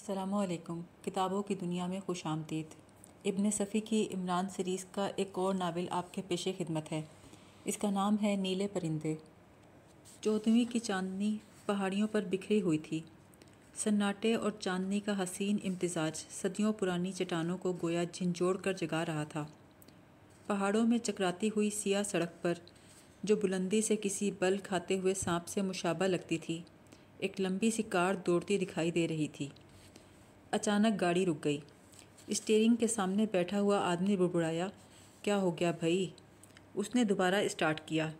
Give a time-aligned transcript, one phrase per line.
[0.00, 2.66] السلام علیکم۔ کتابوں کی دنیا میں خوش آمدید۔
[3.24, 7.02] ابن صفی کی عمران سیریز کا ایک اور ناول آپ کے پیش خدمت ہے۔
[7.64, 9.14] اس کا نام ہے نیلے پرندے۔
[10.20, 11.36] چودھویں کی چاندنی
[11.66, 13.00] پہاڑیوں پر بکھری ہوئی تھی۔
[13.76, 19.24] سناٹے اور چاندنی کا حسین امتزاج صدیوں پرانی چٹانوں کو گویا جھنجھوڑ کر جگا رہا
[19.24, 19.46] تھا۔
[20.46, 22.54] پہاڑوں میں چکراتی ہوئی سیاہ سڑک پر،
[23.22, 26.62] جو بلندی سے کسی بل کھاتے ہوئے سانپ سے مشابہ لگتی تھی،
[27.18, 29.48] ایک لمبی سی کار دوڑتی دکھائی دے رہی تھی۔
[30.50, 31.58] اچانک گاڑی رک گئی۔
[32.26, 34.68] اسٹیئرنگ کے سامنے بیٹھا ہوا آدمی بڑبڑایا،
[35.22, 36.10] کیا ہو گیا بھائی؟
[36.74, 38.10] اس نے دوبارہ اسٹارٹ کیا۔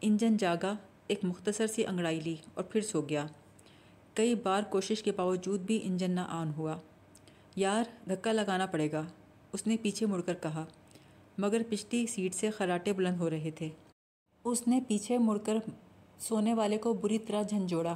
[0.00, 0.74] انجن جاگا،
[1.06, 3.26] ایک مختصر سی انگڑائی لی اور پھر سو گیا۔
[4.14, 6.76] کئی بار کوشش کے باوجود بھی انجن نہ آن ہوا۔
[7.56, 9.02] یار، دھکا لگانا پڑے گا۔
[9.52, 10.64] اس نے پیچھے مڑ کر کہا،
[11.38, 13.68] مگر پچھلی سیٹ سے خراٹے بلند ہو رہے تھے۔
[14.44, 15.56] اس نے پیچھے مڑ کر
[16.18, 17.94] سونے والے کو بری طرح جھنجھوڑا۔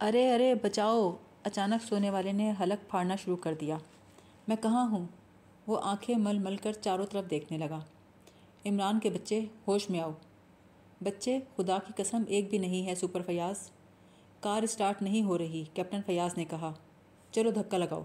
[0.00, 3.78] ارے ارے، بچاؤ۔ اچانک سونے والے نے حلق پھاڑنا شروع کر دیا۔
[4.48, 5.06] میں کہاں ہوں؟
[5.66, 7.80] وہ آنکھیں مل مل کر چاروں طرف دیکھنے لگا۔
[8.66, 10.10] عمران کے بچے، ہوش میں آؤ۔
[11.00, 13.70] بچے، خدا کی قسم، ایک بھی نہیں ہے سپر فیاض۔
[14.40, 16.72] کار اسٹارٹ نہیں ہو رہی، کیپٹن فیاض نے کہا۔
[17.30, 18.02] چلو دھکا لگاؤ۔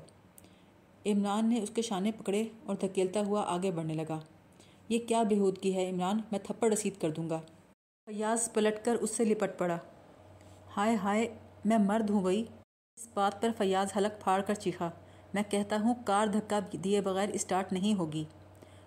[1.05, 4.19] عمران نے اس کے شانے پکڑے اور دھکیلتا ہوا آگے بڑھنے لگا۔
[4.89, 7.39] یہ کیا بےحودگی ہے عمران، میں تھپڑ رسید کر دوں گا۔
[8.05, 9.77] فیاض پلٹ کر اس سے لپٹ پڑا۔
[10.77, 12.45] ہائے ہائے، میں مرد ہوں گئی
[13.01, 14.89] اس بات پر فیاض حلق پھاڑ کر چیخا،
[15.33, 18.25] میں کہتا ہوں کار دھکا دیے بغیر اسٹارٹ نہیں ہوگی۔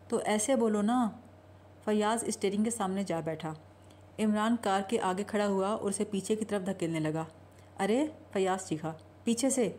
[0.08, 1.10] تو ایسے بولو نا۔
[1.84, 3.54] فیاض اسٹیئرنگ کے سامنے جا بیٹھا۔
[4.18, 7.24] عمران کار کے آگے کھڑا ہوا اور اسے پیچھے کی طرف دھکیلنے لگا۔
[7.80, 8.92] ارے، فیاض چیخا،
[9.24, 9.72] پیچھے سے۔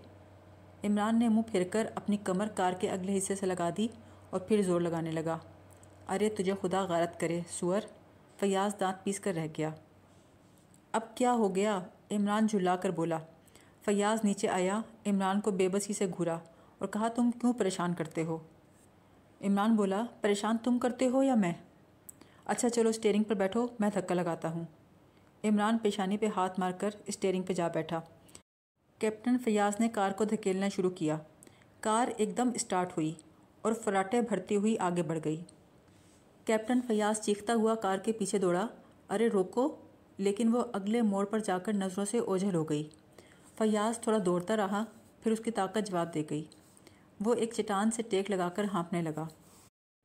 [0.83, 3.87] عمران نے منہ پھر کر اپنی کمر کار کے اگلے حصے سے لگا دی
[4.29, 5.37] اور پھر زور لگانے لگا۔
[6.09, 7.81] ارے، تجھے خدا غارت کرے، سور۔
[8.39, 9.69] فیاض دانت پیس کر رہ گیا۔
[10.91, 11.79] اب کیا ہو گیا؟
[12.11, 13.17] عمران جھلا کر بولا۔
[13.85, 16.39] فیاض نیچے آیا، عمران کو بے بسی سے گھورا
[16.77, 18.37] اور کہا، تم کیوں پریشان کرتے ہو؟
[19.41, 21.53] عمران بولا، پریشان تم کرتے ہو یا میں؟
[22.45, 24.63] اچھا چلو اسٹیئرنگ پر بیٹھو، میں دھکا لگاتا ہوں.
[25.43, 28.01] عمران پیشانی پہ ہاتھ مار کر اسٹیئرنگ پہ جا بیٹھا۔
[28.99, 31.17] کیپٹن فیاض نے کار کو دھکیلنا شروع کیا۔
[31.79, 33.13] کار ایک دم اسٹارٹ ہوئی
[33.61, 35.43] اور فراٹے بھرتی ہوئی آگے بڑھ گئی۔
[36.45, 38.67] کیپٹن فیاض چیختا ہوا کار کے پیچھے دوڑا۔
[39.09, 39.75] ارے، روکو!
[40.17, 42.89] لیکن وہ اگلے موڑ پر جا کر نظروں سے اوجھل ہو گئی۔
[43.57, 44.83] فیاض تھوڑا دوڑتا رہا،
[45.23, 46.43] پھر اس کی طاقت جواب دے گئی۔
[47.25, 49.27] وہ ایک چٹان سے ٹیک لگا کر ہانپنے لگا۔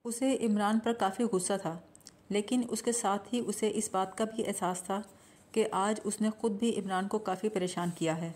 [0.05, 1.79] اسے عمران پر کافی غصہ تھا،
[2.29, 5.01] لیکن اس کے ساتھ ہی اسے اس بات کا بھی احساس تھا
[5.53, 8.33] کہ آج اس نے خود بھی عمران کو کافی پریشان کیا ہے۔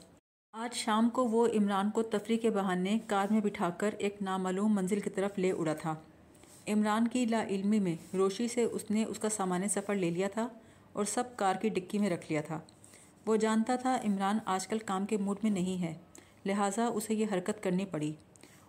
[0.53, 4.75] آج شام کو وہ عمران کو تفریح کے بہانے کار میں بٹھا کر ایک نامعلوم
[4.75, 5.95] منزل کی طرف لے اڑا تھا۔
[6.69, 10.29] عمران کی لا علمی میں روشی سے اس نے اس کا سامان سفر لے لیا
[10.29, 10.49] تھا
[10.93, 12.61] اور سب کار کی ڈکی میں رکھ لیا تھا۔
[13.27, 15.95] وہ جانتا تھا عمران آج کل کام کے موڈ میں نہیں ہے،
[16.47, 18.13] لہٰذا اسے یہ حرکت کرنی پڑی۔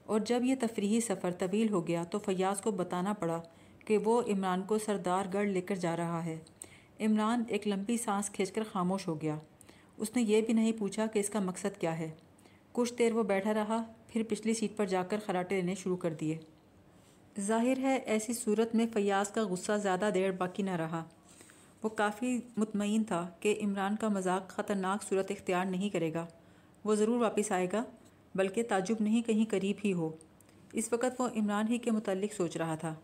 [0.06, 3.42] اور جب یہ تفریحی سفر طویل ہو گیا تو فیاض کو بتانا پڑا
[3.86, 6.40] کہ وہ عمران کو سردار گڑھ لے کر جا رہا ہے۔
[7.00, 9.36] عمران ایک لمبی سانس کھینچ کر خاموش ہو گیا۔
[9.98, 12.12] اس نے یہ بھی نہیں پوچھا کہ اس کا مقصد کیا ہے۔
[12.72, 16.14] کچھ دیر وہ بیٹھا رہا، پھر پچھلی سیٹ پر جا کر خراٹے لینے شروع کر
[16.14, 16.38] دیے۔
[17.40, 21.04] ظاہر ہے، ایسی صورت میں فیاض کا غصہ زیادہ دیر باقی نہ رہا۔
[21.86, 26.26] وہ کافی مطمئن تھا کہ عمران کا مذاق خطرناک صورت اختیار نہیں کرے گا۔
[26.84, 27.84] وہ ضرور واپس آئے گا،
[28.36, 30.10] بلکہ تعجب نہیں کہیں قریب ہی ہو۔
[30.74, 32.96] اس وقت وہ عمران ہی کے متعلق سوچ رہا تھا۔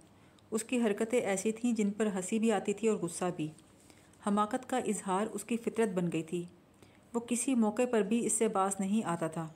[0.52, 3.48] اس کی حرکتیں ایسی تھیں جن پر ہنسی بھی آتی تھی اور غصہ بھی۔
[4.28, 6.44] حماقت کا اظہار اس کی فطرت بن گئی تھی۔
[7.14, 9.48] وہ کسی موقع پر بھی اس سے باز نہیں آتا تھا۔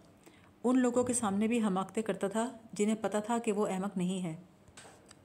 [0.63, 4.23] ان لوگوں کے سامنے بھی حماقتیں کرتا تھا جنہیں پتہ تھا کہ وہ احمق نہیں
[4.23, 4.35] ہے۔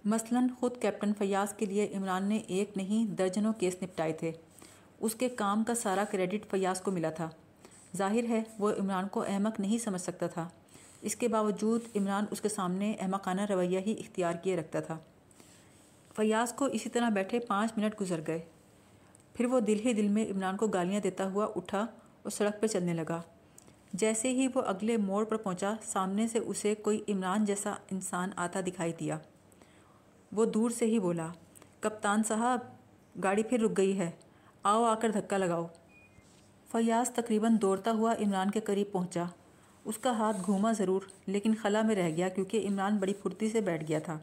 [0.04, 4.32] مثلاً خود کیپٹن فیاض کے لیے عمران نے ایک نہیں، درجنوں کیس نپٹائے تھے۔
[5.00, 7.28] اس کے کام کا سارا کریڈٹ فیاض کو ملا تھا۔
[7.96, 10.48] ظاہر ہے، وہ عمران کو احمق نہیں سمجھ سکتا تھا۔
[11.02, 14.98] اس کے باوجود عمران اس کے سامنے احمقانہ رویہ ہی اختیار کیے رکھتا تھا۔
[16.16, 18.38] فیاض کو اسی طرح بیٹھے پانچ منٹ گزر گئے۔
[19.34, 21.80] پھر وہ دل ہی دل میں عمران کو گالیاں دیتا ہوا اٹھا
[22.22, 23.22] اور سڑک پہ چلنے لگا۔
[23.92, 28.60] جیسے ہی وہ اگلے موڑ پر پہنچا، سامنے سے اسے کوئی عمران جیسا انسان آتا
[28.60, 29.18] دکھائی دیا۔
[30.32, 31.28] وہ دور سے ہی بولا،
[31.80, 32.58] کپتان صاحب،
[33.22, 34.10] گاڑی پھر رک گئی ہے۔
[34.62, 35.66] آؤ، آ کر دھکا لگاؤ۔
[36.72, 39.24] فیاض تقریباً دوڑتا ہوا عمران کے قریب پہنچا۔
[39.84, 43.60] اس کا ہاتھ گھوما ضرور، لیکن خلا میں رہ گیا کیونکہ عمران بڑی پھرتی سے
[43.60, 44.18] بیٹھ گیا تھا۔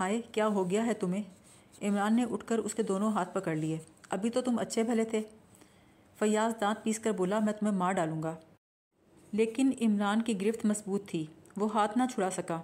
[0.00, 1.22] ہائے، کیا ہو گیا ہے تمہیں؟
[1.82, 3.78] عمران نے اٹھ کر اس کے دونوں ہاتھ پکڑ لیے۔
[4.10, 5.20] ابھی تو تم اچھے بھلے تھے۔
[6.18, 8.34] فیاض دانت پیس کر بولا، میں تمہیں مار ڈالوں گا۔
[9.32, 12.62] لیکن عمران کی گرفت مضبوط تھی، وہ ہاتھ نہ چھڑا سکا۔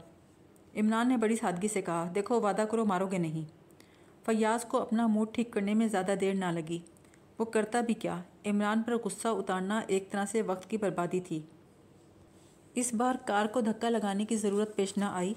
[0.77, 3.63] عمران نے بڑی سادگی سے کہا، دیکھو، وعدہ کرو مارو گے نہیں۔
[4.27, 6.79] فیاض کو اپنا موڈ ٹھیک کرنے میں زیادہ دیر نہ لگی۔
[7.39, 11.41] وہ کرتا بھی کیا۔ عمران پر غصہ اتارنا ایک طرح سے وقت کی بربادی تھی۔
[12.75, 15.35] اس بار کار کو دھکا لگانے کی ضرورت پیش نہ آئی۔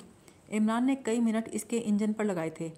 [0.51, 2.69] عمران نے کئی منٹ اس کے انجن پر لگائے تھے۔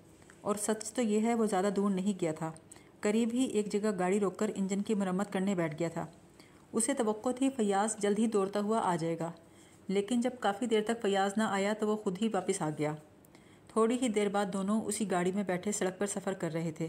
[0.42, 2.51] اور سچ تو یہ ہے، وہ زیادہ دور نہیں گیا تھا۔
[3.00, 6.06] قریب ہی ایک جگہ گاڑی روک کر انجن کی مرمت کرنے بیٹھ گیا تھا۔
[6.74, 9.31] اسے توقع تھی، فیاض جلد ہی دوڑتا ہوا آ جائے گا۔
[9.87, 12.95] لیکن جب کافی دیر تک فیاض نہ آیا تو وہ خود ہی واپس آ گیا۔
[13.67, 16.87] تھوڑی ہی دیر بعد دونوں اسی گاڑی میں بیٹھے سڑک پر سفر کر رہے تھے۔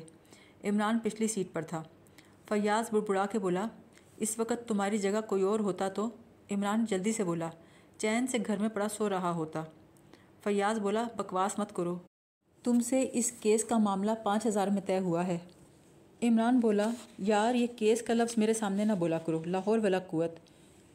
[0.65, 1.83] عمران پچھلی سیٹ پر تھا۔
[2.49, 3.67] فیاض بڑبڑا کے بولا،
[4.17, 6.09] اس وقت تمہاری جگہ کوئی اور ہوتا تو؟
[6.51, 7.51] عمران جلدی سے بولا،
[7.99, 9.63] چین سے گھر میں پڑا سو رہا ہوتا۔
[10.45, 11.99] فیاض بولا، بکواس مت کرو۔
[12.65, 15.39] تم سے اس کیس کا معاملہ پانچ ہزار میں طے ہوا ہے۔
[16.23, 20.31] عمران بولا، یار، یہ کیس کا لفظ میرے سامنے نہ بولا کرو۔ لاہور ولا قوت۔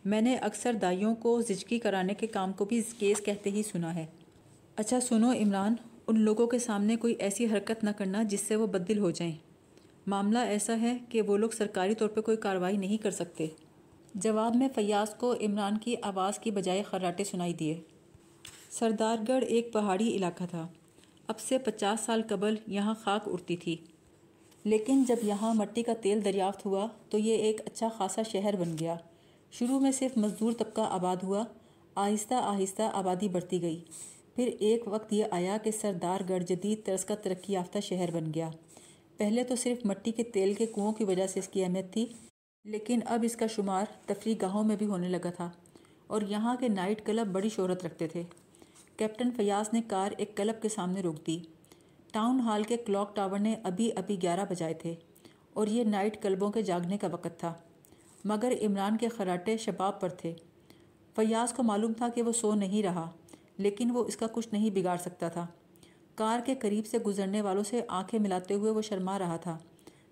[0.06, 3.96] میں نے اکثر دائیوں کو زچگی کرانے کے کام کو بھی کیس کہتے ہی سنا
[3.96, 4.06] ہے۔
[4.76, 5.76] اچھا سنو عمران،
[6.08, 9.34] ان لوگوں کے سامنے کوئی ایسی حرکت نہ کرنا جس سے وہ بدل ہو جائیں۔
[10.08, 13.48] معاملہ ایسا ہے کہ وہ لوگ سرکاری طور پہ کوئی کارروائی نہیں کر سکتے۔
[14.16, 17.82] جواب میں فیاض کو عمران کی آواز کی بجائے خراٹے سنائی دیے۔
[18.70, 20.68] سردار گڑھ ایک پہاڑی علاقہ تھا۔
[21.28, 23.78] اب سے پچاس سال قبل یہاں خاک اڑتی تھی۔
[24.64, 28.76] لیکن جب یہاں مٹی کا تیل دریافت ہوا تو یہ ایک اچھا خاصا شہر بن
[28.80, 28.96] گیا۔
[29.54, 31.44] شروع میں صرف مزدور طبقہ آباد ہوا،
[31.96, 33.84] آہستہ آہستہ آبادی بڑھتی گئی۔
[34.36, 38.32] پھر ایک وقت یہ آیا کہ سردار گڑھ جدید طرز کا ترقی یافتہ شہر بن
[38.36, 38.50] گیا۔
[39.18, 42.06] پہلے تو صرف مٹی کے تیل کے کنوؤں کی وجہ سے اس کی اہمیت تھی،
[42.66, 45.50] لیکن اب اس کا شمار تفریح گاہوں میں بھی ہونے لگا تھا
[46.08, 48.24] اور یہاں کے نائٹ کلب بڑی شہرت رکھتے تھے۔
[48.98, 51.40] کیپٹن فیاض نے کار ایک کلب کے سامنے روک دی۔
[52.12, 54.96] ٹاؤن ہال کے کلاک ٹاور نے ابھی ابھی گیارہ بجائے تھے
[55.54, 57.54] اور یہ نائٹ کلبوں کے جاگنے کا وقت تھا۔
[58.24, 60.34] مگر عمران کے خراٹے شباب پر تھے۔
[61.16, 63.12] فیاض کو معلوم تھا کہ وہ سو نہیں رہا،
[63.58, 65.48] لیکن وہ اس کا کچھ نہیں بگاڑ سکتا تھا۔
[66.16, 69.58] کار کے قریب سے گزرنے والوں سے آنکھیں ملاتے ہوئے وہ شرما رہا تھا۔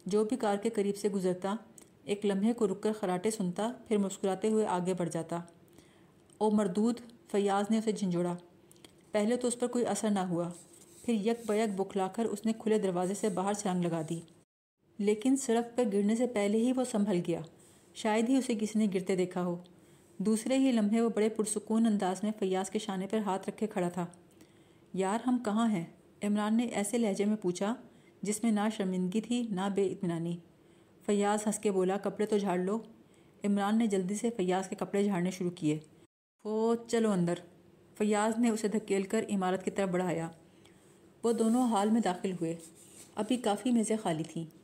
[0.05, 1.55] جو بھی کار کے قریب سے گزرتا،
[2.03, 5.39] ایک لمحے کو رک کر خراٹے سنتا، پھر مسکراتے ہوئے آگے بڑھ جاتا۔
[6.37, 6.99] او مردود،
[7.31, 8.35] فیاض نے اسے جھنجھوڑا۔
[9.11, 10.49] پہلے تو اس پر کوئی اثر نہ ہوا۔
[11.05, 14.19] پھر یک بیک بکھلا کر اس نے کھلے دروازے سے باہر چھلانگ لگا دی۔
[14.97, 17.41] لیکن سڑک پر گرنے سے پہلے ہی وہ سنبھل گیا۔
[17.93, 19.57] شاید ہی اسے کسی نے گرتے دیکھا ہو۔
[20.17, 23.89] دوسرے ہی لمحے وہ بڑے پرسکون انداز میں فیاض کے شانے پر ہاتھ رکھے کھڑا
[23.89, 24.05] تھا۔
[24.93, 25.85] یار ہم کہاں ہیں؟
[26.23, 27.75] عمران نے ایسے لہجے میں پوچھا،
[28.21, 30.37] جس میں نہ شرمندگی تھی، نہ بے اطمینانی۔
[31.05, 32.79] فیاض ہنس کے بولا، کپڑے تو جھاڑ لو۔
[33.43, 35.79] عمران نے جلدی سے فیاض کے کپڑے جھاڑنے شروع کیے۔
[36.43, 37.33] وہ چلو اندر۔
[37.97, 40.29] فیاض نے اسے دھکیل کر عمارت کی طرف بڑھایا۔
[41.23, 42.55] وہ دونوں حال میں داخل ہوئے۔
[43.15, 44.60] ابھی کافی میزیں خالی تھیں۔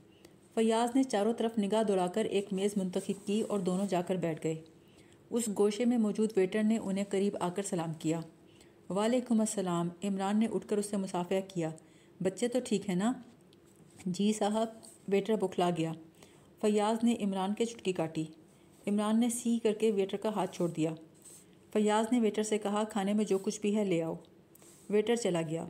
[0.58, 4.16] فیاض نے چاروں طرف نگاہ دوڑا کر ایک میز منتخب کی اور دونوں جا کر
[4.16, 4.56] بیٹھ گئے۔
[5.30, 8.20] اس گوشے میں موجود ویٹر نے انہیں قریب آ کر سلام کیا۔
[8.90, 11.70] وعلیکم السلام، عمران نے اٹھ کر اس سے مسافہ کیا۔
[12.22, 13.14] بچے تو ٹھیک ہے نا؟
[14.06, 14.68] جی صاحب،
[15.08, 15.92] ویٹر بکھلا گیا۔
[16.62, 18.26] فیاض نے عمران کے چٹکی کاٹی۔
[18.88, 20.92] عمران نے سی کر کے ویٹر کا ہاتھ چھوڑ دیا۔
[21.74, 24.16] فیاض نے ویٹر سے کہا، کھانے میں جو کچھ بھی ہے لے آؤ۔
[24.90, 25.66] ویٹر چلا گیا۔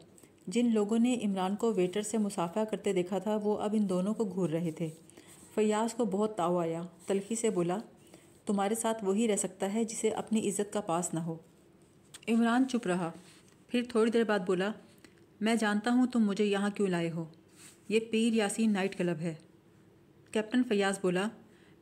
[0.48, 4.14] جن لوگوں نے عمران کو ویٹر سے مسافہ کرتے دیکھا تھا، وہ اب ان دونوں
[4.14, 4.90] کو گھور رہے تھے۔
[5.56, 7.78] فیاض کو بہت تاؤ آیا۔ تلخی سے بولا،
[8.46, 11.38] تمہارے ساتھ وہی رہ سکتا ہے جسے اپنی عزت کا پاس نہ ہو۔
[12.28, 13.12] عمران چپ رہا۔
[13.68, 14.72] پھر تھوڑی دیر بعد بولا،
[15.42, 17.26] میں جانتا ہوں تم مجھے یہاں کیوں لائے ہو۔
[17.90, 19.36] یہ پیر یاسین نائٹ کلب ہے۔
[20.32, 21.28] کیپٹن فیاض بولا،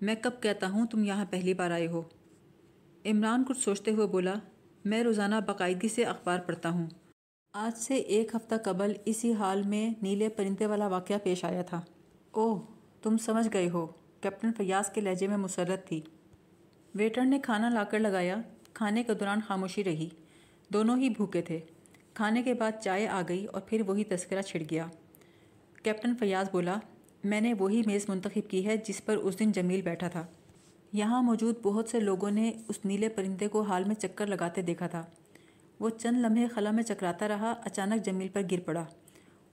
[0.01, 2.01] میں کب کہتا ہوں تم یہاں پہلی بار آئے ہو؟
[3.05, 4.33] عمران کچھ سوچتے ہوئے بولا،
[4.85, 6.85] میں روزانہ باقاعدگی سے اخبار پڑھتا ہوں۔
[7.57, 11.81] آج سے ایک ہفتہ قبل اسی حال میں نیلے پرندے والا واقعہ پیش آیا تھا۔
[12.31, 12.59] اوہ،
[13.01, 13.87] تم سمجھ گئے ہو،
[14.21, 16.01] کیپٹن فیاض کے لہجے میں مسرت تھی۔
[16.95, 18.37] ویٹر نے کھانا لا کر لگایا۔
[18.73, 20.09] کھانے کے دوران خاموشی رہی۔
[20.73, 21.59] دونوں ہی بھوکے تھے۔
[22.13, 24.85] کھانے کے بعد چائے آ گئی اور پھر وہی تذکرہ چھڑ گیا۔
[25.83, 26.75] کیپٹن فیاض بولا،
[27.23, 30.25] میں نے وہی میز منتخب کی ہے جس پر اس دن جمیل بیٹھا تھا۔
[30.93, 34.87] یہاں موجود بہت سے لوگوں نے اس نیلے پرندے کو حال میں چکر لگاتے دیکھا
[34.87, 35.05] تھا۔
[35.79, 38.85] وہ چند لمحے خلا میں چکراتا رہا، اچانک جمیل پر گر پڑا۔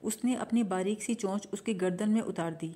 [0.03, 2.73] اس نے اپنی باریک سی چونچ اس کی گردن میں اتار دی۔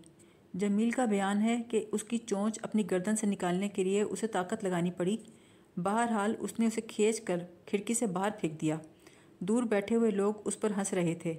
[0.55, 4.27] جمیل کا بیان ہے کہ اس کی چونچ اپنی گردن سے نکالنے کے لیے اسے
[4.27, 5.17] طاقت لگانی پڑی۔
[5.77, 8.77] بہرحال اس نے اسے کھینچ کر کھڑکی سے باہر پھینک دیا۔
[9.39, 11.35] دور بیٹھے ہوئے لوگ اس پر ہنس رہے تھے۔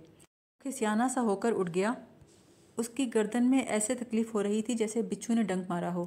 [0.59, 1.93] کھسیانہ سا ہو کر اٹھ گیا۔
[2.77, 6.05] اس کی گردن میں ایسے تکلیف ہو رہی تھی جیسے بچھو نے ڈنک مارا ہو۔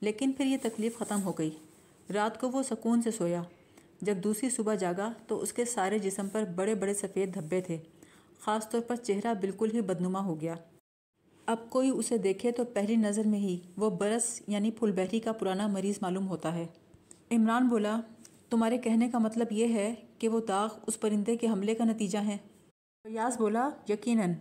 [0.00, 1.50] لیکن پھر یہ تکلیف ختم ہو گئی۔
[2.14, 3.42] رات کو وہ سکون سے سویا۔
[4.00, 7.78] جب دوسری صبح جاگا تو اس کے سارے جسم پر بڑے بڑے سفید دھبے تھے۔
[8.40, 10.54] خاص طور پر چہرہ بالکل ہی بدنما ہو گیا۔
[11.46, 15.32] اب کوئی اسے دیکھے تو پہلی نظر میں ہی وہ برس یعنی پھول بہری کا
[15.32, 16.66] پرانا مریض معلوم ہوتا ہے۔
[17.30, 18.00] عمران بولا،
[18.50, 22.18] تمہارے کہنے کا مطلب یہ ہے کہ وہ داغ، اس پرندے کے حملے کا نتیجہ
[22.18, 22.36] ہے
[23.02, 24.32] فیاض بولا، یقیناً۔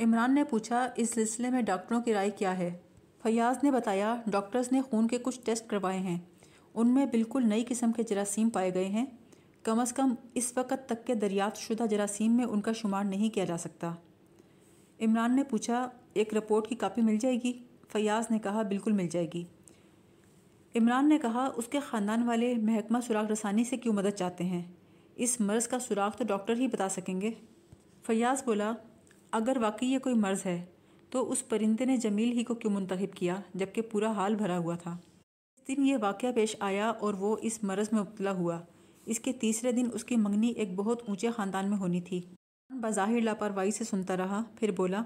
[0.00, 2.78] عمران نے پوچھا، اس سلسلے میں ڈاکٹروں کی رائے کیا ہے؟
[3.22, 6.18] فیاض نے بتایا، ڈاکٹرز نے خون کے کچھ ٹیسٹ کروائے ہیں۔
[6.74, 9.06] ان میں بالکل نئی قسم کے جراثیم پائے گئے ہیں۔
[9.62, 13.30] کم از کم اس وقت تک کے دریافت شدہ جراثیم میں ان کا شمار نہیں
[13.30, 13.94] کیا جا سکتا۔
[15.00, 17.52] عمران نے پوچھا، ایک رپورٹ کی کاپی مل جائے گی؟
[17.88, 19.44] فیاض نے کہا، بالکل مل جائے گی۔
[20.74, 24.62] عمران نے کہا، اس کے خاندان والے محکمہ سراغ رسانی سے کیوں مدد چاہتے ہیں؟
[25.16, 27.30] اس مرض کا سراغ تو ڈاکٹر ہی بتا سکیں گے۔
[28.06, 28.72] فیاض بولا،
[29.30, 30.64] اگر واقعی یہ کوئی مرض ہے،
[31.10, 34.76] تو اس پرندے نے جمیل ہی کو کیوں منتخب کیا جبکہ پورا حال بھرا ہوا
[34.76, 34.96] تھا؟
[35.68, 38.60] دن یہ واقعہ پیش آیا اور وہ اس مرض میں مبتلا ہوا۔
[39.06, 42.20] اس کے تیسرے دن اس کی منگنی ایک بہت اونچے خاندان میں ہونی تھی۔
[42.70, 45.02] بظاہر لاپرواہی سے سنتا رہا، پھر بولا،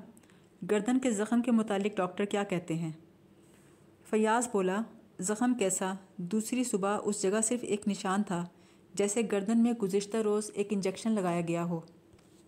[0.71, 2.93] گردن کے زخم کے متعلق ڈاکٹر کیا کہتے ہیں؟
[4.11, 4.83] فیاض بولا،
[5.19, 8.47] زخم کیسا؟ دوسری صبح اس جگہ صرف ایک نشان تھا،
[8.95, 11.81] جیسے گردن میں گزشتہ روز ایک انجیکشن لگایا گیا ہو۔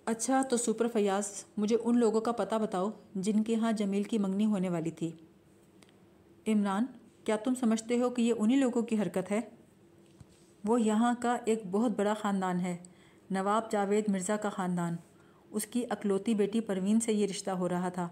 [0.05, 4.19] اچھا تو سپر فیاض، مجھے ان لوگوں کا پتہ بتاؤ جن کے ہاں جمیل کی
[4.19, 5.11] منگنی ہونے والی تھی۔
[6.49, 6.87] عمران
[7.29, 9.41] کیا تم سمجھتے ہو کہ یہ انہی لوگوں کی حرکت ہے؟
[10.65, 12.77] وہ یہاں کا ایک بہت بڑا خاندان ہے،
[13.31, 14.97] نواب جاوید مرزا کا خاندان۔
[15.51, 18.09] اس کی اکلوتی بیٹی پروین سے یہ رشتہ ہو رہا تھا۔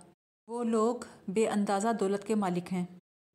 [0.48, 0.94] وہ لوگ
[1.28, 2.84] بے اندازہ دولت کے مالک ہیں۔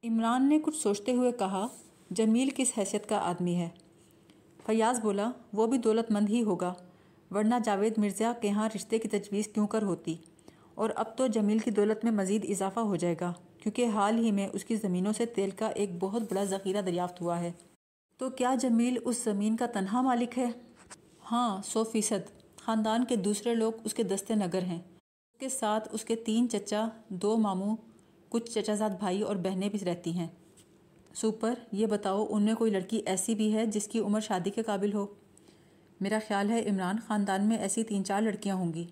[0.03, 1.67] عمران نے کچھ سوچتے ہوئے کہا،
[2.11, 3.69] جمیل کس حیثیت کا آدمی ہے؟
[4.65, 6.73] فیاض بولا، وہ بھی دولت مند ہی ہوگا،
[7.31, 10.15] ورنہ جاوید مرزا کے ہاں رشتے کی تجویز کیوں کر ہوتی؟
[10.75, 14.31] اور اب تو جمیل کی دولت میں مزید اضافہ ہو جائے گا۔ کیونکہ حال ہی
[14.31, 17.51] میں اس کی زمینوں سے تیل کا ایک بہت بڑا ذخیرہ دریافت ہوا ہے۔
[18.17, 20.51] تو کیا جمیل اس زمین کا تنہا مالک ہے؟
[21.31, 25.89] ہاں سو فیصد۔ خاندان کے دوسرے لوگ اس کے دستے نگر ہیں۔ اس کے ساتھ
[25.91, 27.75] اس کے تین چچا، دو ماموں،
[28.29, 30.27] کچھ چچا زاد بھائی اور بہنیں بھی رہتی ہیں۔
[31.15, 34.63] سپر یہ بتاؤ، ان میں کوئی لڑکی ایسی بھی ہے جس کی عمر شادی کے
[34.63, 35.05] قابل ہو؟
[36.01, 38.87] میرا خیال ہے عمران خاندان میں ایسی تین چار لڑکیاں ہوں گی۔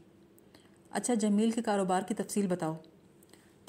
[0.92, 2.74] اچھا جمیل کے کاروبار کی تفصیل بتاؤ۔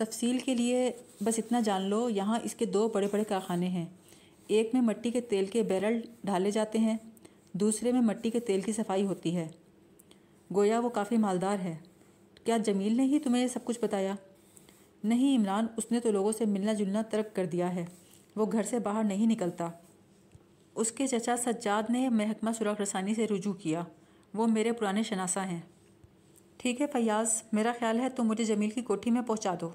[0.04, 3.86] تفصیل کے لیے بس اتنا جان لو، یہاں اس کے دو بڑے بڑے کارخانے ہیں۔
[4.46, 6.96] ایک میں مٹی کے تیل کے بیرل ڈھالے جاتے ہیں،
[7.52, 9.48] دوسرے میں مٹی کے تیل کی صفائی ہوتی ہے۔
[10.54, 11.76] گویا وہ کافی مالدار ہے۔
[12.44, 14.14] کیا جمیل نے ہی تمہیں یہ سب کچھ بتایا؟
[15.04, 17.86] نہیں عمران، اس نے تو لوگوں سے ملنا جلنا ترک کر دیا ہے۔
[18.36, 19.70] وہ گھر سے باہر نہیں نکلتا۔
[20.74, 23.84] اس کے چچا سجاد نے محکمہ سراغ رسانی سے رجوع کیا۔
[24.34, 25.60] وہ میرے پرانے شناسہ ہیں۔
[26.56, 29.70] ٹھیک ہے فیاض، میرا خیال ہے تم مجھے جمیل کی کوٹھی میں پہنچا دو۔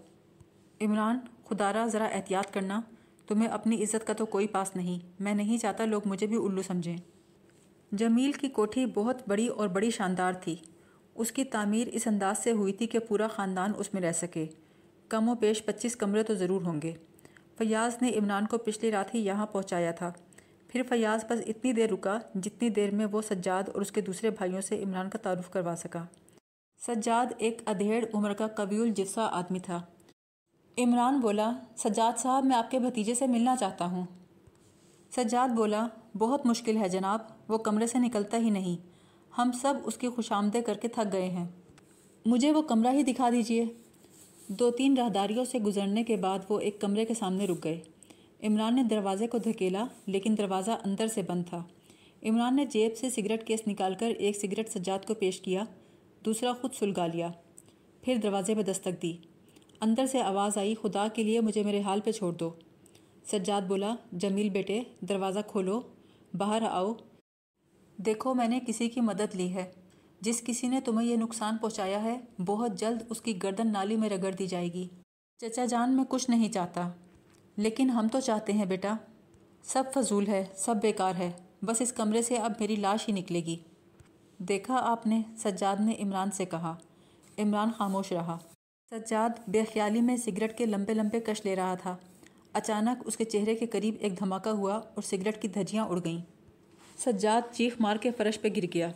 [0.82, 2.82] عمران خدارہ ذرا احتیاط کرنا،
[3.28, 6.62] تمہیں اپنی عزت کا تو کوئی پاس نہیں۔ میں نہیں چاہتا لوگ مجھے بھی الو
[6.62, 6.98] سمجھیں۔
[7.92, 10.56] جمیل کی کوٹھی بہت بڑی اور بڑی شاندار تھی۔
[11.16, 14.46] اس کی تعمیر اس انداز سے ہوئی تھی کہ پورا خاندان اس میں رہ سکے۔
[15.10, 16.94] کم و بیش پچیس کمرے تو ضرور ہوں گے۔
[17.58, 20.12] فیاض نے عمران کو پچھلی رات ہی یہاں پہنچایا تھا۔
[20.68, 24.30] پھر فیاض بس اتنی دیر رکا جتنی دیر میں وہ سجاد اور اس کے دوسرے
[24.30, 26.06] بھائیوں سے عمران کا تعارف کروا سکا۔
[26.88, 29.82] سجاد ایک ادھیڑ عمر کا قوی الجسا آدمی تھا۔
[30.78, 34.06] عمران بولا، سجاد صاحب، میں آپ کے بھتیجے سے ملنا چاہتا ہوں.
[35.16, 38.76] سجاد بولا، بہت مشکل ہے جناب، وہ کمرے سے نکلتا ہی نہیں۔
[39.38, 41.48] ہم سب اس کی خوش آمدے کر کے تھک گئے ہیں۔
[42.26, 43.66] مجھے وہ کمرہ ہی دکھا دیجیے۔
[44.48, 47.82] دو تین راہداریوں سے گزرنے کے بعد وہ ایک کمرے کے سامنے رک گئے۔
[48.44, 51.64] عمران نے دروازے کو دھکیلا، لیکن دروازہ اندر سے بند تھا۔
[52.24, 55.64] عمران نے جیب سے سگریٹ کیس نکال کر ایک سگریٹ سجاد کو پیش کیا،
[56.26, 57.28] دوسرا خود سلگا لیا۔
[58.02, 59.18] پھر دروازے پہ دستک دی۔
[59.86, 62.52] اندر سے آواز آئی، خدا کے لیے مجھے میرے حال پہ چھوڑ دو۔
[63.32, 65.82] سجاد بولا، جمیل بیٹے، دروازہ کھولو،
[66.34, 66.94] باہر آؤ۔
[67.98, 69.72] دیکھو، میں نے کسی کی مدد لی ہے۔
[70.22, 74.10] جس کسی نے تمہیں یہ نقصان پہنچایا ہے، بہت جلد اس کی گردن نالی میں
[74.10, 74.88] رگڑ دی جائے گی۔
[75.38, 76.90] چچا جان، میں کچھ نہیں چاہتا۔
[77.58, 78.96] لیکن ہم تو چاہتے ہیں بیٹا۔
[79.64, 83.40] سب فضول ہے، سب بیکار ہے۔ بس اس کمرے سے اب میری لاش ہی نکلے
[83.40, 83.58] گی۔
[84.38, 86.76] دیکھا آپ نے، سجاد نے عمران سے کہا۔
[87.38, 88.38] عمران خاموش رہا۔
[88.90, 91.98] سجاد بے خیالی میں سگریٹ کے لمبے لمبے کش لے رہا تھا۔
[92.54, 96.22] اچانک اس کے چہرے کے قریب ایک دھماکہ ہوا اور سگریٹ کی دھجیاں اڑ گئیں۔
[96.98, 98.92] سجاد چیخ مار کے فرش پہ گر گیا۔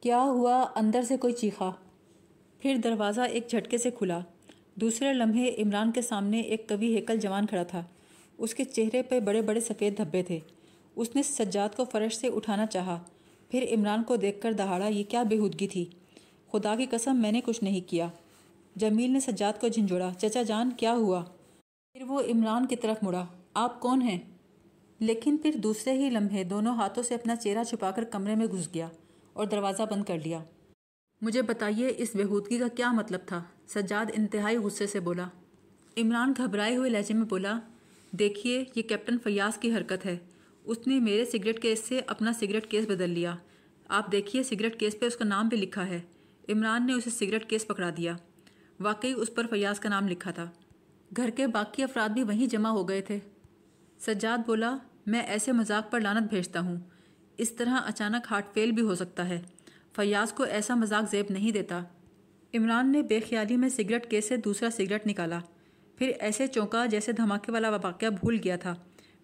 [0.00, 1.70] کیا ہوا؟ اندر سے کوئی چیخا۔
[2.58, 4.20] پھر دروازہ ایک جھٹکے سے کھلا۔
[4.74, 7.82] دوسرے لمحے عمران کے سامنے ایک کبھی ہیکل جوان کھڑا تھا۔
[8.38, 10.38] اس کے چہرے پہ بڑے بڑے سفید دھبے تھے۔
[10.96, 13.02] اس نے سجاد کو فرش سے اٹھانا چاہا۔
[13.50, 15.84] پھر عمران کو دیکھ کر دہاڑا، یہ کیا بےہودگی تھی؟
[16.52, 18.08] خدا کی قسم، میں نے کچھ نہیں کیا۔
[18.76, 21.24] جمیل نے سجاد کو جھنجھوڑا، چچا جان، کیا ہوا؟
[21.92, 24.20] پھر وہ عمران کی طرف مڑا۔ آپ کون ہیں؟
[24.98, 28.68] لیکن پھر دوسرے ہی لمحے دونوں ہاتھوں سے اپنا چہرہ چھپا کر کمرے میں گھس
[28.74, 28.88] گیا
[29.32, 30.38] اور دروازہ بند کر لیا۔
[31.22, 35.28] مجھے بتائیے، اس بےحودگی کا کیا مطلب تھا؟ سجاد انتہائی غصے سے بولا۔
[35.96, 37.58] عمران گھبرائے ہوئے لہجے میں بولا،
[38.10, 40.18] دیکھیے، یہ کیپٹن فیاض کی حرکت ہے۔
[40.64, 43.36] اس نے میرے سگریٹ کیس سے اپنا سگریٹ کیس بدل لیا۔
[43.88, 46.00] آپ دیکھیے، سگریٹ کیس پہ اس کا نام بھی لکھا ہے۔
[46.48, 48.16] عمران نے اسے سگریٹ کیس پکڑا دیا۔
[48.80, 50.50] واقعی اس پر فیاض کا نام لکھا تھا۔
[51.16, 53.18] گھر کے باقی افراد بھی وہیں جمع ہو گئے تھے۔
[54.00, 56.76] سجاد بولا، میں ایسے مذاق پر لانت بھیجتا ہوں۔
[57.38, 59.42] اس طرح اچانک ہارٹ فیل بھی ہو سکتا ہے۔
[59.96, 61.82] فیاض کو ایسا مذاق زیب نہیں دیتا۔
[62.54, 65.38] عمران نے بے خیالی میں سگریٹ کیس سے دوسرا سگریٹ نکالا۔
[65.96, 68.74] پھر ایسے چونکا جیسے دھماکے والا واقعہ بھول گیا تھا۔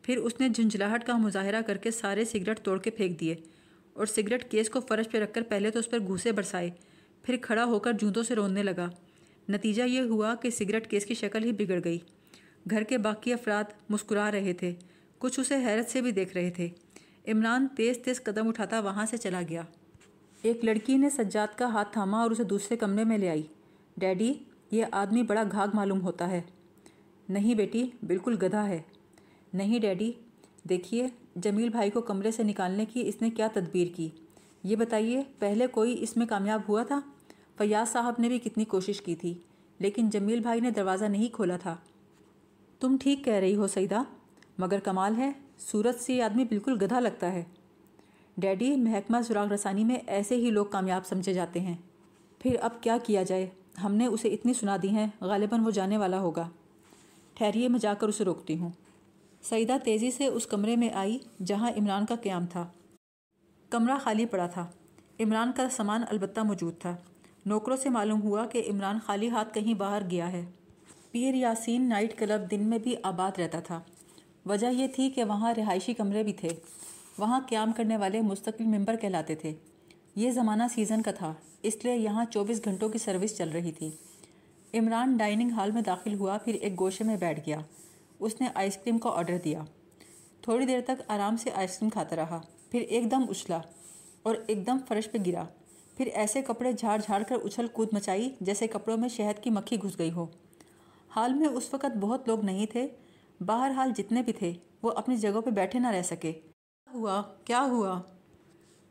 [0.03, 3.35] پھر اس نے جھنجھلاہٹ کا مظاہرہ کر کے سارے سگریٹ توڑ کے پھینک دیے۔
[3.93, 6.71] اور سگریٹ کیس کو فرش پہ رکھ کر پہلے تو اس پر گھوسے برسائے۔
[7.23, 8.91] پھر کھڑا ہو کر جوتوں سے رونے لگا۔
[9.49, 11.99] نتیجہ یہ ہوا کہ سگریٹ کیس کی شکل ہی بگڑ گئی۔
[12.71, 14.75] گھر کے باقی افراد مسکرا رہے تھے۔
[15.19, 16.69] کچھ اسے حیرت سے بھی دیکھ رہے تھے۔
[17.29, 19.63] عمران تیز تیز قدم اٹھاتا وہاں سے چلا گیا۔
[20.43, 23.43] ایک لڑکی نے سجاد کا ہاتھ تھاما اور اسے دوسرے کمرے میں لے آئی۔
[23.97, 24.35] ڈیڈی،
[24.71, 26.43] یہ آدمی بڑا گھاگ معلوم ہوتا ہے۔
[27.29, 28.83] نہیں بیٹی، بالکل گدھا ہے۔
[29.55, 30.13] نہیں ڈیڈی،
[30.69, 31.07] دیکھیے،
[31.43, 34.09] جمیل بھائی کو کمرے سے نکالنے کی اس نے کیا تدبیر کی؟
[34.65, 37.01] یہ بتائیے، پہلے کوئی اس میں کامیاب ہوا تھا؟
[37.59, 39.35] فیاض صاحب نے بھی کتنی کوشش کی تھی،
[39.79, 41.77] لیکن جمیل بھائی نے دروازہ نہیں کھولا تھا۔
[42.81, 44.03] تم ٹھیک کہہ رہی ہو سیدہ،
[44.59, 47.45] مگر کمال ہے، صورت سے یہ آدمی بالکل گدھا لگتا ہے۔
[48.37, 51.77] ڈیڈی، محکمہ سراغ رسانی میں ایسے ہی لوگ کامیاب سمجھے جاتے ہیں۔
[52.39, 53.51] پھر اب کیا کیا جائے؟
[53.85, 56.49] ہم نے اسے اتنی سنا دی ہیں، غالباً وہ جانے والا ہوگا۔
[57.35, 58.71] ٹھہریے، میں جا کر اسے روکتی ہوں۔
[59.43, 62.69] سعیدہ تیزی سے اس کمرے میں آئی، جہاں عمران کا قیام تھا۔
[63.71, 64.67] کمرہ خالی پڑا تھا۔
[65.21, 66.97] عمران کا سامان البتہ موجود تھا۔
[67.47, 70.45] نوکروں سے معلوم ہوا کہ عمران خالی ہاتھ کہیں باہر گیا ہے۔
[71.11, 73.81] پیر یاسین نائٹ کلب دن میں بھی آباد رہتا تھا۔
[74.47, 76.49] وجہ یہ تھی کہ وہاں رہائشی کمرے بھی تھے۔
[77.19, 79.55] وہاں قیام کرنے والے مستقل ممبر کہلاتے تھے۔
[80.17, 83.91] یہ زمانہ سیزن کا تھا، اس لیے یہاں چوبیس گھنٹوں کی سروس چل رہی تھی۔
[84.75, 87.61] عمران ڈائننگ ہال میں داخل ہوا، پھر ایک گوشے میں بیٹھ گیا۔
[88.19, 89.63] اس نے آئس کریم کا آرڈر دیا۔
[90.43, 93.61] تھوڑی دیر تک آرام سے آئس کریم کھاتا رہا، پھر ایک دم اچھلا
[94.23, 95.45] اور ایک دم فرش پہ گرا۔
[95.97, 99.77] پھر ایسے کپڑے جھاڑ جھاڑ کر اچھل کود مچائی جیسے کپڑوں میں شہد کی مکھی
[99.83, 100.27] گھس گئی ہو۔
[101.17, 102.89] حال میں اس وقت بہت لوگ نہیں تھے۔
[103.41, 107.23] باہر حال جتنے بھی تھے، وہ اپنی جگہوں پہ بیٹھے نہ رہ سکے۔ کیا ہوا؟
[107.45, 108.01] کیا ہوا؟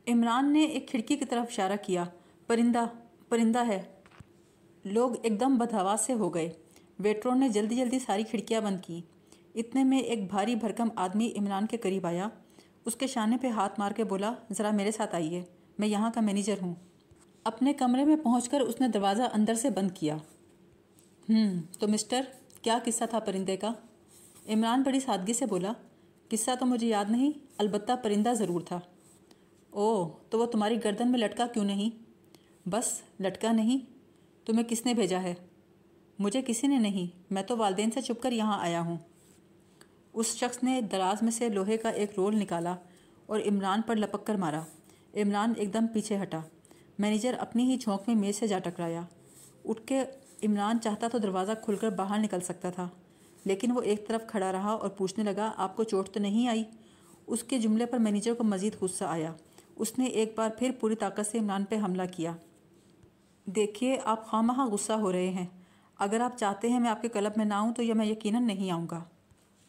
[0.08, 2.04] عمران نے ایک کھڑکی کی طرف اشارہ کیا۔
[2.48, 2.86] پرندہ
[3.30, 3.82] پرندہ ہے۔
[4.86, 6.54] لوگ ایک دم بدہواس سے ہو گئے۔
[7.00, 9.02] ویٹروں نے جلدی جلدی ساری کھڑکیاں بند کی
[9.56, 12.28] اتنے میں ایک بھاری بھرکم آدمی عمران کے قریب آیا۔
[12.86, 15.44] اس کے شانے پہ ہاتھ مار کے بولا، ذرا میرے ساتھ آئیے۔
[15.80, 16.74] میں یہاں کا مینیجر ہوں۔
[17.44, 20.18] اپنے کمرے میں پہنچ کر اس نے دروازہ اندر سے بند کیا۔
[21.30, 22.22] ہم تو مسٹر،
[22.62, 23.72] کیا قصہ تھا پرندے کا؟
[24.50, 25.74] عمران بڑی سادگی سے بولا،
[26.30, 28.80] قصہ تو مجھے یاد نہیں، البتہ پرندہ ضرور تھا۔
[29.70, 31.90] او تو وہ تمہاری گردن میں لٹکا کیوں نہیں؟
[32.70, 33.78] بس، لٹکا نہیں۔
[34.46, 35.34] تمہیں کس نے بھیجا ہے؟
[36.20, 38.98] مجھے کسی نے نہیں، میں تو والدین سے چھپ کر یہاں آیا ہوں۔
[40.14, 42.76] اس شخص نے دراز میں سے لوہے کا ایک رول نکالا
[43.26, 44.62] اور عمران پر لپک کر مارا۔
[45.14, 46.40] عمران ایک دم پیچھے ہٹا۔
[47.02, 49.02] مینیجر اپنی ہی جھونک میں میز سے جا ٹکرایا۔
[49.66, 50.04] اٹھ کے
[50.44, 52.88] عمران چاہتا تو دروازہ کھل کر باہر نکل سکتا تھا،
[53.46, 56.64] لیکن وہ ایک طرف کھڑا رہا اور پوچھنے لگا، آپ کو چوٹ تو نہیں آئی؟
[57.28, 59.34] اس کے جملے پر مینیجر کو مزید غصہ آیا۔
[59.76, 62.32] اس نے ایک بار پھر پوری طاقت سے عمران پہ حملہ کیا۔
[63.46, 65.46] دیکھیے، آپ خواہ غصہ ہو رہے ہیں۔
[66.00, 68.48] اگر آپ چاہتے ہیں میں آپ کے کلب میں نہ آؤں تو یہ میں یقیناً
[68.48, 69.04] نہیں آؤں گا۔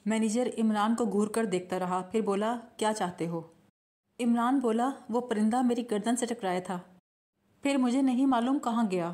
[0.07, 3.41] مینیجر عمران کو گھور کر دیکھتا رہا، پھر بولا، کیا چاہتے ہو؟
[4.21, 6.79] عمران بولا، وہ پرندہ میری گردن سے ٹکرایا تھا۔
[7.63, 9.13] پھر مجھے نہیں معلوم کہاں گیا۔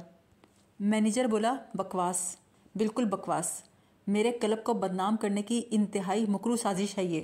[0.80, 2.37] مینیجر بولا، بکواس،
[2.74, 3.62] بالکل بکواس۔
[4.06, 7.20] میرے کلب کو بدنام کرنے کی انتہائی مکرو سازش ہے یہ۔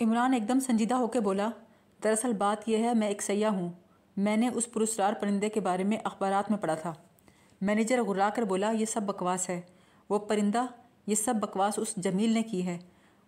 [0.00, 1.50] عمران ایک دم سنجیدہ ہو کے بولا،
[2.04, 3.72] دراصل بات یہ ہے، میں ایک سیاح ہوں۔
[4.16, 6.94] میں نے اس پرسرار پرندے کے بارے میں اخبارات میں پڑھا تھا۔
[7.60, 9.60] مینیجر غرا کر بولا، یہ سب بکواس ہے۔
[10.08, 10.62] وہ پرندہ،
[11.06, 12.78] یہ سب بکواس اس جمیل نے کی ہے۔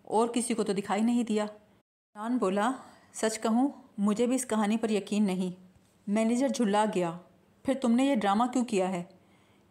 [0.01, 2.71] اور کسی کو تو دکھائی نہیں دیا۔ عمران بولا،
[3.13, 5.66] سچ کہوں، مجھے بھی اس کہانی پر یقین نہیں۔
[6.07, 7.17] مینیجر جھلا گیا۔
[7.63, 9.03] پھر تم نے یہ ڈرامہ کیوں کیا ہے؟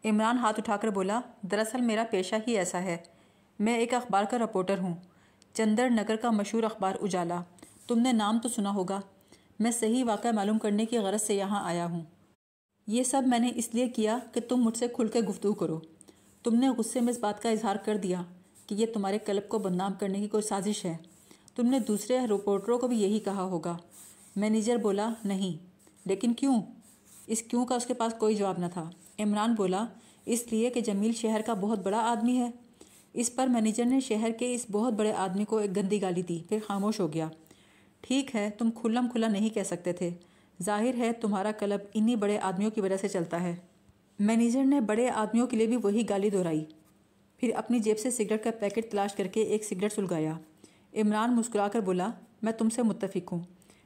[0.05, 2.97] عمران ہاتھ اٹھا کر بولا، دراصل میرا پیشہ ہی ایسا ہے۔
[3.59, 4.95] میں ایک اخبار کا رپورٹر ہوں۔
[5.55, 7.43] چندر نگر کا مشہور اخبار اجالا۔
[7.87, 9.01] تم نے نام تو سنا ہوگا۔
[9.59, 12.01] میں صحیح واقعہ معلوم کرنے کی غرض سے یہاں آیا ہوں۔
[12.87, 15.81] یہ سب میں نے اس لیے کیا کہ تم مجھ سے کھل کے گفتگو کرو۔
[16.45, 18.23] تم نے غصے میں اس بات کا اظہار کر دیا
[18.67, 20.97] کہ یہ تمہارے کلب کو بدنام کرنے کی کوئی سازش ہے۔
[21.57, 23.77] تم نے دوسرے رپورٹروں کو بھی یہی کہا ہوگا۔
[24.37, 25.66] مینیجر بولا، نہیں
[26.07, 26.63] لیکن کیوں؟
[27.27, 29.87] اس کیوں کا اس کے پاس کوئی جواب نہ تھا۔ عمران بولا،
[30.27, 32.51] اس لیے کہ جمیل شہر کا بہت بڑا آدمی ہے۔
[33.13, 36.43] اس پر مینیجر نے شہر کے اس بہت بڑے آدمی کو ایک گندی گالی دی،
[36.49, 37.29] پھر خاموش ہو گیا۔
[38.01, 40.11] ٹھیک ہے، تم کھلم کھلا نہیں کہہ سکتے تھے۔
[40.63, 43.57] ظاہر ہے، تمہارا کلب انہی بڑے آدمیوں کی وجہ سے چلتا ہے۔
[44.19, 46.65] مینیجر نے بڑے آدمیوں کے لیے بھی وہی گالی دہرائی۔
[47.37, 50.33] پھر اپنی جیب سے سگریٹ کا پیکٹ تلاش کر کے ایک سگریٹ سلگایا۔
[50.95, 52.11] عمران مسکرا کر بولا،
[52.43, 53.41] میں تم سے متفق ہوں۔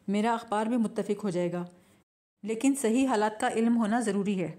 [0.08, 1.64] میرا اخبار بھی متفق ہو جائے گا۔
[2.42, 4.56] لیکن صحیح حالات کا علم ہونا ضروری ہے۔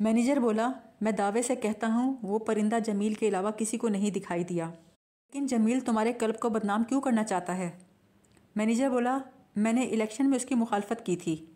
[0.00, 4.10] مینیجر بولا، میں دعوے سے کہتا ہوں، وہ پرندہ جمیل کے علاوہ کسی کو نہیں
[4.10, 7.70] دکھائی دیا۔ لیکن جمیل تمہارے کلب کو بدنام کیوں کرنا چاہتا ہے؟
[8.56, 9.18] مینیجر بولا،
[9.56, 11.46] میں نے الیکشن میں اس کی مخالفت کی تھی۔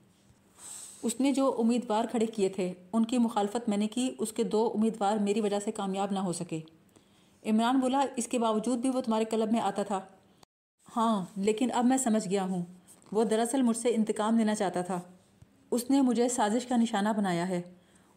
[1.02, 4.42] اس نے جو امیدوار کھڑے کیے تھے، ان کی مخالفت میں نے کی، اس کے
[4.42, 6.60] دو امیدوار میری وجہ سے کامیاب نہ ہو سکے۔
[7.46, 10.00] عمران بولا، اس کے باوجود بھی وہ تمہارے کلب میں آتا تھا۔
[10.96, 12.64] ہاں لیکن اب میں سمجھ گیا ہوں۔
[13.12, 15.00] وہ دراصل مجھ سے انتقام لینا چاہتا تھا۔
[15.70, 17.62] اس نے مجھے سازش کا نشانہ بنایا ہے۔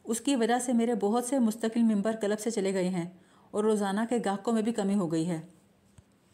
[0.03, 3.09] اس کی وجہ سے میرے بہت سے مستقل ممبر کلب سے چلے گئے ہیں
[3.51, 5.41] اور روزانہ کے گاہکوں میں بھی کمی ہو گئی ہے۔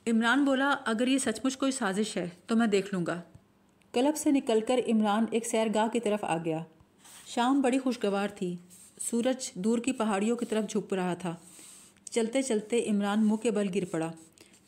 [0.07, 3.21] عمران بولا اگر یہ سچ مچ کوئی سازش ہے تو میں دیکھ لوں گا۔
[3.93, 6.63] کلب سے نکل کر عمران ایک سیر گاہ کی طرف آ گیا۔
[7.27, 8.55] شام بڑی خوشگوار تھی۔
[9.01, 11.35] سورج دور کی پہاڑیوں کی طرف جھک رہا تھا۔
[12.11, 14.11] چلتے چلتے عمران منہ کے بل گر پڑا۔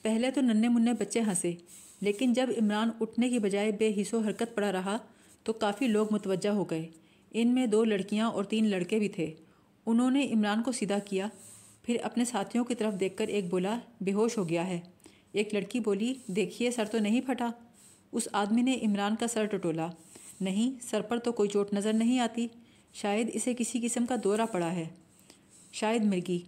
[0.02, 1.56] پہلے تو ننے منع بچے ہنسے
[2.02, 4.98] لیکن جب عمران اٹھنے کی بجائے بے حص و حرکت پڑا رہا
[5.50, 6.88] تو کافی لوگ متوجہ ہو گئے۔
[7.32, 9.34] ان میں دو لڑکیاں اور تین لڑکے بھی تھے۔
[9.86, 11.28] انہوں نے عمران کو سیدھا کیا،
[11.84, 14.80] پھر اپنے ساتھیوں کی طرف دیکھ کر ایک بولا، بے ہوش ہو گیا ہے۔
[15.32, 17.50] ایک لڑکی بولی، دیکھیے، سر تو نہیں پھٹا۔
[18.12, 19.88] اس آدمی نے عمران کا سر ٹٹولا۔
[20.42, 22.48] نہیں، سر پر تو کوئی چوٹ نظر نہیں آتی۔
[22.94, 24.86] شاید اسے کسی قسم کا دورہ پڑا ہے۔
[25.72, 26.40] شاید مرگی۔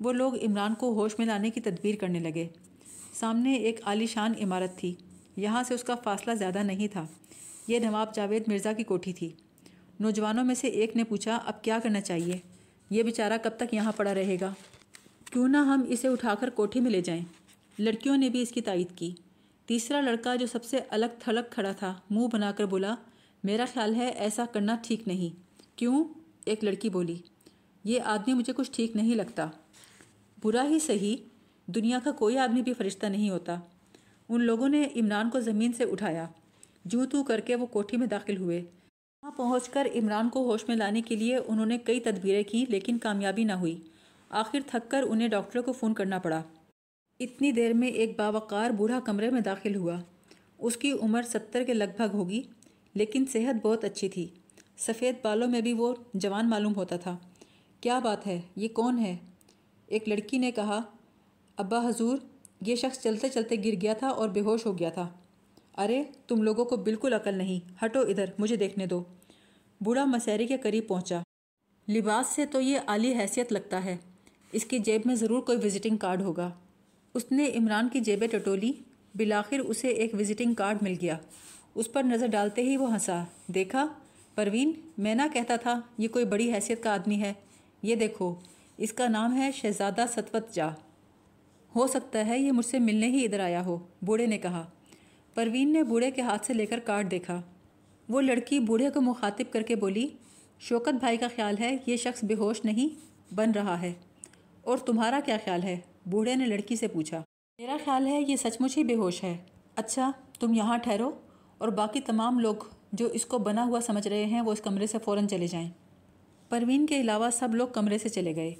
[0.00, 2.48] وہ لوگ عمران کو ہوش میں لانے کی تدبیر کرنے لگے۔
[3.14, 4.94] سامنے ایک عالی شان عمارت تھی۔
[5.36, 7.06] یہاں سے اس کا فاصلہ زیادہ نہیں تھا۔
[7.66, 9.32] یہ نواب جاوید مرزا کی کوٹھی تھی۔
[10.00, 12.38] نوجوانوں میں سے ایک نے پوچھا، اب کیا کرنا چاہیے؟
[12.90, 14.54] یہ بیچارہ کب تک یہاں پڑا رہے گا؟
[15.32, 17.24] کیوں نہ ہم اسے اٹھا کر کوٹھی میں لے جائیں۔
[17.78, 19.14] لڑکیوں نے بھی اس کی تائید کی۔
[19.66, 22.94] تیسرا لڑکا جو سب سے الگ تھلگ کھڑا تھا، منہ بنا کر بولا،
[23.44, 25.40] میرا خیال ہے ایسا کرنا ٹھیک نہیں۔
[25.78, 26.04] کیوں؟
[26.44, 27.16] ایک لڑکی بولی،
[27.84, 29.50] یہ آدمی مجھے کچھ ٹھیک نہیں لگتا۔
[30.42, 31.16] برا ہی صحیح،
[31.66, 33.56] دنیا کا کوئی آدمی بھی فرشتہ نہیں ہوتا۔
[34.28, 36.26] ان لوگوں نے عمران کو زمین سے اٹھایا۔
[36.84, 38.60] جو تو کر کے وہ کوٹھی میں داخل ہوئے۔
[39.22, 42.64] وہاں پہنچ کر عمران کو ہوش میں لانے کے لیے انہوں نے کئی تدبیریں کی
[42.68, 43.80] لیکن کامیابی نہ ہوئی۔
[44.30, 46.42] آخر تھک کر انہیں ڈاکٹر کو فون کرنا پڑا۔
[47.20, 50.00] اتنی دیر میں ایک باوقار بوڑھا کمرے میں داخل ہوا۔
[50.58, 52.42] اس کی عمر ستر کے لگ بھگ ہوگی،
[52.94, 54.28] لیکن صحت بہت اچھی تھی۔
[54.78, 57.16] سفید بالوں میں بھی وہ جوان معلوم ہوتا تھا۔
[57.80, 59.16] کیا بات ہے؟ یہ کون ہے؟
[59.86, 60.80] ایک لڑکی نے کہا،
[61.56, 62.18] ابا حضور،
[62.66, 65.08] یہ شخص چلتے چلتے گر گیا تھا اور بے ہوش ہو گیا تھا۔
[65.78, 69.04] ارے، تم لوگوں کو بالکل عقل نہیں۔ ہٹو ادھر، مجھے دیکھنے دو۔
[69.80, 71.20] بوڑھا مسیری کے قریب پہنچا۔
[71.88, 73.96] لباس سے تو یہ عالی حیثیت لگتا ہے۔
[74.52, 76.50] اس کی جیب میں ضرور کوئی وزٹنگ کارڈ ہوگا۔
[77.14, 78.72] اس نے عمران کی جیبیں ٹٹولی۔
[79.14, 81.18] بلاخر اسے ایک وزٹنگ کارڈ مل گیا۔
[81.74, 83.86] اس پر نظر ڈالتے ہی وہ ہنسا۔ دیکھا؟
[84.34, 87.32] پروین، میں نہ کہتا تھا، یہ کوئی بڑی حیثیت کا آدمی ہے۔
[87.82, 88.34] یہ دیکھو،
[88.78, 90.68] اس کا نام ہے شہزادہ ستوت جا۔
[91.76, 94.66] ہو سکتا ہے یہ مجھ سے ملنے ہی ادھر آیا ہو، بوڑھے نے کہا۔
[95.34, 97.42] پروین نے بوڑھے کے ہاتھ سے لے کر کارڈ دیکھا۔
[98.08, 100.08] وہ لڑکی بوڑھے کو مخاطب کر کے بولی،
[100.60, 102.88] شوکت بھائی کا خیال ہے یہ شخص بے ہوش نہیں
[103.34, 103.92] بن رہا ہے۔
[104.62, 107.22] اور تمہارا کیا خیال ہے؟ بوڑھے نے لڑکی سے پوچھا۔
[107.58, 109.36] میرا خیال ہے یہ سچ مچ ہی بے ہوش ہے۔
[109.76, 111.10] اچھا تم یہاں ٹھہرو
[111.58, 112.54] اور باقی تمام لوگ
[112.92, 115.70] جو اس کو بنا ہوا سمجھ رہے ہیں وہ اس کمرے سے فوراً چلے جائیں۔
[116.48, 118.54] پروین کے علاوہ سب لوگ کمرے سے چلے گئے۔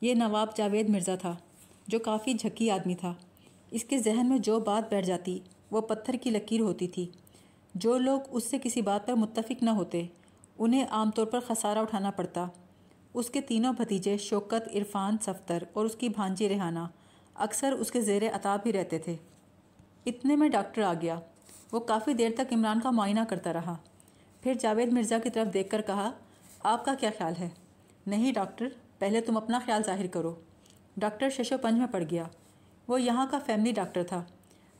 [0.00, 1.36] یہ نواب جاوید مرزا تھا،
[1.88, 3.14] جو کافی جھکی آدمی تھا۔
[3.70, 5.38] اس کے ذہن میں جو بات بیٹھ جاتی
[5.74, 7.10] وہ پتھر کی لکیر ہوتی تھی۔
[7.74, 10.06] جو لوگ اس سے کسی بات پر متفق نہ ہوتے،
[10.58, 12.46] انہیں عام طور پر خسارہ اٹھانا پڑتا۔
[13.14, 16.78] اس کے تینوں بھتیجے شوکت، عرفان، صفتر اور اس کی بھانجی ریحانہ،
[17.34, 19.16] اکثر اس کے زیر عطاب ہی رہتے تھے۔
[20.06, 21.20] اتنے میں ڈاکٹر آ گیا۔
[21.72, 23.76] وہ کافی دیر تک عمران کا معائنہ کرتا رہا۔
[24.40, 26.12] پھر جاوید مرزا کی طرف دیکھ کر کہا،
[26.64, 27.48] آپ کا کیا خیال ہے؟
[28.06, 30.34] نہیں ڈاکٹر، پہلے تم اپنا خیال ظاہر کرو۔
[30.96, 32.24] ڈاکٹر ششو پنج میں پڑ گیا۔
[32.88, 34.24] وہ یہاں کا فیملی ڈاکٹر تھا۔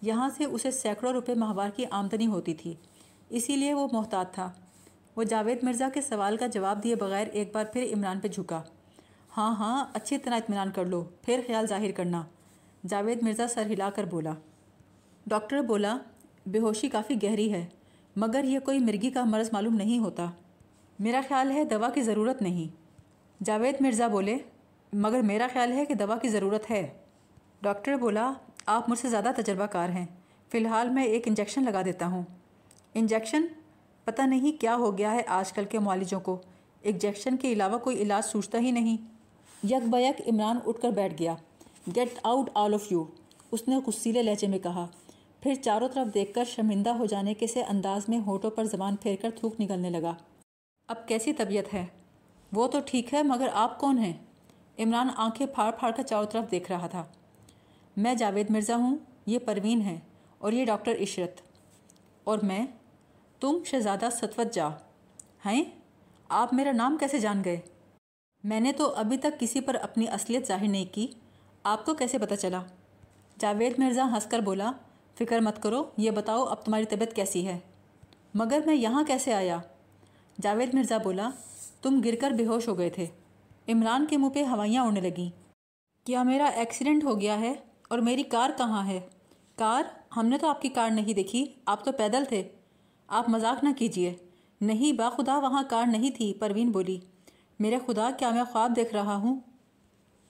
[0.06, 2.74] یہاں سے اسے سینکڑوں روپے ماہوار کی آمدنی ہوتی تھی۔
[3.28, 4.52] اسی لیے وہ محتاط تھا۔
[5.16, 8.62] وہ جاوید مرزا کے سوال کا جواب دیے بغیر ایک بار پھر عمران پہ جھکا۔
[9.36, 12.22] ہاں ہاں اچھی طرح اطمینان کر لو، پھر خیال ظاہر کرنا۔
[12.88, 14.32] جاوید مرزا سر ہلا کر بولا۔
[15.26, 15.98] ڈاکٹر بولا،
[16.46, 17.66] بے ہوشی کافی گہری ہے،
[18.16, 20.26] مگر یہ کوئی مرگی کا مرض معلوم نہیں ہوتا۔
[20.98, 22.76] میرا خیال ہے دوا کی ضرورت نہیں۔
[23.44, 24.36] جاوید مرزا بولے،
[24.92, 26.92] مگر میرا خیال ہے کہ دوا کی ضرورت ہے۔
[27.62, 28.32] ڈاکٹر بولا
[28.66, 30.06] آپ مجھ سے زیادہ تجربہ کار ہیں۔
[30.48, 32.22] فی الحال میں ایک انجیکشن لگا دیتا ہوں۔
[32.94, 33.46] انجیکشن؟
[34.04, 36.36] پتہ نہیں کیا ہو گیا ہے آج کل کے معالجوں کو۔
[36.82, 38.96] انجیکشن کے علاوہ کوئی علاج سوچتا ہی نہیں۔
[39.66, 41.34] یک بیک عمران اٹھ کر بیٹھ گیا۔
[41.96, 43.04] Get out all of you.
[43.52, 44.86] اس نے غصیلے لہجے میں کہا۔
[45.40, 48.96] پھر چاروں طرف دیکھ کر شرمندہ ہو جانے کے سے انداز میں ہونٹوں پر زبان
[48.96, 50.12] پھیر کر تھوک نکلنے لگا۔
[50.88, 51.86] اب کیسی طبیعت ہے؟
[52.52, 54.12] وہ تو ٹھیک ہے مگر آپ کون ہیں؟
[54.78, 57.04] عمران آنکھیں پھاڑ پھاڑ کر چاروں طرف دیکھ رہا تھا۔
[57.96, 60.00] میں جاوید مرزا ہوں، یہ پروین ہے
[60.38, 61.40] اور یہ ڈاکٹر عشرت۔
[62.24, 62.66] اور میں،
[63.40, 64.68] تم شہزادہ ستوت جا۔
[65.46, 65.64] ہیں؟
[66.28, 67.60] آپ میرا نام کیسے جان گئے؟
[68.44, 71.06] میں نے تو ابھی تک کسی پر اپنی اصلیت ظاہر نہیں کی۔
[71.62, 72.62] آپ کو کیسے پتہ چلا؟
[73.38, 74.72] جاوید مرزا ہنس کر بولا،
[75.18, 77.58] فکر مت کرو، یہ بتاؤ اب تمہاری طبیعت کیسی ہے۔
[78.34, 79.58] مگر میں یہاں کیسے آیا؟
[80.40, 81.30] جاوید مرزا بولا،
[81.82, 83.06] تم گر کر بے ہوش ہو گئے تھے۔
[83.68, 85.30] عمران کے منہ پہ ہوائیاں اڑنے لگیں۔
[86.06, 87.54] کیا میرا ایکسیڈنٹ ہو گیا ہے؟
[87.88, 89.00] اور میری کار کہاں ہے؟
[89.56, 89.82] کار؟
[90.16, 92.48] ہم نے تو آپ کی کار نہیں دیکھی، آپ تو پیدل تھے۔
[93.08, 94.14] آپ مذاق نہ کیجیے
[94.60, 96.98] نہیں با خدا، وہاں کار نہیں تھی، پروین بولی۔
[97.58, 99.40] میرے خدا، کیا میں خواب دیکھ رہا ہوں؟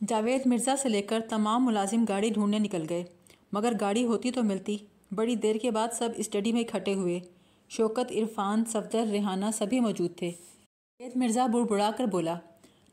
[0.08, 3.04] جاوید مرزا سے لے کر تمام ملازم گاڑی ڈھونڈنے نکل گئے۔
[3.52, 4.76] مگر گاڑی ہوتی تو ملتی۔
[5.12, 7.20] بڑی دیر کے بعد سب اسٹڈی میں اکٹھے ہوئے۔
[7.68, 12.34] شوکت، عرفان، صفدر، ریحانہ سبھی موجود تھے۔ جاوید مرزا بڑ بڑا کر بولا،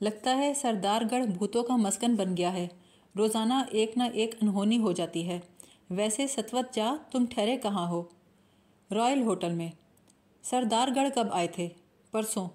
[0.01, 2.67] لگتا ہے سردار گڑھ بھوتوں کا مسکن بن گیا ہے۔
[3.17, 5.39] روزانہ ایک نہ ایک انہونی ہو جاتی ہے۔
[5.89, 8.03] ویسے ستوت جا، تم ٹھہرے کہاں ہو؟
[8.91, 9.69] رائل ہوٹل میں۔
[10.41, 11.69] سردار گڑھ کب آئے تھے؟
[12.11, 12.49] پرسوں۔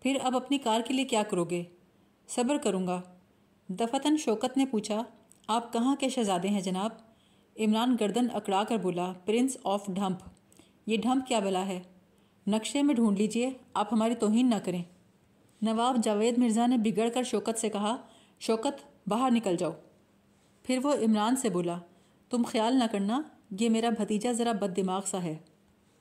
[0.00, 1.64] پھر اب اپنی کار کے لیے کیا کرو گے؟
[2.28, 3.00] صبر کروں گا۔
[3.68, 5.02] دفتن شوکت نے پوچھا،
[5.46, 6.90] آپ کہاں کے شہزادے ہیں جناب؟
[7.58, 10.18] عمران گردن اکڑا کر بولا، پرنس آف ڈھمپ۔
[10.86, 11.82] یہ ڈھمپ کیا بلا ہے؟
[12.46, 14.82] نقشے میں ڈھونڈ لیجیے، آپ ہماری توہین نہ کریں۔
[15.62, 17.96] نواب جاوید مرزا نے بگڑ کر شوکت سے کہا،
[18.40, 19.70] شوکت، باہر نکل جاؤ۔
[20.64, 21.78] پھر وہ عمران سے بولا،
[22.30, 23.22] تم خیال نہ کرنا،
[23.60, 25.36] یہ میرا بھتیجا ذرا بد دماغ سا ہے۔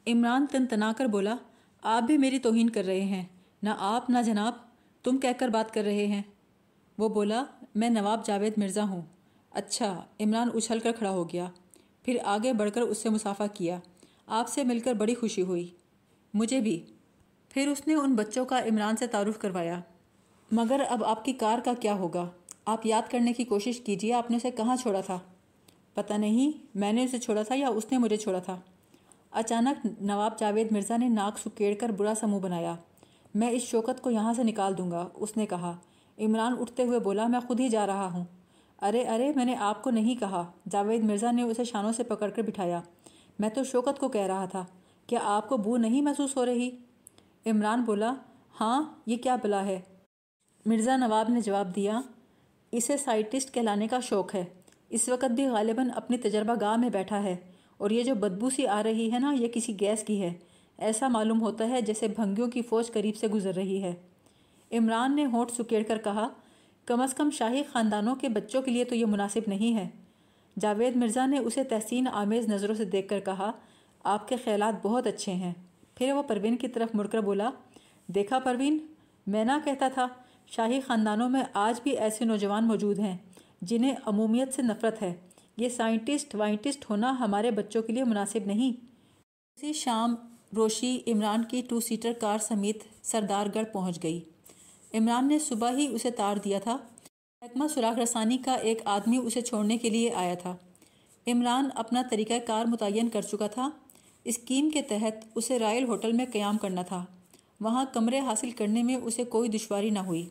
[0.08, 1.36] عمران تن تنا کر بولا،
[1.84, 3.26] آپ بھی میری توہین کر رہے ہیں،
[3.64, 4.54] نہ آپ نہ جناب،
[5.04, 6.22] تم کہہ کر بات کر رہے ہیں۔
[6.98, 7.44] وہ بولا،
[7.76, 9.02] میں نواب جاوید مرزا ہوں۔
[9.52, 11.50] اچھا عمران اچھل کر کھڑا ہو گیا۔
[12.04, 13.80] پھر آگے بڑھ کر اس سے مسافہ کیا۔
[14.28, 15.70] آپ سے مل کر بڑی خوشی ہوئی۔
[16.34, 16.86] مجھے بھی۔
[17.50, 19.80] پھر اس نے ان بچوں کا عمران سے تعارف کروایا۔
[20.52, 22.30] مگر اب آپ کی کار کا کیا ہوگا؟
[22.66, 25.20] آپ یاد کرنے کی کوشش کیجیے آپ نے اسے کہاں چھوڑا تھا؟
[25.94, 28.60] پتہ نہیں میں نے اسے چھوڑا تھا یا اس نے مجھے چھوڑا تھا۔
[29.32, 32.76] اچانک نواب جاوید مرزا نے ناک سکیڑ کر برا سمو بنایا۔
[33.36, 35.78] میں اس شوکت کو یہاں سے نکال دوں گا، اس نے کہا۔
[36.20, 38.24] عمران اٹھتے ہوئے بولا، میں خود ہی جا رہا ہوں۔
[38.82, 42.30] ارے ارے، میں نے آپ کو نہیں کہا۔ جاوید مرزا نے اسے شانوں سے پکڑ
[42.30, 42.82] کر بٹھایا۔
[43.40, 44.66] میں تو شوکت کو کہہ رہا تھا۔
[45.08, 46.70] کیا آپ کو بو نہیں محسوس ہو رہی؟
[47.46, 48.14] عمران بولا
[48.62, 49.82] ہاں یہ کیا بلا ہے؟
[50.66, 52.02] مرزا نواب نے جواب دیا
[52.74, 54.46] اسے سائٹسٹ کہلانے کا شوق ہے۔
[54.90, 57.36] اس وقت بھی غالباً اپنی تجربہ گاہ میں بیٹھا ہے
[57.78, 60.34] اور یہ جو بدبو سی آ رہی ہے نا، یہ کسی گیس کی ہے۔
[60.78, 63.96] ایسا معلوم ہوتا ہے جیسے بھنگیوں کی فوج قریب سے گزر رہی ہے۔
[64.72, 66.28] عمران نے ہونٹ سکیڑ کر کہا،
[66.86, 69.90] کم از کم شاہی خاندانوں کے بچوں کے لیے تو یہ مناسب نہیں ہے۔
[70.60, 73.52] جاوید مرزا نے اسے تحسین آمیز نظروں سے دیکھ کر کہا،
[74.04, 75.54] آپ کے خیالات بہت اچھے ہیں۔
[75.96, 77.50] پھر وہ پروین کی طرف مڑ کر بولا،
[78.08, 78.78] دیکھا پروین،
[79.28, 80.08] میں نہ کہتا تھا۔
[80.48, 83.18] شاہی خاندانوں میں آج بھی ایسے نوجوان موجود ہیں
[83.62, 85.14] جنہیں عمومیت سے نفرت ہے۔
[85.58, 88.86] یہ سائنٹسٹ، وائنٹسٹ ہونا ہمارے بچوں کے لیے مناسب نہیں۔
[89.56, 90.16] اسی شام
[90.56, 94.22] روشی عمران کی ٹو سیٹر کار سمیت سردار گڑھ پہنچ گئی۔
[94.94, 96.78] عمران نے صبح ہی اسے تار دیا تھا۔
[97.42, 100.56] محکمہ سراغ رسانی کا ایک آدمی اسے چھوڑنے کے لیے آیا تھا۔
[101.28, 103.70] عمران اپنا طریقہ کار متعین کر چکا تھا۔
[104.24, 107.06] اسکیم کے تحت اسے رائل ہوٹل میں قیام کرنا تھا۔
[107.62, 110.30] وہاں کمرے حاصل کرنے میں اسے کوئی دشواری نہ ہوئی۔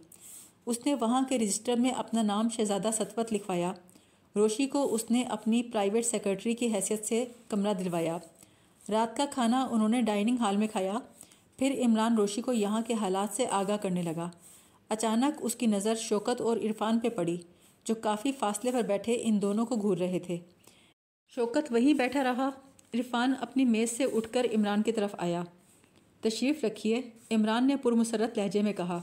[0.67, 3.73] اس نے وہاں کے رجسٹر میں اپنا نام شہزادہ ستوت لکھوایا۔
[4.37, 8.19] روشی کو اس نے اپنی پرائیویٹ سیکرٹری کی حیثیت سے کمرہ دلوایا۔
[8.91, 10.93] رات کا کھانا انہوں نے ڈائننگ ہال میں کھایا۔
[11.59, 14.31] پھر عمران روشی کو یہاں کے حالات سے آگاہ کرنے لگا۔
[14.89, 17.37] اچانک اس کی نظر شوکت اور عرفان پہ پڑی،
[17.85, 20.39] جو کافی فاصلے پر بیٹھے ان دونوں کو گھور رہے تھے۔
[21.29, 22.51] شوکت وہیں بیٹھا رہا۔
[22.95, 25.43] عرفان اپنی میز سے اٹھ کر عمران کی طرف آیا۔
[26.23, 29.01] تشریف رکھیے۔ عمران نے پرمسرت لہجے میں کہا،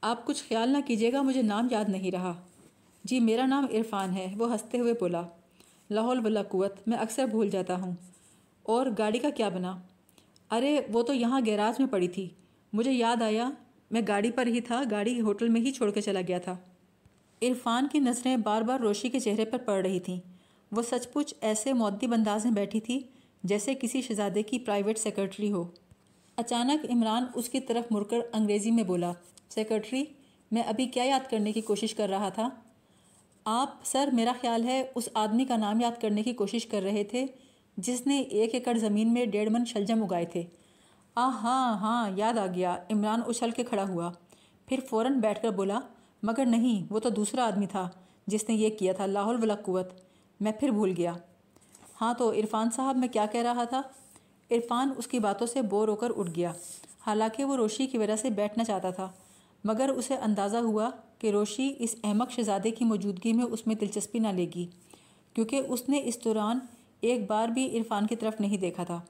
[0.00, 2.34] آپ کچھ خیال نہ کیجیے گا، مجھے نام یاد نہیں رہا۔
[3.04, 5.22] جی میرا نام عرفان ہے، وہ ہنستے ہوئے بولا،
[5.90, 7.92] لاہور ولا قوت، میں اکثر بھول جاتا ہوں۔
[8.62, 9.78] اور گاڑی کا کیا بنا؟
[10.50, 12.28] ارے، وہ تو یہاں گیراج میں پڑی تھی۔
[12.72, 13.50] مجھے یاد آیا،
[13.90, 16.56] میں گاڑی پر ہی تھا، گاڑی ہوٹل میں ہی چھوڑ کے چلا گیا تھا۔
[17.42, 20.20] عرفان کی نظریں بار بار روشی کے چہرے پر پڑ رہی تھیں۔
[20.72, 23.00] وہ سچ پچ ایسے معدب انداز میں بیٹھی تھی
[23.44, 25.64] جیسے کسی شہزادے کی پرائیویٹ سیکرٹری ہو۔
[26.38, 29.12] اچانک عمران اس کی طرف مڑ کر انگریزی میں بولا،
[29.50, 30.04] سیکرٹری،
[30.50, 32.48] میں ابھی کیا یاد کرنے کی کوشش کر رہا تھا؟
[33.44, 37.04] آپ، سر، میرا خیال ہے اس آدمی کا نام یاد کرنے کی کوشش کر رہے
[37.04, 37.26] تھے
[37.76, 40.42] جس نے ایک ایکڑ زمین میں ڈیڑھ من شلجم اگائے تھے۔
[41.14, 44.10] آ ہاں ہاں یاد آ گیا۔ عمران اچھل کے کھڑا ہوا۔
[44.66, 45.80] پھر فوراً بیٹھ کر بولا،
[46.22, 47.88] مگر نہیں، وہ تو دوسرا آدمی تھا
[48.26, 49.86] جس نے یہ کیا تھا، لاہور ولا قوت
[50.40, 51.12] میں پھر بھول گیا۔
[52.00, 53.82] ہاں تو عرفان صاحب، میں کیا کہہ رہا تھا؟
[54.50, 56.52] عرفان اس کی باتوں سے بور ہو کر اٹھ گیا۔
[57.06, 59.10] حالانکہ وہ روشی کی وجہ سے بیٹھنا چاہتا تھا،
[59.64, 64.18] مگر اسے اندازہ ہوا کہ روشی اس احمق شہزادے کی موجودگی میں اس میں دلچسپی
[64.18, 64.66] نہ لے گی،
[65.34, 66.58] کیونکہ اس نے اس دوران
[67.00, 69.00] ایک بار بھی عرفان کی طرف نہیں دیکھا تھا۔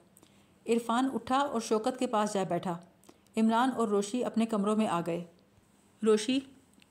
[0.69, 2.77] عرفان اٹھا اور شوکت کے پاس جا بیٹھا۔
[3.37, 5.23] عمران اور روشی اپنے کمروں میں آ گئے۔
[6.05, 6.39] روشی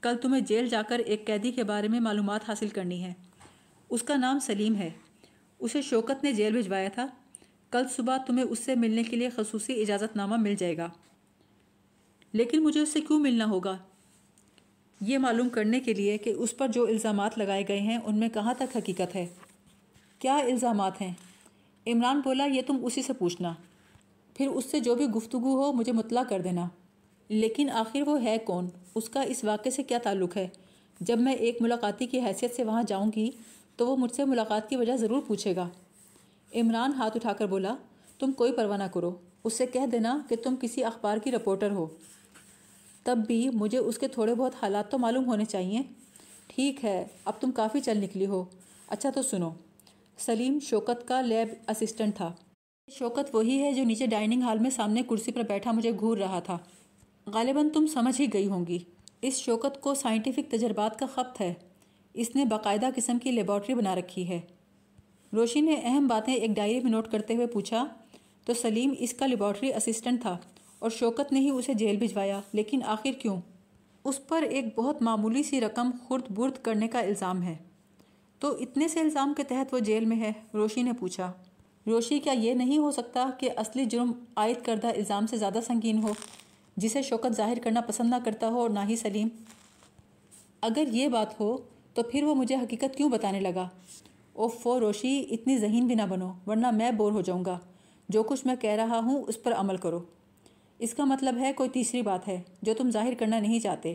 [0.01, 3.13] کل تمہیں جیل جا کر ایک قیدی کے بارے میں معلومات حاصل کرنی ہے۔
[3.91, 4.91] اس کا نام سلیم ہے۔
[5.59, 7.07] اسے شوکت نے جیل بھجوایا تھا۔
[7.71, 10.89] کل صبح تمہیں اس سے ملنے کے لیے خصوصی اجازت نامہ مل جائے گا۔
[12.33, 13.77] لیکن مجھے اس سے کیوں ملنا ہوگا؟
[15.01, 18.29] یہ معلوم کرنے کے لیے کہ اس پر جو الزامات لگائے گئے ہیں، ان میں
[18.29, 19.27] کہاں تک حقیقت ہے؟
[20.19, 21.15] کیا الزامات ہیں؟
[21.87, 23.55] عمران بولا، یہ تم اسی سے پوچھنا۔
[24.35, 26.69] پھر اس سے جو بھی گفتگو ہو، مجھے مطلع کر دینا۔
[27.29, 30.49] لیکن آخر وہ ہے کون؟ اس کا اس واقعے سے کیا تعلق ہے؟
[31.01, 33.31] جب میں ایک ملاقاتی کی حیثیت سے وہاں جاؤں گی،
[33.77, 35.69] تو وہ مجھ سے ملاقات کی وجہ ضرور پوچھے گا۔
[36.55, 37.77] عمران ہاتھ اٹھا کر بولا،
[38.19, 41.71] تم کوئی پرواہ نہ کرو، اس سے کہہ دینا کہ تم کسی اخبار کی رپورٹر
[41.71, 41.87] ہو۔
[43.03, 45.83] تب بھی مجھے اس کے تھوڑے بہت حالات تو معلوم ہونے چاہیے۔
[46.47, 48.45] ٹھیک ہے، اب تم کافی چل نکلی ہو۔
[48.89, 49.51] اچھا تو سنو،
[50.19, 52.33] سلیم شوکت کا لیب اسسٹنٹ تھا۔
[52.91, 56.41] شوکت وہی ہے جو نیچے ڈائننگ ہال میں سامنے کرسی پر بیٹھا مجھے گھور رہا
[56.41, 56.59] تھا۔
[57.27, 58.79] غالباً تم سمجھ ہی گئی ہوں گی۔
[59.23, 61.55] اس شوکت کو سائنٹیفک تجربات کا خپت ہے۔
[62.15, 64.41] اس نے باقاعدہ قسم کی لیبارٹری بنا رکھی ہے۔
[65.33, 67.87] روشی نے اہم باتیں ایک ڈائری میں نوٹ کرتے ہوئے پوچھا،
[68.45, 70.37] تو سلیم اس کا لیبارٹری اسسٹنٹ تھا
[70.79, 73.41] اور شوکت نے ہی اسے جیل بھجوایا، لیکن آخر کیوں؟
[74.05, 77.57] اس پر ایک بہت معمولی سی رقم خرد برد کرنے کا الزام ہے۔
[78.39, 81.33] تو اتنے سے الزام کے تحت وہ جیل میں ہے؟ روشی نے پوچھا۔
[81.87, 86.03] روشی کیا یہ نہیں ہو سکتا کہ اصلی جرم عائد کردہ الزام سے زیادہ سنگین
[86.03, 86.13] ہو،
[86.77, 89.29] جسے شوکت ظاہر کرنا پسند نہ کرتا ہو اور نہ ہی سلیم؟
[90.61, 91.57] اگر یہ بات ہو،
[91.95, 93.69] تو پھر وہ مجھے حقیقت کیوں بتانے لگا؟
[94.39, 97.59] او فو روشی اتنی ذہین بھی نہ بنو، ورنہ میں بور ہو جاؤں گا۔
[98.09, 100.01] جو کچھ میں کہہ رہا ہوں اس پر عمل کرو۔
[100.79, 103.95] اس کا مطلب ہے کوئی تیسری بات ہے، جو تم ظاہر کرنا نہیں چاہتے۔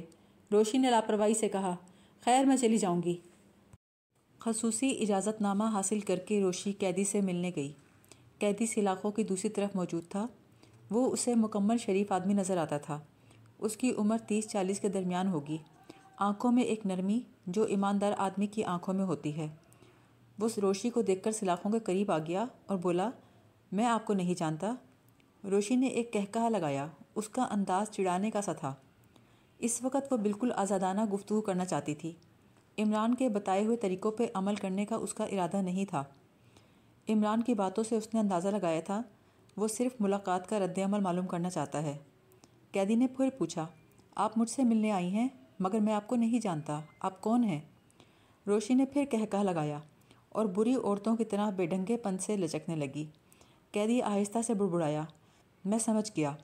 [0.54, 1.76] روشی نے لاپرواہی سے کہا،
[2.26, 3.18] خیر میں چلی جاؤں گی۔
[4.40, 7.72] خصوصی اجازت نامہ حاصل کر کے روشی قیدی سے ملنے گئی۔
[8.40, 10.28] قیدی سلاخوں کی دوسری طرف موجود تھا۔
[10.92, 13.00] وہ اسے مکمل شریف آدمی نظر آتا تھا۔
[13.60, 15.58] اس کی عمر تیس چالیس کے درمیان ہوگی۔
[16.18, 19.48] آنکھوں میں ایک نرمی جو ایماندار آدمی کی آنکھوں میں ہوتی ہے۔
[20.40, 23.10] وہ روشی کو دیکھ کر سلاخوں کے قریب آ گیا اور بولا،
[23.72, 24.76] میں آپ کو نہیں جانتا۔
[25.44, 28.74] روشی نے ایک کہکہا لگایا، اس کا انداز چڑانے کا سا تھا۔
[29.58, 32.12] اس وقت وہ بالکل آزادانہ گفتگو کرنا چاہتی تھی۔
[32.78, 36.04] عمران کے بتائے ہوئے طریقوں پہ عمل کرنے کا اس کا ارادہ نہیں تھا۔
[37.10, 39.02] عمران کی باتوں سے اس نے اندازہ لگایا تھا،
[39.58, 41.98] وہ صرف ملاقات کا رد عمل معلوم کرنا چاہتا ہے۔
[42.72, 43.68] قیدی نے پھر پوچھا،
[44.16, 45.28] آپ مجھ سے ملنے آئی ہیں،
[45.60, 47.62] مگر میں آپ کو نہیں جانتا، آپ کون ہیں؟
[48.48, 49.80] روشی نے پھر کہہ کہہ لگایا
[50.34, 53.06] اور بری عورتوں کی طرح بے ڈھنگے پن سے لچکنے لگی۔
[53.72, 55.04] قیدی آہستہ سے بڑبڑایا۔
[55.66, 56.36] میں سمجھ گیا،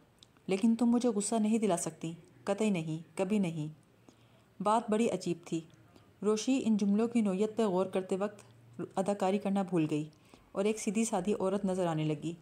[0.47, 3.67] لیکن تم مجھے غصہ نہیں دلا سکتی۔ قطعی نہیں، کبھی نہیں۔
[4.63, 5.61] بات بڑی عجیب تھی۔
[6.21, 8.39] روشی ان جملوں کی نوعیت پہ غور کرتے وقت
[8.95, 10.09] اداکاری کرنا بھول گئی
[10.51, 12.33] اور ایک سیدھی سادھی عورت نظر آنے لگی۔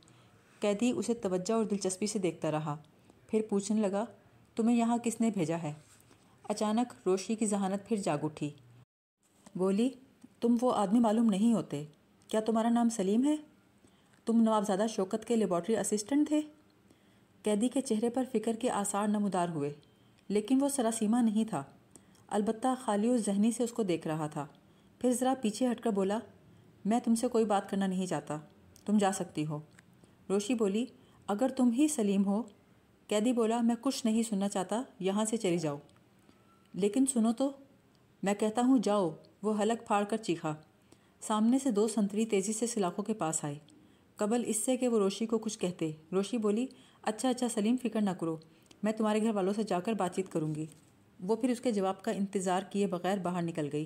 [0.59, 2.75] قیدی اسے توجہ اور دلچسپی سے دیکھتا رہا،
[3.27, 4.05] پھر پوچھنے لگا،
[4.55, 5.73] تمہیں یہاں کس نے بھیجا ہے؟
[6.43, 8.49] اچانک روشی کی ذہانت پھر جاگ اٹھی۔
[9.55, 9.89] بولی
[10.39, 11.85] تم وہ آدمی معلوم نہیں ہوتے۔
[12.27, 13.35] کیا تمہارا نام سلیم ہے؟
[14.25, 16.41] تم نوابزادہ شوکت کے لیبارٹری اسسٹنٹ تھے؟
[17.43, 19.73] قیدی کے چہرے پر فکر کے آثار نمودار ہوئے،
[20.27, 21.63] لیکن وہ سراسیمہ نہیں تھا۔
[22.27, 24.47] البتہ خالی و ذہنی سے اس کو دیکھ رہا تھا۔
[24.99, 26.19] پھر ذرا پیچھے ہٹ کر بولا،
[26.85, 28.37] میں تم سے کوئی بات کرنا نہیں چاہتا،
[28.85, 29.59] تم جا سکتی ہو۔
[30.29, 30.85] روشی بولی،
[31.27, 32.43] اگر تم ہی سلیم ہو۔
[33.07, 35.77] قیدی بولا، میں کچھ نہیں سننا چاہتا، یہاں سے چلی جاؤ۔
[36.73, 37.51] لیکن سنو تو،
[38.23, 39.09] میں کہتا ہوں جاؤ۔
[39.43, 40.53] وہ حلق پھاڑ کر چیخا۔
[41.21, 43.55] سامنے سے دو سنتری تیزی سے سلاخوں کے پاس آئے۔
[44.15, 46.65] قبل اس سے کہ وہ روشی کو کچھ کہتے۔ روشی بولی
[47.01, 48.37] اچھا اچھا سلیم، فکر نہ کرو۔
[48.83, 50.65] میں تمہارے گھر والوں سے جا کر بات چیت کروں گی۔
[51.19, 53.85] وہ پھر اس کے جواب کا انتظار کیے بغیر باہر نکل گئی۔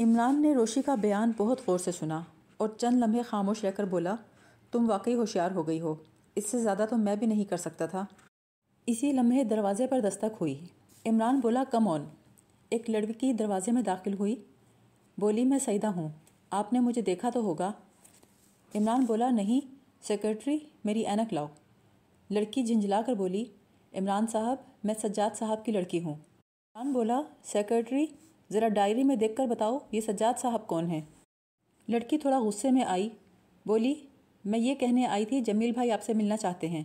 [0.00, 2.20] عمران نے روشی کا بیان بہت غور سے سنا
[2.56, 4.14] اور چند لمحے خاموش رہ کر بولا،
[4.70, 5.94] تم واقعی ہوشیار ہو گئی ہو۔
[6.36, 8.04] اس سے زیادہ تو میں بھی نہیں کر سکتا تھا۔
[8.86, 10.60] اسی لمحے دروازے پر دستک ہوئی۔
[11.06, 12.04] عمران بولا، کم آن۔
[12.68, 14.36] ایک لڑکی دروازے میں داخل ہوئی۔
[15.18, 16.08] بولی، میں سعیدہ ہوں۔
[16.50, 17.72] آپ نے مجھے دیکھا تو ہوگا۔
[18.74, 21.46] عمران بولا، نہیں سیکرٹری میری اینک لاؤ۔
[22.30, 23.44] لڑکی جھنجھلا کر بولی،
[23.94, 28.06] عمران صاحب، میں سجاد صاحب کی لڑکی ہوں۔ عمران بولا سیکرٹری
[28.52, 31.00] ذرا ڈائری میں دیکھ کر بتاؤ، یہ سجاد صاحب کون ہیں؟
[31.88, 33.08] لڑکی تھوڑا غصے میں آئی۔
[33.66, 33.94] بولی،
[34.44, 36.84] میں یہ کہنے آئی تھی، جمیل بھائی آپ سے ملنا چاہتے ہیں۔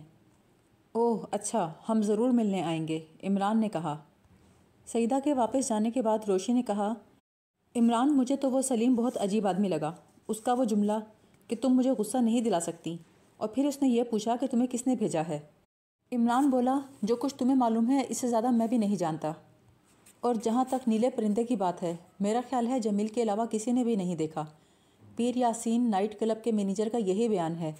[0.92, 4.04] اوہ اچھا ہم ضرور ملنے آئیں گے، عمران نے کہا۔
[4.86, 6.94] سعیدہ کے واپس جانے کے بعد روشی نے کہا،
[7.76, 9.92] عمران، مجھے تو وہ سلیم بہت عجیب آدمی لگا۔
[10.28, 10.92] اس کا وہ جملہ
[11.48, 12.96] کہ تم مجھے غصہ نہیں دلا سکتی۔
[13.36, 15.40] اور پھر اس نے یہ پوچھا کہ تمہیں کس نے بھیجا ہے۔
[16.12, 19.32] عمران بولا، جو کچھ تمہیں معلوم ہے، اس سے زیادہ میں بھی نہیں جانتا۔
[20.20, 23.72] اور جہاں تک نیلے پرندے کی بات ہے، میرا خیال ہے جمیل کے علاوہ کسی
[23.72, 24.44] نے بھی نہیں دیکھا۔
[25.16, 27.72] پیر یاسین نائٹ کلب کے مینیجر کا یہی بیان ہے۔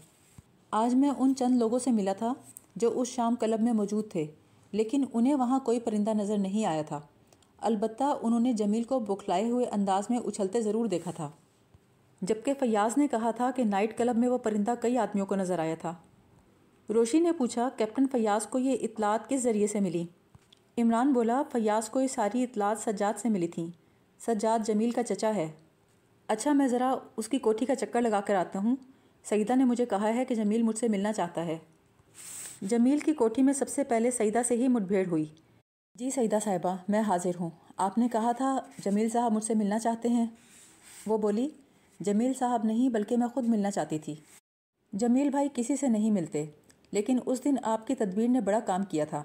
[0.71, 2.33] آج میں ان چند لوگوں سے ملا تھا
[2.77, 4.27] جو اس شام کلب میں موجود تھے۔
[4.75, 7.01] لیکن انہیں وہاں کوئی پرندہ نظر نہیں آیا تھا۔
[7.59, 11.31] البتہ انہوں نے جمیل کو بکھلائے ہوئے انداز میں اچھلتے ضرور دیکھا تھا۔
[12.23, 15.59] جبکہ فیاض نے کہا تھا کہ نائٹ کلب میں وہ پرندہ کئی آدمیوں کو نظر
[15.59, 15.95] آیا تھا۔
[16.89, 20.05] روشی نے پوچھا، کیپٹن فیاض کو یہ اطلاعات کس ذریعے سے ملی؟
[20.79, 23.67] عمران بولا، فیاض کو یہ ساری اطلاعات سجاد سے ملی تھیں۔
[24.19, 25.53] سجاد جمیل کا چچا ہے۔
[26.29, 28.77] اچھا میں ذرا اس کی کوٹھی کا چکر لگا کر آتا ہوں۔
[29.25, 31.59] سعیدہ نے مجھے کہا ہے کہ جمیل مجھ سے ملنا چاہتا ہے۔
[32.63, 35.25] جمیل کی کوٹھی میں سب سے پہلے سعیدہ سے ہی مٹ بھیڑ ہوئی۔
[35.95, 39.79] جی سعیدہ صاحبہ، میں حاضر ہوں۔ آپ نے کہا تھا، جمیل صاحب مجھ سے ملنا
[39.79, 40.27] چاہتے ہیں۔
[41.07, 41.49] وہ بولی،
[42.01, 44.15] جمیل صاحب نہیں، بلکہ میں خود ملنا چاہتی تھی۔
[44.93, 46.47] جمیل بھائی کسی سے نہیں ملتے،
[46.93, 49.23] لیکن اس دن آپ کی تدبیر نے بڑا کام کیا تھا۔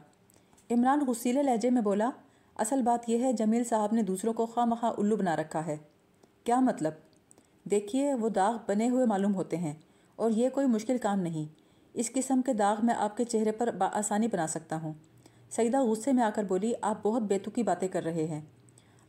[0.72, 2.10] عمران غسیلے لہجے میں بولا،
[2.56, 5.78] اصل بات یہ ہے، جمیل صاحب نے دوسروں کو خواہ مخواہ الو بنا رکھا ہے۔
[6.44, 6.94] کیا مطلب؟
[7.64, 9.74] دیکھیے، وہ داغ بنے ہوئے معلوم ہوتے ہیں
[10.16, 11.59] اور یہ کوئی مشکل کام نہیں۔
[12.00, 14.94] اس قسم کے داغ میں آپ کے چہرے پر آسانی بنا سکتا ہوں۔
[15.50, 18.42] سعیدہ غصے میں آ کر بولی، آپ بہت بیتوکی باتیں کر رہے ہیں۔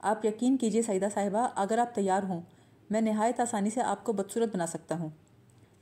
[0.01, 2.41] آپ یقین کیجیے سعیدہ صاحبہ، اگر آپ تیار ہوں،
[2.91, 5.09] میں نہایت آسانی سے آپ کو بدصورت بنا سکتا ہوں۔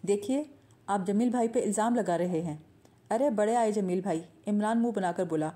[0.03, 0.45] دیکھیے،
[0.87, 2.57] آپ جمیل بھائی پہ الزام لگا رہے ہیں۔
[3.11, 5.51] ارے بڑے آئے جمیل بھائی، عمران منہ بنا کر بولا۔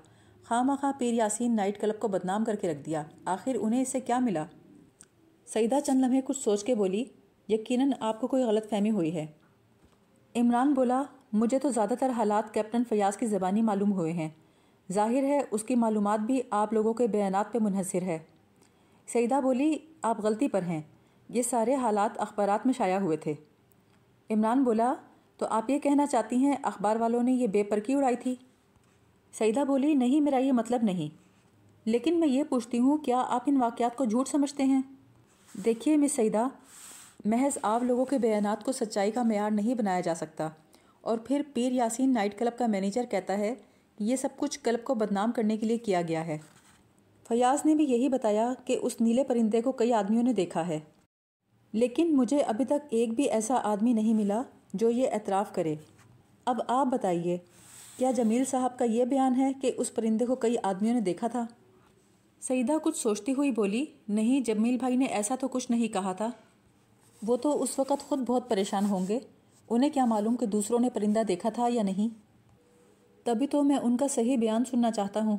[0.47, 3.89] خواہ مخواہ پیر یاسین نائٹ کلب کو بدنام کر کے رکھ دیا۔ آخر انہیں اس
[3.89, 4.45] سے کیا ملا؟
[5.53, 7.05] سعیدہ چند لمحے کچھ سوچ کے بولی،
[7.47, 9.25] یقیناً آپ کو کوئی غلط فہمی ہوئی ہے۔
[10.35, 11.03] عمران بولا
[11.33, 14.29] مجھے تو زیادہ تر حالات کیپٹن فیاض کی زبانی معلوم ہوئے ہیں۔
[14.91, 18.19] ظاہر ہے، اس کی معلومات بھی آپ لوگوں کے بیانات پہ منحصر ہے۔
[19.07, 20.81] سعیدہ بولی، آپ غلطی پر ہیں۔
[21.29, 23.33] یہ سارے حالات اخبارات میں شائع ہوئے تھے۔
[24.29, 24.93] عمران بولا،
[25.37, 28.35] تو آپ یہ کہنا چاہتی ہیں اخبار والوں نے یہ بے پرکی اڑائی تھی؟
[29.33, 31.17] سعیدہ بولی، نہیں، میرا یہ مطلب نہیں۔
[31.85, 34.81] لیکن میں یہ پوچھتی ہوں، کیا آپ ان واقعات کو جھوٹ سمجھتے ہیں؟
[35.65, 36.47] دیکھیے، مس سعیدہ
[37.25, 40.49] محض آپ لوگوں کے بیانات کو سچائی کا معیار نہیں بنایا جا سکتا۔
[41.03, 43.55] اور پھر پیر یاسین نائٹ کلب کا مینیجر کہتا ہے
[43.97, 46.37] کہ یہ سب کچھ کلب کو بدنام کرنے کے لیے کیا گیا ہے۔
[47.27, 50.79] فیاض نے بھی یہی بتایا کہ اس نیلے پرندے کو کئی آدمیوں نے دیکھا ہے۔
[51.73, 54.41] لیکن مجھے ابھی تک ایک بھی ایسا آدمی نہیں ملا
[54.73, 55.75] جو یہ اعتراف کرے۔
[56.45, 57.37] اب آپ بتائیے،
[57.97, 61.27] کیا جمیل صاحب کا یہ بیان ہے کہ اس پرندے کو کئی آدمیوں نے دیکھا
[61.27, 61.45] تھا؟
[62.41, 66.29] سعیدہ کچھ سوچتی ہوئی بولی، نہیں، جمیل بھائی نے ایسا تو کچھ نہیں کہا تھا۔
[67.27, 69.19] وہ تو اس وقت خود بہت پریشان ہوں گے۔
[69.69, 72.07] انہیں کیا معلوم کہ دوسروں نے پرندہ دیکھا تھا یا نہیں؟
[73.23, 75.37] تبھی تو میں ان کا صحیح بیان سننا چاہتا ہوں۔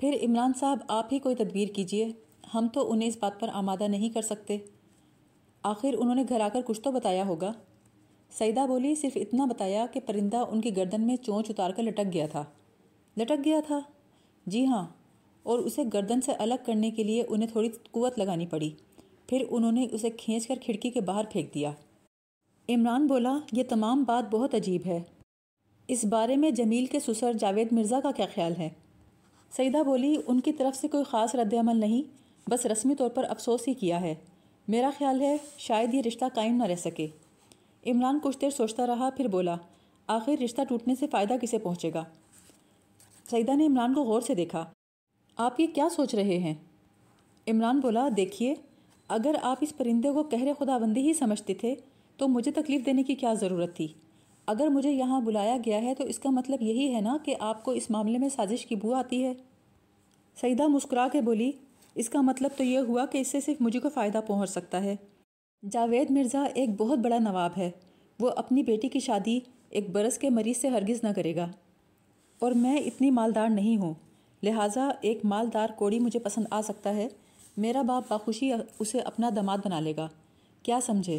[0.00, 2.12] پھر عمران صاحب، آپ ہی کوئی تدبیر کیجیے۔
[2.54, 4.58] ہم تو انہیں اس بات پر آمادہ نہیں کر سکتے۔
[5.62, 7.52] آخر انہوں نے گھر آ کر کچھ تو بتایا ہوگا۔
[8.30, 12.12] سعیدہ بولی، صرف اتنا بتایا کہ پرندہ ان کی گردن میں چونچ اتار کر لٹک
[12.12, 12.44] گیا تھا۔
[13.16, 13.80] لٹک گیا تھا؟
[14.46, 14.86] جی ہاں۔
[15.42, 18.70] اور اسے گردن سے الگ کرنے کے لیے انہیں تھوڑی قوت لگانی پڑی۔
[19.26, 21.72] پھر انہوں نے اسے کھینچ کر کھڑکی کے باہر پھینک دیا۔
[22.68, 25.02] عمران بولا، یہ تمام بات بہت عجیب ہے۔
[25.88, 28.68] اس بارے میں جمیل کے سسر جاوید مرزا کا کیا خیال ہے؟
[29.52, 32.02] سعیدہ بولی، ان کی طرف سے کوئی خاص رد عمل نہیں،
[32.50, 34.14] بس رسمی طور پر افسوس ہی کیا ہے۔
[34.68, 37.06] میرا خیال ہے، شاید یہ رشتہ قائم نہ رہ سکے۔
[37.86, 39.56] عمران کچھ دیر سوچتا رہا، پھر بولا،
[40.06, 42.04] آخر رشتہ ٹوٹنے سے فائدہ کسے پہنچے گا؟
[43.30, 44.64] سعیدہ نے عمران کو غور سے دیکھا،
[45.36, 46.54] آپ یہ کیا سوچ رہے ہیں؟
[47.46, 48.54] عمران بولا، دیکھیے،
[49.08, 51.74] اگر آپ اس پرندے کو کہرے خدا بندی ہی سمجھتے تھے
[52.16, 53.88] تو مجھے تکلیف دینے کی کیا ضرورت تھی؟
[54.46, 57.64] اگر مجھے یہاں بلایا گیا ہے تو اس کا مطلب یہی ہے نا کہ آپ
[57.64, 59.34] کو اس معاملے میں سازش کی بو آتی ہے۔
[60.40, 61.52] سعیدہ مسکرا کے بولی،
[61.94, 64.82] اس کا مطلب تو یہ ہوا کہ اس سے صرف مجھے کو فائدہ پہنچ سکتا
[64.84, 64.96] ہے۔
[65.70, 67.70] جاوید مرزا ایک بہت بڑا نواب ہے۔
[68.20, 69.40] وہ اپنی بیٹی کی شادی
[69.70, 71.48] ایک برس کے مریض سے ہرگز نہ کرے گا۔
[72.38, 73.94] اور میں اتنی مالدار نہیں ہوں،
[74.42, 77.08] لہٰذا ایک مالدار کوڑی مجھے پسند آ سکتا ہے۔
[77.56, 80.08] میرا باپ بخوشی اسے اپنا دماد بنا لے گا۔
[80.62, 81.18] کیا سمجھے؟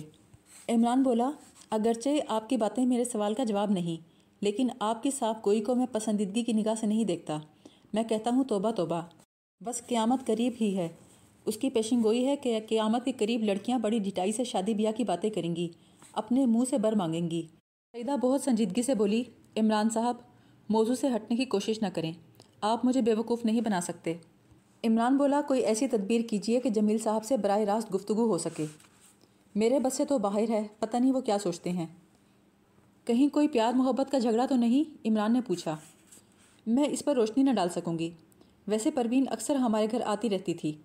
[0.69, 1.31] عمران بولا،
[1.69, 4.03] اگرچہ آپ کی باتیں میرے سوال کا جواب نہیں،
[4.41, 7.39] لیکن آپ کی صاف گوئی کو میں پسندیدگی کی نگاہ سے نہیں دیکھتا۔
[7.93, 9.01] میں کہتا ہوں، توبہ توبہ۔
[9.65, 10.87] بس قیامت قریب ہی ہے۔
[11.45, 14.91] اس کی پیشن گوئی ہے کہ قیامت کے قریب لڑکیاں بڑی ڈٹائی سے شادی بیاہ
[14.91, 15.69] کی باتیں کریں گی،
[16.13, 17.41] اپنے منہ سے بر مانگیں گی۔
[17.91, 19.23] سعیدہ بہت سنجیدگی سے بولی،
[19.57, 20.15] عمران صاحب،
[20.69, 22.11] موضوع سے ہٹنے کی کوشش نہ کریں۔
[22.61, 24.13] آپ مجھے بیوقوف نہیں بنا سکتے
[24.83, 28.65] عمران بولا، کوئی ایسی تدبیر کیجیے کہ جمیل صاحب سے براہ راست گفتگو ہو سکے۔
[29.57, 31.85] میرے بس سے تو باہر ہے، پتہ نہیں وہ کیا سوچتے ہیں۔
[33.05, 35.77] کہیں کوئی پیار محبت کا جھگڑا تو نہیں؟ عمران نے پوچھا۔
[36.67, 38.11] میں اس پر روشنی نہ ڈال سکوں گی۔
[38.67, 40.77] ویسے پروین اکثر ہمارے گھر آتی رہتی تھی۔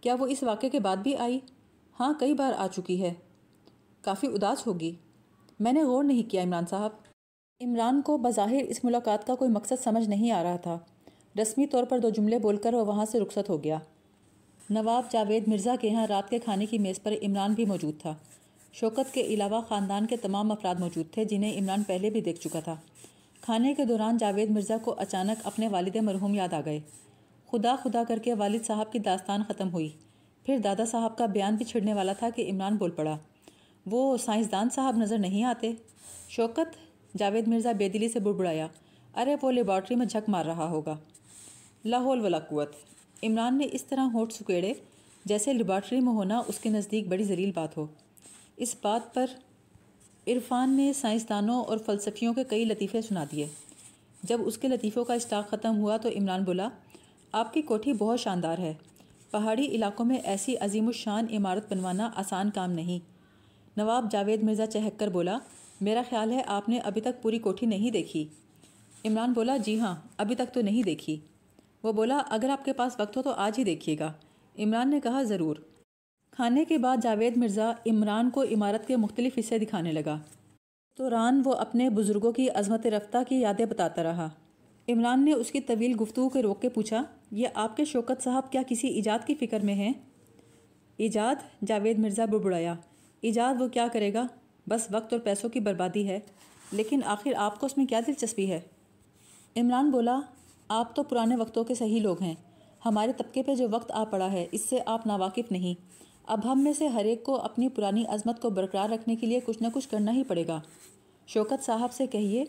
[0.00, 1.40] کیا وہ اس واقعے کے بعد بھی آئی؟
[2.00, 3.14] ہاں کئی بار آ چکی ہے۔
[4.00, 4.94] کافی اداس ہوگی۔
[5.60, 6.90] میں نے غور نہیں کیا عمران صاحب۔
[7.60, 10.78] عمران کو بظاہر اس ملاقات کا کوئی مقصد سمجھ نہیں آ رہا تھا۔
[11.42, 13.78] رسمی طور پر دو جملے بول کر وہ وہاں سے رخصت ہو گیا۔
[14.70, 18.14] نواب جاوید مرزا کے ہاں رات کے کھانے کی میز پر عمران بھی موجود تھا۔
[18.72, 22.60] شوکت کے علاوہ خاندان کے تمام افراد موجود تھے جنہیں عمران پہلے بھی دیکھ چکا
[22.60, 22.76] تھا۔
[23.40, 26.80] کھانے کے دوران جاوید مرزا کو اچانک اپنے والد مرحوم یاد آ گئے۔
[27.50, 29.88] خدا خدا کر کے والد صاحب کی داستان ختم ہوئی۔
[30.46, 33.16] پھر دادا صاحب کا بیان بھی چھڑنے والا تھا کہ عمران بول پڑا۔
[33.86, 35.72] وہ سائنسدان صاحب نظر نہیں آتے۔
[36.28, 36.76] شوکت
[37.18, 38.66] جاوید مرزا بے دلی سے بڑبڑایا۔
[39.16, 40.96] ارے وہ لیبارٹری میں جھک مار رہا ہوگا۔
[41.84, 42.72] لاہول ولا قوت۔
[43.22, 44.72] عمران نے اس طرح ہونٹ سکیڑے
[45.24, 47.86] جیسے لیبارٹری میں ہونا اس کے نزدیک بڑی ذلیل بات ہو۔
[48.56, 49.26] اس بات پر
[50.26, 53.46] عرفان نے سائنسدانوں اور فلسفیوں کے کئی لطیفے سنا دیے۔
[54.22, 56.68] جب اس کے لطیفوں کا اسٹاک ختم ہوا تو عمران بولا،
[57.32, 58.74] آپ کی کوٹھی بہت شاندار ہے۔
[59.30, 62.98] پہاڑی علاقوں میں ایسی عظیم الشان عمارت بنوانا آسان کام نہیں۔
[63.76, 65.38] نواب جاوید مرزا چہک کر بولا،
[65.80, 68.26] میرا خیال ہے آپ نے ابھی تک پوری کوٹھی نہیں دیکھی۔
[69.04, 71.20] عمران بولا جی ہاں ابھی تک تو نہیں دیکھی۔
[71.86, 74.12] وہ بولا، اگر آپ کے پاس وقت ہو تو آج ہی دیکھیے گا۔
[74.58, 75.56] عمران نے کہا، ضرور۔
[76.30, 80.18] کھانے کے بعد جاوید مرزا عمران کو عمارت کے مختلف حصے دکھانے لگا۔
[80.98, 84.28] دوران وہ اپنے بزرگوں کی عظمت رفتہ کی یادیں بتاتا رہا۔
[84.88, 88.52] عمران نے اس کی طویل گفتگو کے روک کے پوچھا، یہ آپ کے شوکت صاحب
[88.52, 89.92] کیا کسی ایجاد کی فکر میں ہیں؟
[90.96, 91.34] ایجاد؟
[91.66, 92.74] جاوید مرزا بڑبڑایا۔
[93.20, 94.26] ایجاد وہ کیا کرے گا؟
[94.68, 96.20] بس وقت اور پیسوں کی بربادی ہے،
[96.72, 98.60] لیکن آخر آپ کو اس میں کیا دلچسپی ہے؟
[99.56, 100.20] عمران بولا
[100.68, 102.34] آپ تو پرانے وقتوں کے صحیح لوگ ہیں۔
[102.84, 105.80] ہمارے طبقے پہ جو وقت آ پڑا ہے، اس سے آپ ناواقف نہیں۔
[106.26, 109.40] اب ہم میں سے ہر ایک کو اپنی پرانی عظمت کو برقرار رکھنے کے لیے
[109.44, 110.60] کچھ نہ کچھ کرنا ہی پڑے گا۔
[111.26, 112.44] شوکت صاحب سے کہیے،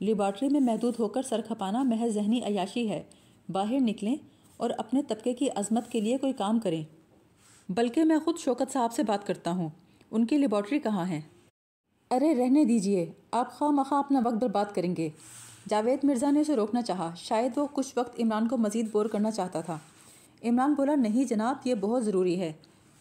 [0.00, 3.02] لیبارٹری میں محدود ہو کر سر کھپانا محض ذہنی عیاشی ہے۔
[3.48, 4.16] باہر نکلیں
[4.56, 6.84] اور اپنے طبقے کی عظمت کے لیے کوئی کام کریں۔
[7.68, 9.68] بلکہ میں خود شوکت صاحب سے بات کرتا ہوں۔
[10.10, 11.20] ان کی لیبارٹری کہاں ہے؟
[12.10, 15.08] ارے رہنے دیجیے، آپ خواہ مخواہ اپنا وقت برباد کریں گے۔
[15.68, 19.30] جاوید مرزا نے اسے روکنا چاہا۔ شاید وہ کچھ وقت عمران کو مزید بور کرنا
[19.30, 19.78] چاہتا تھا۔
[20.44, 22.52] عمران بولا، نہیں جناب، یہ بہت ضروری ہے۔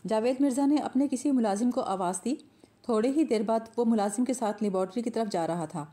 [0.08, 2.36] جاوید مرزا نے اپنے کسی ملازم کو آواز دی۔
[2.82, 5.86] تھوڑے ہی دیر بعد وہ ملازم کے ساتھ لیبارٹری کی طرف جا رہا تھا۔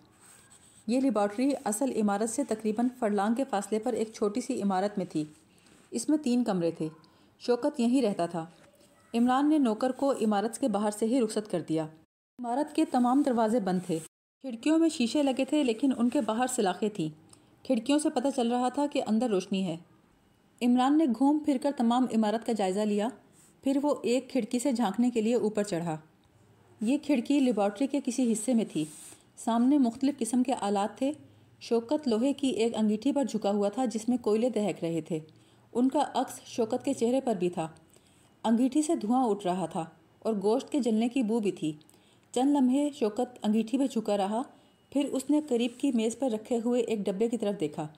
[0.86, 5.06] یہ لیبارٹری اصل عمارت سے تقریباً فرلانگ کے فاصلے پر ایک چھوٹی سی عمارت میں
[5.06, 5.24] تھی۔
[5.90, 6.88] اس میں تین کمرے تھے۔
[7.38, 8.46] شوکت یہیں رہتا تھا۔
[9.14, 11.84] عمران نے نوکر کو عمارت کے باہر سے ہی رخصت کر دیا۔
[12.38, 13.98] عمارت کے تمام دروازے بند تھے۔
[14.42, 17.08] کھڑکیوں میں شیشے لگے تھے لیکن ان کے باہر سلاخیں تھیں۔
[17.64, 19.76] کھڑکیوں سے پتہ چل رہا تھا کہ اندر روشنی ہے۔
[20.62, 23.08] عمران نے گھوم پھر کر تمام عمارت کا جائزہ لیا،
[23.62, 25.96] پھر وہ ایک کھڑکی سے جھانکنے کے لیے اوپر چڑھا۔
[26.80, 28.84] یہ کھڑکی لیبارٹری کے کسی حصے میں تھی۔
[29.36, 31.12] سامنے مختلف قسم کے آلات تھے۔
[31.60, 35.18] شوکت لوہے کی ایک انگیٹھی پر جھکا ہوا تھا جس میں کوئلے دہک رہے تھے۔
[35.72, 37.68] ان کا عکس شوکت کے چہرے پر بھی تھا۔
[38.44, 39.84] انگیٹھی سے دھواں اٹھ رہا تھا
[40.18, 41.72] اور گوشت کے جلنے کی بو بھی تھی۔
[42.32, 44.42] چند لمحے شوکت انگیٹھی پہ جھکا رہا،
[44.90, 47.88] پھر اس نے قریب کی میز پر رکھے ہوئے ایک ڈبے کی طرف دیکھا۔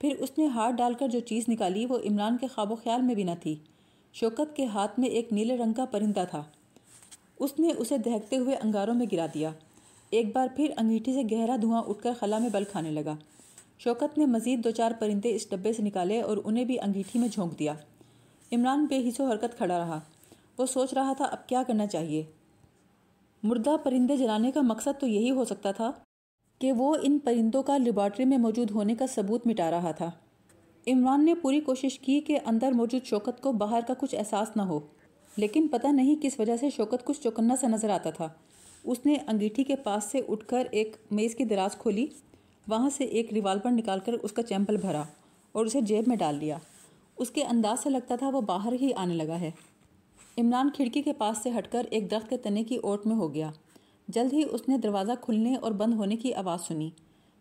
[0.00, 3.02] پھر اس نے ہاتھ ڈال کر جو چیز نکالی، وہ عمران کے خواب و خیال
[3.02, 3.56] میں بھی نہ تھی۔
[4.12, 6.42] شوکت کے ہاتھ میں ایک نیلے رنگ کا پرندہ تھا۔
[7.40, 9.50] اس نے اسے دہکتے ہوئے انگاروں میں گرا دیا۔
[10.10, 13.16] ایک بار پھر انگیٹھی سے گہرا دھواں اٹھ کر خلا میں بل کھانے لگا۔
[13.78, 17.28] شوکت نے مزید دو چار پرندے اس ڈبے سے نکالے اور انہیں بھی انگیٹھی میں
[17.28, 17.74] جھونک دیا۔
[18.52, 20.00] عمران بے حص و حرکت کھڑا رہا۔
[20.58, 22.22] وہ سوچ رہا تھا، اب کیا کرنا چاہیے؟
[23.44, 25.90] مردہ پرندے جلانے کا مقصد تو یہی ہو سکتا تھا
[26.58, 30.10] کہ وہ ان پرندوں کا لیبارٹری میں موجود ہونے کا ثبوت مٹا رہا تھا۔
[30.86, 34.62] عمران نے پوری کوشش کی کہ اندر موجود شوکت کو باہر کا کچھ احساس نہ
[34.62, 34.80] ہو،
[35.36, 38.28] لیکن پتہ نہیں کس وجہ سے شوکت کچھ چوکنا سا نظر آتا تھا۔
[38.84, 42.06] اس نے انگیٹھی کے پاس سے اٹھ کر ایک میز کی دراز کھولی،
[42.68, 45.02] وہاں سے ایک ریوالور نکال کر اس کا چیمپل بھرا
[45.52, 46.58] اور اسے جیب میں ڈال لیا۔
[47.16, 49.50] اس کے انداز سے لگتا تھا وہ باہر ہی آنے لگا ہے۔
[50.38, 53.34] عمران کھڑکی کے پاس سے ہٹ کر ایک درخت کے تنے کی اوٹ میں ہو
[53.34, 53.50] گیا۔
[54.08, 56.90] جلد ہی اس نے دروازہ کھلنے اور بند ہونے کی آواز سنی۔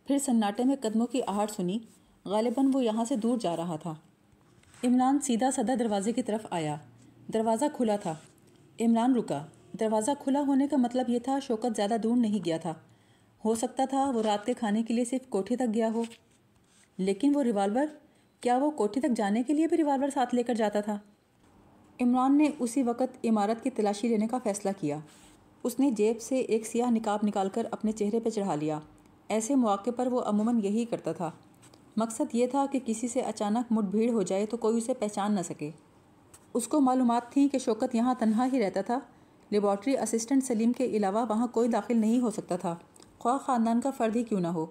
[0.07, 1.79] پھر سناٹے میں قدموں کی آہٹ سنی۔
[2.25, 3.93] غالباً وہ یہاں سے دور جا رہا تھا۔
[4.83, 6.75] عمران سیدھا سدا دروازے کی طرف آیا۔
[7.33, 8.15] دروازہ کھلا تھا۔
[8.79, 9.45] عمران رکا۔
[9.79, 12.73] دروازہ کھلا ہونے کا مطلب یہ تھا شوکت زیادہ دور نہیں گیا تھا۔
[13.45, 16.03] ہو سکتا تھا وہ رات کے کھانے کے لیے صرف کوٹھی تک گیا ہو۔
[16.97, 17.85] لیکن وہ ریوالور،
[18.41, 20.97] کیا وہ کوٹھی تک جانے کے لیے بھی ریوالور ساتھ لے کر جاتا تھا؟
[22.01, 24.97] عمران نے اسی وقت عمارت کی تلاشی لینے کا فیصلہ کیا۔
[25.63, 28.79] اس نے جیب سے ایک سیاہ نکاب نکال کر اپنے چہرے پہ چڑھا لیا۔
[29.29, 31.31] ایسے مواقع پر وہ عموماً یہی کرتا تھا۔
[31.97, 35.35] مقصد یہ تھا کہ کسی سے اچانک مٹ بھیڑ ہو جائے تو کوئی اسے پہچان
[35.35, 35.71] نہ سکے۔
[36.53, 38.99] اس کو معلومات تھیں کہ شوکت یہاں تنہا ہی رہتا تھا۔
[39.49, 42.75] لیبارٹری اسسٹنٹ سلیم کے علاوہ وہاں کوئی داخل نہیں ہو سکتا تھا۔
[43.19, 44.65] خواہ خاندان کا فرد ہی کیوں نہ ہو۔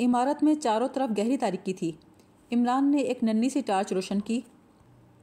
[0.00, 1.92] عمارت میں چاروں طرف گہری تاریکی تھی۔
[2.52, 4.40] عمران نے ایک ننی سی ٹارچ روشن کی۔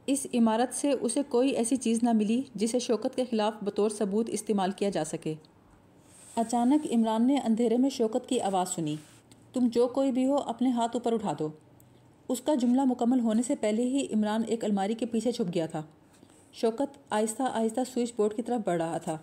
[0.06, 4.28] اس عمارت سے اسے کوئی ایسی چیز نہ ملی جسے شوکت کے خلاف بطور ثبوت
[4.28, 5.34] استعمال کیا جا سکے۔
[6.36, 8.96] اچانک عمران نے اندھیرے میں شوکت کی آواز سنی۔
[9.52, 11.48] تم جو کوئی بھی ہو اپنے ہاتھ اوپر اٹھا دو۔
[12.28, 15.66] اس کا جملہ مکمل ہونے سے پہلے ہی عمران ایک الماری کے پیچھے چھپ گیا
[15.66, 15.82] تھا۔
[16.52, 19.16] شوکت آہستہ آہستہ سوئچ بورڈ کی طرف بڑھ رہا تھا۔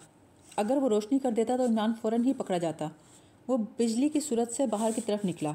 [0.55, 2.87] اگر وہ روشنی کر دیتا تو عمران فوراً ہی پکڑا جاتا۔
[3.47, 5.51] وہ بجلی کی صورت سے باہر کی طرف نکلا۔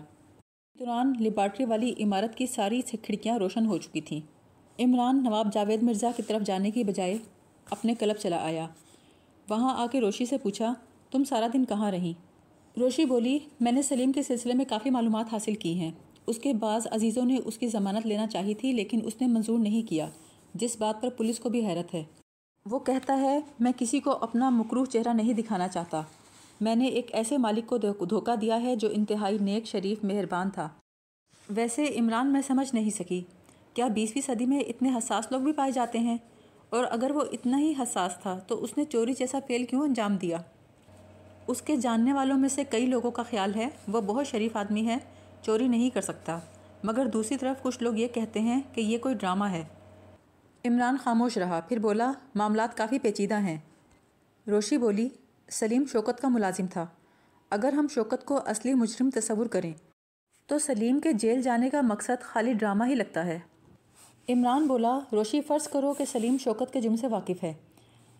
[0.78, 4.37] دوران لیبارٹری والی عمارت کی ساری کھڑکیاں روشن ہو چکی تھیں۔
[4.78, 7.18] عمران نواب جاوید مرزا کی طرف جانے کی بجائے
[7.70, 8.66] اپنے کلب چلا آیا۔
[9.50, 10.74] وہاں آ کے روشی سے پوچھا،
[11.10, 12.12] تم سارا دن کہاں رہیں
[12.78, 15.90] روشی بولی، میں نے سلیم کے سلسلے میں کافی معلومات حاصل کی ہیں۔
[16.26, 19.58] اس کے بعض عزیزوں نے اس کی ضمانت لینا چاہی تھی، لیکن اس نے منظور
[19.58, 20.10] نہیں کیا،
[20.54, 22.04] جس بات پر پولیس کو بھی حیرت ہے۔
[22.66, 26.02] وہ کہتا ہے، میں کسی کو اپنا مکروح چہرہ نہیں دکھانا چاہتا۔
[26.60, 30.68] میں نے ایک ایسے مالک کو دھوکہ دیا ہے جو انتہائی نیک، شریف، مہربان تھا۔
[31.48, 33.22] ویسے عمران میں سمجھ نہیں سکی۔
[33.78, 36.16] کیا بیسویں صدی میں اتنے حساس لوگ بھی پائے جاتے ہیں؟
[36.70, 40.16] اور اگر وہ اتنا ہی حساس تھا تو اس نے چوری جیسا فیل کیوں انجام
[40.16, 40.36] دیا؟
[41.46, 44.86] اس کے جاننے والوں میں سے کئی لوگوں کا خیال ہے، وہ بہت شریف آدمی
[44.86, 44.96] ہے،
[45.42, 46.38] چوری نہیں کر سکتا۔
[46.84, 49.64] مگر دوسری طرف کچھ لوگ یہ کہتے ہیں کہ یہ کوئی ڈرامہ ہے۔
[50.64, 53.58] عمران خاموش رہا، پھر بولا، معاملات کافی پیچیدہ ہیں۔
[54.46, 55.08] روشی بولی،
[55.50, 56.86] سلیم شوکت کا ملازم تھا۔
[57.50, 59.72] اگر ہم شوکت کو اصلی مجرم تصور کریں،
[60.46, 63.38] تو سلیم کے جیل جانے کا مقصد خالی ڈرامہ ہی لگتا ہے۔
[64.30, 67.54] عمران بولا، روشی، فرض کرو کہ سلیم شوکت کے جرم سے واقف ہے۔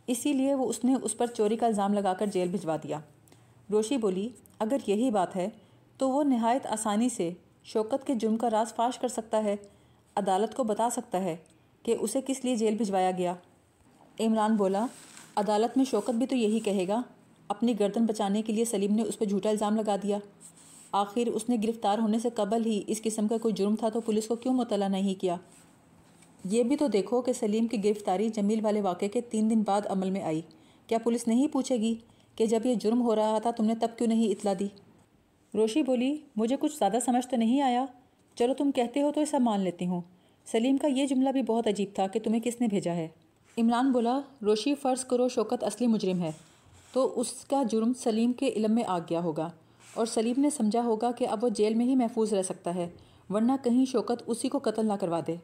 [0.07, 2.99] اسی لیے وہ اس نے اس پر چوری کا الزام لگا کر جیل بھجوا دیا۔
[3.73, 4.29] روشی بولی،
[4.59, 5.49] اگر یہی بات ہے،
[5.97, 7.31] تو وہ نہایت آسانی سے
[7.65, 9.57] شوکت کے جرم کا راز فاش کر سکتا ہے۔
[10.17, 11.37] عدالت کو بتا سکتا ہے
[11.83, 13.35] کہ اسے کس لیے جیل بھجوایا گیا۔
[14.21, 14.87] عمران بولا،
[15.37, 17.03] عدالت میں شوکت بھی تو یہی کہے گا،
[17.49, 20.19] اپنی گردن بچانے کے لیے سلیم نے اس پہ جھوٹا الزام لگا دیا۔
[20.93, 24.01] آخر اس نے گرفتار ہونے سے قبل ہی اس قسم کا کوئی جرم تھا تو
[24.01, 25.37] پولیس کو کیوں مطلع نہیں کیا؟
[26.45, 29.81] یہ بھی تو دیکھو کہ سلیم کی گرفتاری جمیل والے واقعے کے تین دن بعد
[29.87, 30.41] عمل میں آئی۔
[30.87, 31.95] کیا پولیس نہیں پوچھے گی
[32.37, 34.69] کہ جب یہ جرم ہو رہا تھا تم نے تب کیوں نہیں اطلاع دی؟
[35.55, 37.85] روشی بولی، مجھے کچھ زیادہ سمجھ تو نہیں آیا۔
[38.35, 40.01] چلو تم کہتے ہو تو ایسا مان لیتی ہوں۔
[40.47, 43.09] سلیم کا یہ جملہ بھی بہت عجیب تھا کہ تمہیں کس نے بھیجا ہے۔
[43.59, 46.33] عمران بولا، روشی فرض کرو شوکت اصلی مجرم ہے۔
[46.93, 49.51] تو اس کا جرم سلیم کے علم میں آ گیا ہوگا۔
[49.95, 52.89] اور سلیم نے سمجھا ہوگا کہ اب وہ جیل میں ہی محفوظ رہ سکتا ہے،
[53.31, 55.37] ورنہ کہیں شوکت اسی کو قتل نہ کروا دے۔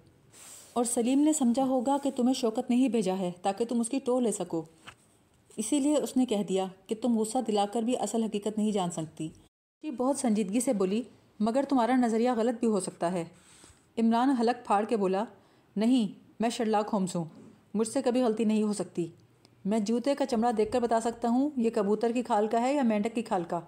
[0.74, 3.98] اور سلیم نے سمجھا ہوگا کہ تمہیں شوکت نہیں بھیجا ہے تاکہ تم اس کی
[3.98, 4.62] ٹو لے سکو۔
[5.56, 8.72] اسی لیے اس نے کہہ دیا کہ تم غصہ دلا کر بھی اصل حقیقت نہیں
[8.72, 9.28] جان سکتی۔
[9.82, 11.02] جی بہت سنجیدگی سے بولی،
[11.40, 13.24] مگر تمہارا نظریہ غلط بھی ہو سکتا ہے۔
[13.98, 15.24] عمران حلق پھاڑ کے بولا،
[15.76, 16.08] نہیں،
[16.40, 17.24] میں شرلاک ہومس ہوں،
[17.74, 19.06] مجھ سے کبھی غلطی نہیں ہو سکتی۔
[19.64, 22.74] میں جوتے کا چمڑا دیکھ کر بتا سکتا ہوں، یہ کبوتر کی کھال کا ہے
[22.74, 23.60] یا مینڈک کی کھال کا۔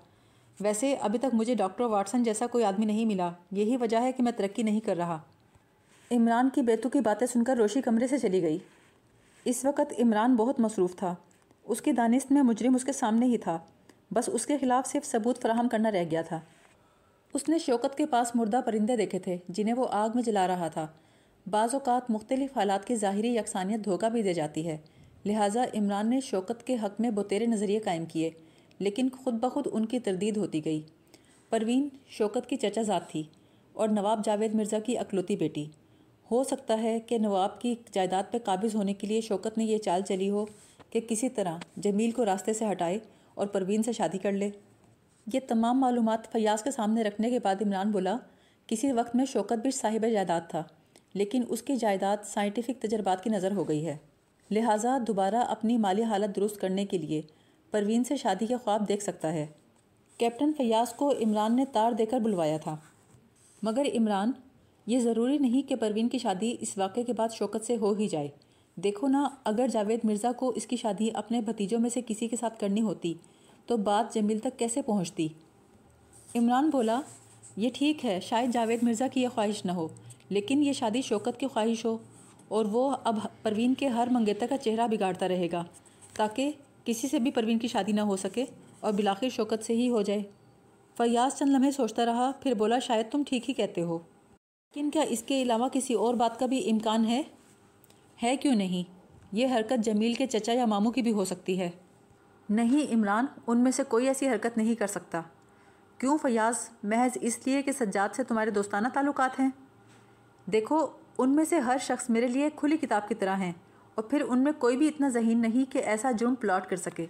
[0.60, 4.22] ویسے، ابھی تک مجھے ڈاکٹر واٹسن جیسا کوئی آدمی نہیں ملا، یہی وجہ ہے کہ
[4.22, 5.18] میں ترقی نہیں کر رہا۔
[6.10, 8.58] عمران کی بیتو کی باتیں سن کر روشی کمرے سے چلی گئی۔
[9.44, 11.14] اس وقت عمران بہت مصروف تھا۔
[11.64, 13.58] اس کی دانست میں مجرم اس کے سامنے ہی تھا۔
[14.10, 16.40] بس اس کے خلاف صرف ثبوت فراہم کرنا رہ گیا تھا۔
[17.34, 20.68] اس نے شوکت کے پاس مردہ پرندے دیکھے تھے، جنہیں وہ آگ میں جلا رہا
[20.68, 20.86] تھا۔
[21.50, 24.76] بعض اوقات مختلف حالات کی ظاہری یکسانیت دھوکہ بھی دے جاتی ہے۔
[25.26, 28.30] لہٰذا عمران نے شوکت کے حق میں بطیر نظریے قائم کیے،
[28.78, 30.82] لیکن خود بخود ان کی تردید ہوتی گئی۔
[31.50, 33.22] پروین شوکت کی چچا ذات تھی
[33.72, 35.66] اور نواب جاوید مرزا کی اکلوتی بیٹی۔
[36.30, 39.78] ہو سکتا ہے کہ نواب کی جائیداد پہ قابض ہونے کے لیے شوکت نے یہ
[39.78, 40.44] چال چلی ہو
[40.90, 42.98] کہ کسی طرح جمیل کو راستے سے ہٹائے
[43.34, 44.50] اور پروین سے شادی کر لے۔
[45.26, 48.16] یہ تمام معلومات فیاض کے سامنے رکھنے کے بعد عمران بولا،
[48.68, 50.62] کسی وقت میں شوکت بھی صاحب جائیداد تھا،
[51.14, 53.96] لیکن اس کی جائیداد سائنٹیفک تجربات کی نظر ہو گئی ہے۔
[54.50, 57.22] لہٰذا دوبارہ اپنی مالی حالت درست کرنے کے لیے
[57.72, 59.46] پروین سے شادی کے خواب دیکھ سکتا ہے۔
[60.18, 62.76] کیپٹن فیاض کو عمران نے تار دے کر بلوایا تھا،
[63.62, 64.32] مگر عمران
[64.86, 68.08] یہ ضروری نہیں کہ پروین کی شادی اس واقعے کے بعد شوکت سے ہو ہی
[68.08, 68.28] جائے۔
[68.76, 72.36] دیکھو نا، اگر جاوید مرزا کو اس کی شادی اپنے بھتیجوں میں سے کسی کے
[72.36, 73.14] ساتھ کرنی ہوتی،
[73.66, 75.28] تو بات جمیل تک کیسے پہنچتی؟
[76.34, 77.00] عمران بولا،
[77.56, 79.88] یہ ٹھیک ہے، شاید جاوید مرزا کی یہ خواہش نہ ہو،
[80.28, 81.96] لیکن یہ شادی شوکت کی خواہش ہو،
[82.48, 85.64] اور وہ اب پروین کے ہر منگیتر کا چہرہ بگاڑتا رہے گا،
[86.14, 86.50] تاکہ
[86.84, 88.44] کسی سے بھی پروین کی شادی نہ ہو سکے
[88.80, 90.22] اور بلاخر شوکت سے ہی ہو جائے۔
[90.96, 93.98] فیاض چند لمحے سوچتا رہا، پھر بولا، شاید تم ٹھیک ہی کہتے ہو۔
[94.74, 97.22] لیکن کیا اس کے علاوہ کسی اور بات کا بھی امکان ہے؟
[98.22, 98.90] ہے کیوں نہیں؟
[99.32, 101.70] یہ حرکت جمیل کے چچا یا ماموں کی بھی ہو سکتی ہے۔
[102.48, 105.20] نہیں عمران، ان میں سے کوئی ایسی حرکت نہیں کر سکتا۔
[105.98, 109.48] کیوں فیاض؟ محض اس لیے کہ سجاد سے تمہارے دوستانہ تعلقات ہیں۔
[110.46, 110.86] دیکھو،
[111.18, 113.52] ان میں سے ہر شخص میرے لیے کھلی کتاب کی طرح ہیں،
[113.94, 117.06] اور پھر ان میں کوئی بھی اتنا ذہین نہیں کہ ایسا جرم پلاٹ کر سکے۔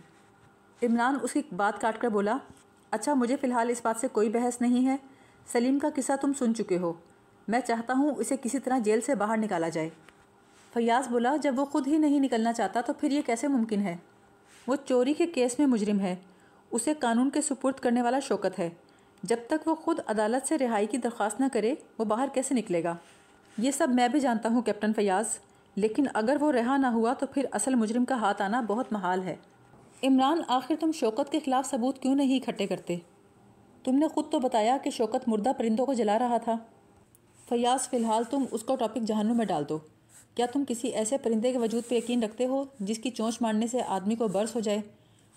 [0.82, 2.36] عمران، اس کی بات کاٹ کر بولا
[2.90, 4.96] اچھا مجھے فی الحال اس بات سے کوئی بحث نہیں ہے۔
[5.52, 6.92] سلیم کا قصہ تم سن چکے ہو۔
[7.48, 9.88] میں چاہتا ہوں اسے کسی طرح جیل سے باہر نکالا جائے۔
[10.74, 13.96] فیاض بولا، جب وہ خود ہی نہیں نکلنا چاہتا تو پھر یہ کیسے ممکن ہے؟
[14.66, 16.16] وہ چوری کے کیس میں مجرم ہے۔
[16.70, 18.70] اسے قانون کے سپرد کرنے والا شوکت ہے۔
[19.22, 22.84] جب تک وہ خود عدالت سے رہائی کی درخواست نہ کرے، وہ باہر کیسے نکلے
[22.84, 22.96] گا؟
[23.58, 25.26] یہ سب میں بھی جانتا ہوں، کیپٹن فیاض۔
[25.74, 29.22] لیکن اگر وہ رہا نہ ہوا تو پھر اصل مجرم کا ہاتھ آنا بہت محال
[29.22, 29.36] ہے۔
[30.02, 32.96] عمران، آخر تم شوکت کے خلاف ثبوت کیوں نہیں اکھٹے کرتے؟
[33.84, 36.56] تم نے خود تو بتایا کہ شوکت مردہ پرندوں کو جلا رہا تھا۔
[37.48, 39.78] فیاض، فی الحال تم اس کو ٹاپک جہنم میں ڈال دو۔
[40.34, 43.66] کیا تم کسی ایسے پرندے کے وجود پہ یقین رکھتے ہو جس کی چونچ مارنے
[43.66, 44.78] سے آدمی کو برس ہو جائے؟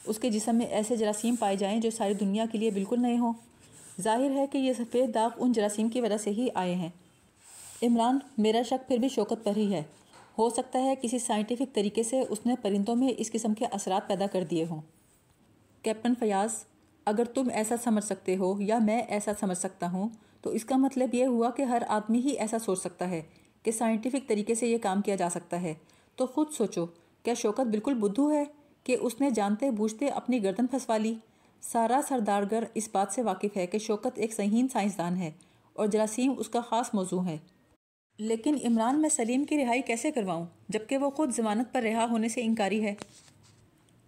[0.06, 3.18] اس کے جسم میں ایسے جراثیم پائے جائیں جو ساری دنیا کے لیے بالکل نئے
[3.18, 3.34] ہوں۔
[4.02, 6.90] ظاہر ہے کہ یہ سفید داغ ان جراثیم کی وجہ سے ہی آئے ہیں۔
[7.84, 9.84] عمران، میرا شک پھر بھی شوکت پر ہی ہے۔
[10.38, 14.08] ہو سکتا ہے کسی سائنٹیفک طریقے سے اس نے پرندوں میں اس قسم کے اثرات
[14.08, 14.82] پیدا کر دیے ہوں۔
[15.82, 16.50] کیپٹن فیاض،
[17.06, 20.10] اگر تم ایسا سمجھ سکتے ہو یا میں ایسا سمجھ سکتا ہوں
[20.42, 23.22] تو اس کا مطلب یہ ہوا کہ ہر آدمی ہی ایسا سوچ سکتا ہے
[23.64, 25.74] کہ سائنٹیفک طریقے سے یہ کام کیا جا سکتا ہے۔
[26.16, 26.86] تو خود سوچو،
[27.24, 28.44] کیا شوکت بالکل بدھو ہے
[28.84, 31.16] کہ اس نے جانتے بوجھتے اپنی گردن پھنسوا لی؟
[31.62, 35.32] سارا سردارگر اس بات سے واقف ہے کہ شوکت ایک ذہین سائنسدان ہے
[35.74, 37.38] اور جراثیم اس کا خاص موضوع ہے۔
[38.18, 42.30] لیکن عمران میں سلیم کی رہائی کیسے کرواؤں جبکہ وہ خود ضمانت پر رہا ہونے
[42.30, 42.96] سے انکاری ہے؟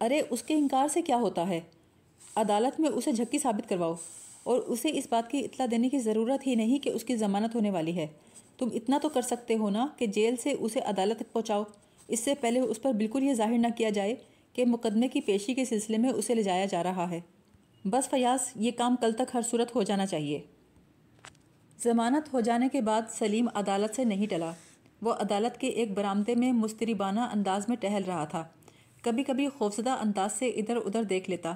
[0.01, 1.61] ارے، اس کے انکار سے کیا ہوتا ہے؟
[2.35, 3.95] عدالت میں اسے جھکی ثابت کرواؤ۔
[4.43, 7.55] اور اسے اس بات کی اطلاع دینے کی ضرورت ہی نہیں کہ اس کی ضمانت
[7.55, 8.07] ہونے والی ہے۔
[8.57, 11.63] تم اتنا تو کر سکتے ہو نا کہ جیل سے اسے عدالت تک پہنچاؤ۔
[12.07, 14.15] اس سے پہلے اس پر بالکل یہ ظاہر نہ کیا جائے
[14.53, 17.19] کہ مقدمے کی پیشی کے سلسلے میں اسے لے جایا جا رہا ہے۔
[17.85, 20.39] بس فیاض، یہ کام کل تک ہر صورت ہو جانا چاہیے۔
[21.83, 24.51] ضمانت ہو جانے کے بعد سلیم عدالت سے نہیں ٹلا۔
[25.01, 28.43] وہ عدالت کے ایک برآمدے میں مستربانہ انداز میں ٹہل رہا تھا۔
[29.01, 31.53] کبھی کبھی خوفزدہ انداز سے ادھر ادھر دیکھ لیتا۔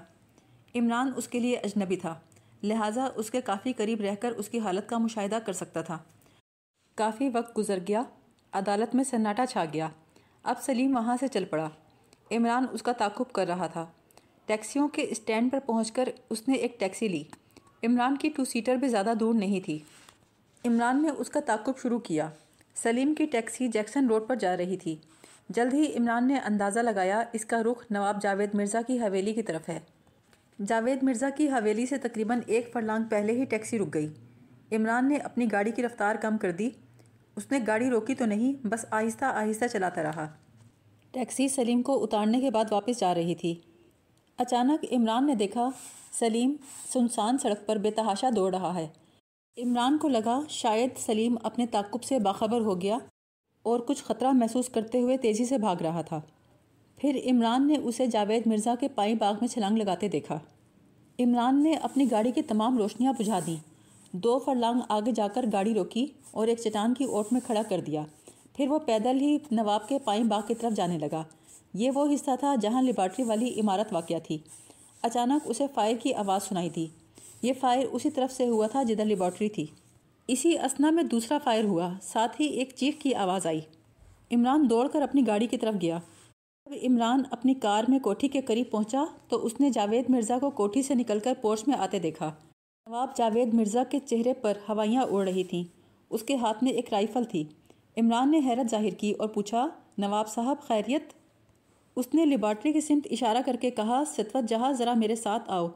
[0.76, 2.20] عمران اس کے لیے اجنبی تھا۔
[2.66, 5.98] لہٰذا اس کے کافی قریب رہ کر اس کی حالت کا مشاہدہ کر سکتا تھا۔
[6.96, 8.02] کافی وقت گزر گیا،
[8.52, 9.90] عدالت میں سناٹا چھا گیا۔
[10.44, 11.70] اب سلیم وہاں سے چل پڑا۔
[12.32, 13.86] عمران اس کا تعقب کر رہا تھا۔
[14.46, 17.24] ٹیکسیوں کے اسٹینڈ پر پہنچ کر اس نے ایک ٹیکسی لی۔
[17.84, 19.80] عمران کی ٹو سیٹر بھی زیادہ دور نہیں تھی۔
[20.66, 22.30] عمران نے اس کا تعقب شروع کیا۔
[22.76, 24.96] سلیم کی ٹیکسی جیکسن روڈ پر جا رہی تھی۔
[25.50, 29.44] جلد ہی عمران نے اندازہ لگایا، اس کا رخ نواب جاوید مرزا کی حویلی کی
[29.44, 29.80] طرف ہے۔
[30.60, 34.08] جاوید مرزا کی حویلی سے تقریباً ایک فرلانگ پہلے ہی ٹیکسی رک گئی۔
[34.72, 36.70] عمران نے اپنی گاڑی کی رفتار کم کر دی۔
[37.36, 40.28] اس نے گاڑی روکی تو نہیں، بس آہستہ آہستہ چلاتا رہا۔
[41.12, 43.56] ٹیکسی سلیم کو اتارنے کے بعد واپس جا رہی تھی۔
[44.38, 45.70] اچانک عمران نے دیکھا،
[46.20, 46.56] سلیم
[46.94, 48.88] سنسان سڑک پر بے تحاشا دوڑ رہا ہے۔
[49.58, 52.98] عمران کو لگا شاید سلیم اپنے تعقب سے باخبر ہو گیا
[53.64, 56.22] اور کچھ خطرہ محسوس کرتے ہوئے تیزی سے بھاگ رہا تھا۔
[56.98, 60.40] پھر عمران نے اسے جاوید مرزا کے پائیں باغ میں چھلانگ لگاتے دیکھا۔
[61.20, 63.56] عمران نے اپنی گاڑی کی تمام روشنیاں بجھا دیں۔
[64.12, 67.82] دو فرلانگ آگے جا کر گاڑی روکی اور ایک چٹان کی اوٹ میں کھڑا کر
[67.82, 68.04] دیا۔
[68.54, 71.24] پھر وہ پیدل ہی نواب کے پائیں باغ کی طرف جانے لگا۔
[71.74, 74.38] یہ وہ حصہ تھا جہاں لیبارٹری والی عمارت واقع تھی۔
[75.02, 76.88] اچانک اسے فائر کی آواز سنائی تھی
[77.42, 79.66] یہ فائر اسی طرف سے ہوا تھا جدھر لیبارٹری تھی۔
[80.28, 83.60] اسی اسنا میں دوسرا فائر ہوا، ساتھ ہی ایک چیخ کی آواز آئی۔
[84.32, 86.00] عمران دوڑ کر اپنی گاڑی کی طرف گیا۔
[86.66, 90.50] جب عمران اپنی کار میں کوٹھی کے قریب پہنچا تو اس نے جاوید مرزا کو
[90.50, 92.32] کوٹھی سے نکل کر پورچ میں آتے دیکھا۔
[92.88, 95.64] نواب جاوید مرزا کے چہرے پر ہوائیاں اڑ رہی تھیں۔
[96.10, 97.44] اس کے ہاتھ میں ایک رائفل تھی۔
[97.98, 101.14] عمران نے حیرت ظاہر کی اور پوچھا، نواب صاحب، خیریت؟
[101.96, 105.68] اس نے لیبارٹری کی سمت اشارہ کر کے کہا، ستوت جہاں ذرا میرے ساتھ آؤ۔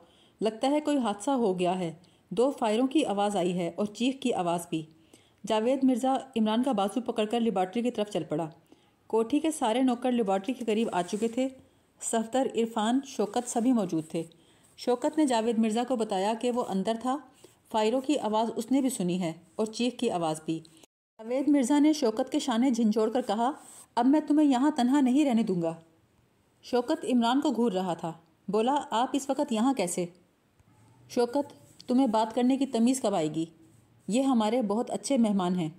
[0.42, 1.94] لگتا ہے کوئی حادثہ ہو گیا ہے۔
[2.30, 4.86] دو فائروں کی آواز آئی ہے اور چیخ کی آواز بھی۔
[5.48, 8.50] جاوید مرزا عمران کا بازو پکڑ کر لیبارٹری کی طرف چل پڑا۔
[9.10, 11.48] کوٹھی کے سارے نوکر لیبارٹری کے قریب آ چکے تھے۔
[12.02, 14.24] صفدر، عرفان، شوکت سبھی موجود تھے۔
[14.78, 17.18] شوکت نے جاوید مرزا کو بتایا کہ وہ اندر تھا۔
[17.72, 20.60] فائروں کی آواز اس نے بھی سنی ہے اور چیخ کی آواز بھی۔
[21.20, 23.52] جاوید مرزا نے شوکت کے شانے جھنجھوڑ کر کہا،
[23.96, 25.76] اب میں تمہیں یہاں تنہا نہیں رہنے دوں گا۔
[26.62, 28.14] شوکت عمران کو گھور رہا تھا۔
[28.48, 30.06] بولا، آپ اس وقت یہاں کیسے؟
[31.10, 31.54] شوکت،
[31.88, 33.46] تمہیں بات کرنے کی تمیز کب آئے گی؟
[34.08, 35.70] یہ ہمارے بہت اچھے مہمان ہیں۔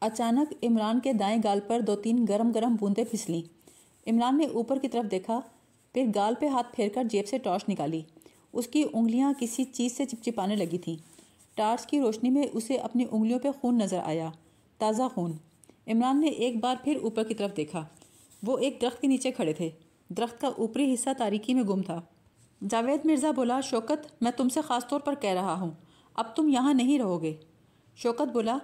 [0.00, 3.42] اچانک عمران کے دائیں گال پر دو تین گرم گرم بوندیں پھسلیں۔
[4.10, 5.40] عمران نے اوپر کی طرف دیکھا،
[5.94, 8.02] پھر گال پہ ہاتھ پھیر کر جیب سے ٹارچ نکالی۔
[8.52, 10.96] اس کی انگلیاں کسی چیز سے چپچپانے لگی تھیں۔
[11.54, 14.30] ٹارچ کی روشنی میں اسے اپنی انگلیوں پہ خون نظر آیا۔
[14.78, 15.32] تازہ خون۔
[15.86, 17.84] عمران نے ایک بار پھر اوپر کی طرف دیکھا۔
[18.46, 19.70] وہ ایک درخت کے نیچے کھڑے تھے۔
[20.08, 22.00] درخت کا اوپری حصہ تاریکی میں گم تھا۔
[22.70, 25.70] جاوید مرزا بولا، شوکت، میں تم سے خاص طور پر کہہ رہا ہوں۔
[26.14, 27.34] اب تم یہاں نہیں رہو گے۔
[27.96, 28.58] شوکت بولا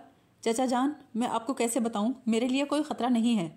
[0.46, 3.48] چچا جان، میں آپ کو کیسے بتاؤں؟ میرے لیے کوئی خطرہ نہیں ہے۔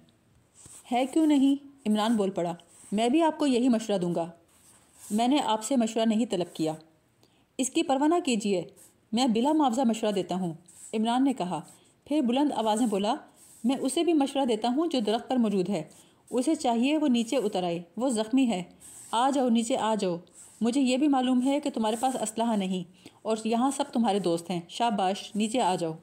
[0.92, 2.54] ہے کیوں نہیں؟ عمران بول پڑا۔
[2.92, 4.32] میں بھی آپ کو یہی مشورہ دوں گا۔
[5.12, 6.74] میں نے آپ سے مشورہ نہیں طلب کیا۔
[7.58, 8.64] اس کی پرواہ نہ کیجیے
[9.12, 10.54] میں بلا معاوضہ مشورہ دیتا ہوں۔
[10.94, 11.62] عمران نے کہا۔
[12.06, 13.16] پھر بلند آوازیں بولا۔
[13.64, 15.84] میں اسے بھی مشورہ دیتا ہوں جو درخت پر موجود ہے۔
[16.30, 18.64] اسے چاہیے وہ نیچے اتر آئے۔ وہ زخمی ہے۔
[19.12, 20.18] آ جاؤ، نیچے آ جاؤ۔
[20.62, 22.84] مجھے یہ بھی معلوم ہے کہ تمہارے پاس اسلحہ نہیں
[23.22, 25.94] اور یہاں سب تمہارے دوست ہیں۔ شاباش، نیچے آ جاؤ۔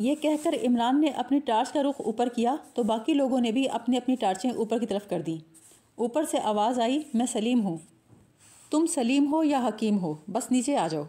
[0.00, 3.52] یہ کہہ کر عمران نے اپنی ٹارچ کا رخ اوپر کیا تو باقی لوگوں نے
[3.52, 5.36] بھی اپنی اپنی ٹارچیں اوپر کی طرف کر دیں۔
[5.94, 7.76] اوپر سے آواز آئی، میں سلیم ہوں۔
[8.70, 11.02] تم سلیم ہو یا حکیم ہو؟ بس نیچے آ جاؤ۔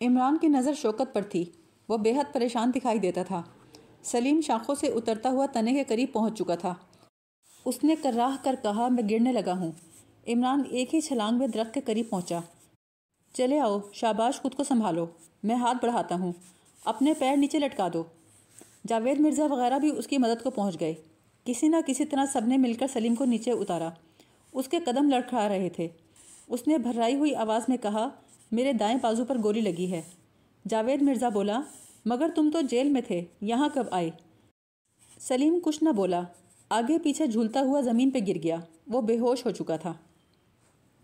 [0.00, 1.44] عمران کی نظر شوکت پر تھی۔
[1.88, 3.42] وہ بے حد پریشان دکھائی دیتا تھا۔
[4.02, 6.74] سلیم شاخوں سے اترتا ہوا تنے کے قریب پہنچ چکا تھا۔
[7.64, 9.72] اس نے کراہ کر کہا، میں گرنے لگا ہوں۔
[10.28, 12.38] عمران ایک ہی چھلانگ میں درخت کے قریب پہنچا۔
[13.32, 15.06] چلے آؤ، شاباش خود کو سنبھالو۔
[15.42, 16.32] میں ہاتھ بڑھاتا ہوں۔
[16.84, 18.02] اپنے پیر نیچے لٹکا دو۔
[18.88, 20.94] جاوید مرزا وغیرہ بھی اس کی مدد کو پہنچ گئے۔
[21.44, 23.90] کسی نہ کسی طرح سب نے مل کر سلیم کو نیچے اتارا۔
[24.52, 25.88] اس کے قدم لڑکھڑا رہے تھے۔
[26.48, 28.08] اس نے بھرائی ہوئی آواز میں کہا،
[28.52, 30.02] میرے دائیں بازو پر گولی لگی ہے۔
[30.68, 31.60] جاوید مرزا بولا،
[32.04, 34.10] مگر تم تو جیل میں تھے، یہاں کب آئے؟
[35.20, 36.22] سلیم کچھ نہ بولا۔
[36.68, 38.56] آگے پیچھے جھولتا ہوا زمین پہ گر گیا۔
[38.86, 39.92] وہ بے ہوش ہو چکا تھا۔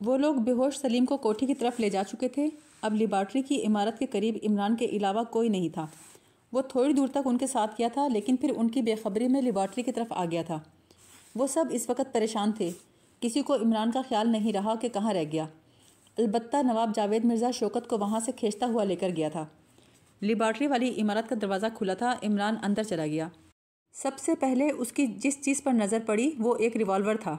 [0.01, 2.49] وہ لوگ بے ہوش سلیم کو کوٹھی کی طرف لے جا چکے تھے۔
[2.83, 5.87] اب لیبارٹری کی عمارت کے قریب عمران کے علاوہ کوئی نہیں تھا۔
[6.53, 9.29] وہ تھوڑی دور تک ان کے ساتھ کیا تھا، لیکن پھر ان کی بے خبری
[9.29, 10.59] میں لیبارٹری کی طرف آ گیا تھا۔
[11.35, 12.71] وہ سب اس وقت پریشان تھے۔
[13.21, 15.47] کسی کو عمران کا خیال نہیں رہا کہ کہاں رہ گیا۔
[16.19, 19.47] البتہ نواب جاوید مرزا شوکت کو وہاں سے کھینچتا ہوا لے کر گیا تھا۔
[20.21, 23.29] لیبارٹری والی عمارت کا دروازہ کھلا تھا، عمران اندر چلا گیا۔
[23.93, 27.37] سب سے پہلے اس کی جس چیز پر نظر پڑی، وہ ایک ریوالور تھا۔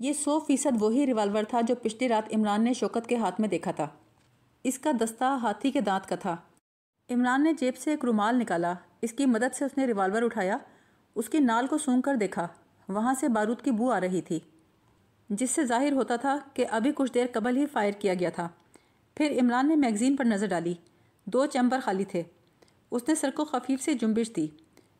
[0.00, 3.48] یہ سو فیصد وہی ریوالور تھا جو پچھلی رات عمران نے شوکت کے ہاتھ میں
[3.48, 3.88] دیکھا تھا۔
[4.64, 6.36] اس کا دستہ ہاتھی کے دانت کا تھا۔
[7.10, 10.58] عمران نے جیب سے ایک رومال نکالا۔ اس کی مدد سے اس نے ریوالور اٹھایا۔
[11.14, 12.48] اس کی نال کو سونگ کر دیکھا۔
[12.88, 14.38] وہاں سے بارود کی بو آ رہی تھی۔
[15.28, 18.48] جس سے ظاہر ہوتا تھا کہ ابھی کچھ دیر قبل ہی فائر کیا گیا تھا۔
[19.14, 20.74] پھر عمران نے میگزین پر نظر ڈالی۔
[21.24, 22.22] دو چیمبر خالی تھے۔
[22.90, 24.46] اس نے سر کو خفیف سے جنبش دی۔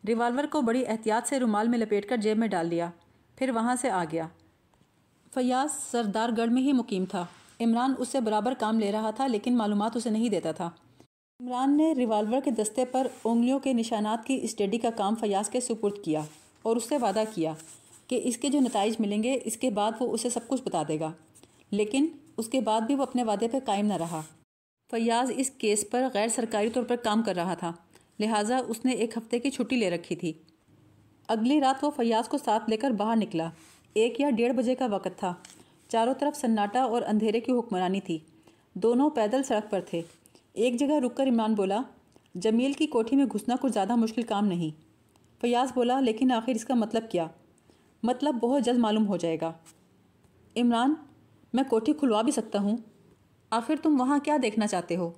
[0.09, 2.91] ریوالور کو بڑی احتیاط سے رومال میں لپیٹ کر جیب میں ڈال لیا۔
[3.37, 4.27] پھر وہاں سے آ گیا۔
[5.35, 7.27] فیاض سردار گڑھ میں ہی مقیم تھا۔
[7.61, 10.71] عمران اس سے برابر کام لے رہا تھا لیکن معلومات اسے نہیں دیتا تھا۔
[11.41, 15.61] عمران نے ریوالور کے دستے پر انگلیوں کے نشانات کی اسٹڈی کا کام فیاض کے
[15.61, 16.23] سپرد کیا
[16.63, 17.53] اور اس سے وعدہ کیا
[18.07, 20.83] کہ اس کے جو نتائج ملیں گے، اس کے بعد وہ اسے سب کچھ بتا
[20.89, 21.13] دے گا۔
[21.71, 22.07] لیکن
[22.37, 24.23] اس کے بعد بھی وہ اپنے وعدے پہ قائم نہ رہا۔
[24.91, 27.73] فیاض اس کیس پر غیر سرکاری طور پر کام کر رہا تھا،
[28.21, 30.33] لہٰذا اس نے ایک ہفتے کی چھٹی لے رکھی تھی۔
[31.29, 33.51] اگلی رات وہ فیاض کو ساتھ لے کر باہر نکلا۔
[33.95, 35.35] ایک یا ڈیڑھ بجے کا وقت تھا۔
[35.89, 38.19] چاروں طرف سناٹا اور اندھیرے کی حکمرانی تھی۔
[38.75, 40.03] دونوں پیدل سڑک پر تھے۔
[40.53, 41.81] ایک جگہ رک کر ایمان بولا،
[42.35, 44.83] جمیل کی کوٹھی میں گھسنا کچھ زیادہ مشکل کام نہیں۔
[45.41, 47.27] فیاض بولا، لیکن آخر اس کا مطلب کیا؟
[48.03, 49.53] مطلب بہت جلد معلوم ہو جائے گا۔
[50.57, 50.95] عمران،
[51.53, 52.77] میں کوٹھی کھلوا بھی سکتا ہوں۔
[53.51, 55.11] آخر تم وہاں کیا دیکھنا چاہتے ہو؟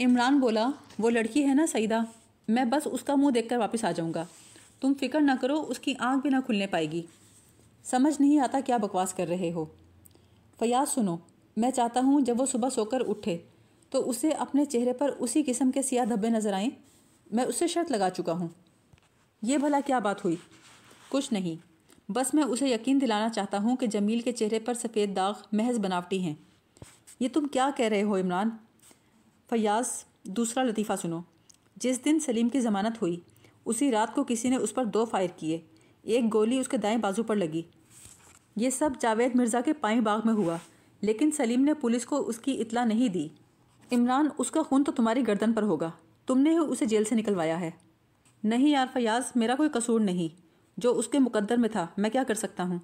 [0.00, 2.00] عمران بولا، وہ لڑکی ہے نا سعیدہ
[2.48, 4.24] میں بس اس کا منہ دیکھ کر واپس آ جاؤں گا۔
[4.80, 7.02] تم فکر نہ کرو، اس کی آنکھ بھی نہ کھلنے پائے گی۔
[7.84, 9.64] سمجھ نہیں آتا کیا بکواس کر رہے ہو۔
[10.62, 11.16] فیاض سنو۔
[11.56, 13.38] میں چاہتا ہوں جب وہ صبح سو کر اٹھے،
[13.90, 16.70] تو اسے اپنے چہرے پر اسی قسم کے سیاہ دھبے نظر آئیں۔
[17.32, 18.48] میں اسے شرط لگا چکا ہوں۔
[19.42, 20.36] یہ بھلا کیا بات ہوئی؟
[21.08, 21.56] کچھ نہیں۔
[22.12, 25.78] بس میں اسے یقین دلانا چاہتا ہوں کہ جمیل کے چہرے پر سفید داغ محض
[25.78, 26.34] بناوٹی ہیں۔
[27.20, 28.50] یہ تم کیا کہہ رہے ہو عمران؟
[29.50, 29.86] فیاض،
[30.24, 31.20] دوسرا لطیفہ سنو۔
[31.76, 33.20] جس دن سلیم کی ضمانت ہوئی،
[33.64, 35.60] اسی رات کو کسی نے اس پر دو فائر کیے۔
[36.02, 37.62] ایک گولی اس کے دائیں بازو پر لگی۔
[38.56, 40.56] یہ سب جاوید مرزا کے پائیں باغ میں ہوا،
[41.00, 43.28] لیکن سلیم نے پولیس کو اس کی اطلاع نہیں دی۔
[43.92, 45.90] عمران، اس کا خون تو تمہاری گردن پر ہوگا،
[46.26, 47.70] تم نے اسے جیل سے نکلوایا ہے۔
[48.44, 50.40] نہیں یار فیاض، میرا کوئی قصور نہیں،
[50.76, 52.78] جو اس کے مقدر میں تھا، میں کیا کر سکتا ہوں؟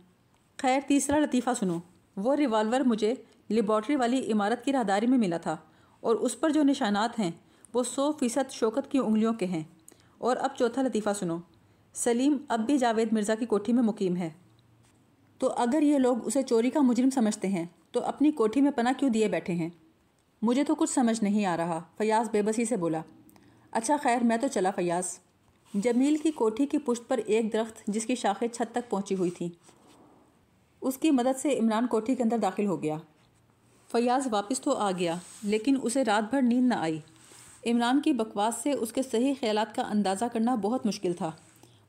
[0.57, 1.79] خیر، تیسرا لطیفہ سنو۔
[2.17, 3.15] وہ ریوالور مجھے
[3.49, 5.57] لیبارٹری والی عمارت کی راہداری میں ملا تھا،
[6.01, 7.31] اور اس پر جو نشانات ہیں،
[7.75, 9.65] وہ سو فیصد شوکت کی انگلیوں کے ہیں۔
[10.19, 11.39] اور اب چوتھا لطیفہ سنو۔
[11.95, 14.31] سلیم اب بھی جاوید مرزا کی کوٹھی میں مقیم ہے۔
[15.39, 18.93] تو اگر یہ لوگ اسے چوری کا مجرم سمجھتے ہیں، تو اپنی کوٹھی میں پناہ
[18.99, 19.69] کیوں دیے بیٹھے ہیں؟
[20.43, 23.01] مجھے تو کچھ سمجھ نہیں آ رہا، فیاض بے بسی سے بولا۔
[23.73, 25.19] اچھا خیر، میں تو چلا فیاض۔
[25.75, 29.31] جمیل کی کوٹھی کی پشت پر ایک درخت جس کی شاخیں چھت تک پہنچی ہوئی
[29.31, 29.49] تھیں۔
[30.81, 32.97] اس کی مدد سے عمران کوٹھی کے اندر داخل ہو گیا۔
[33.93, 37.01] فیاض واپس تو آ گیا، لیکن اسے رات بھر نیند نہ آئی۔
[37.67, 41.31] عمران کی بکواس سے اس کے صحیح خیالات کا اندازہ کرنا بہت مشکل تھا۔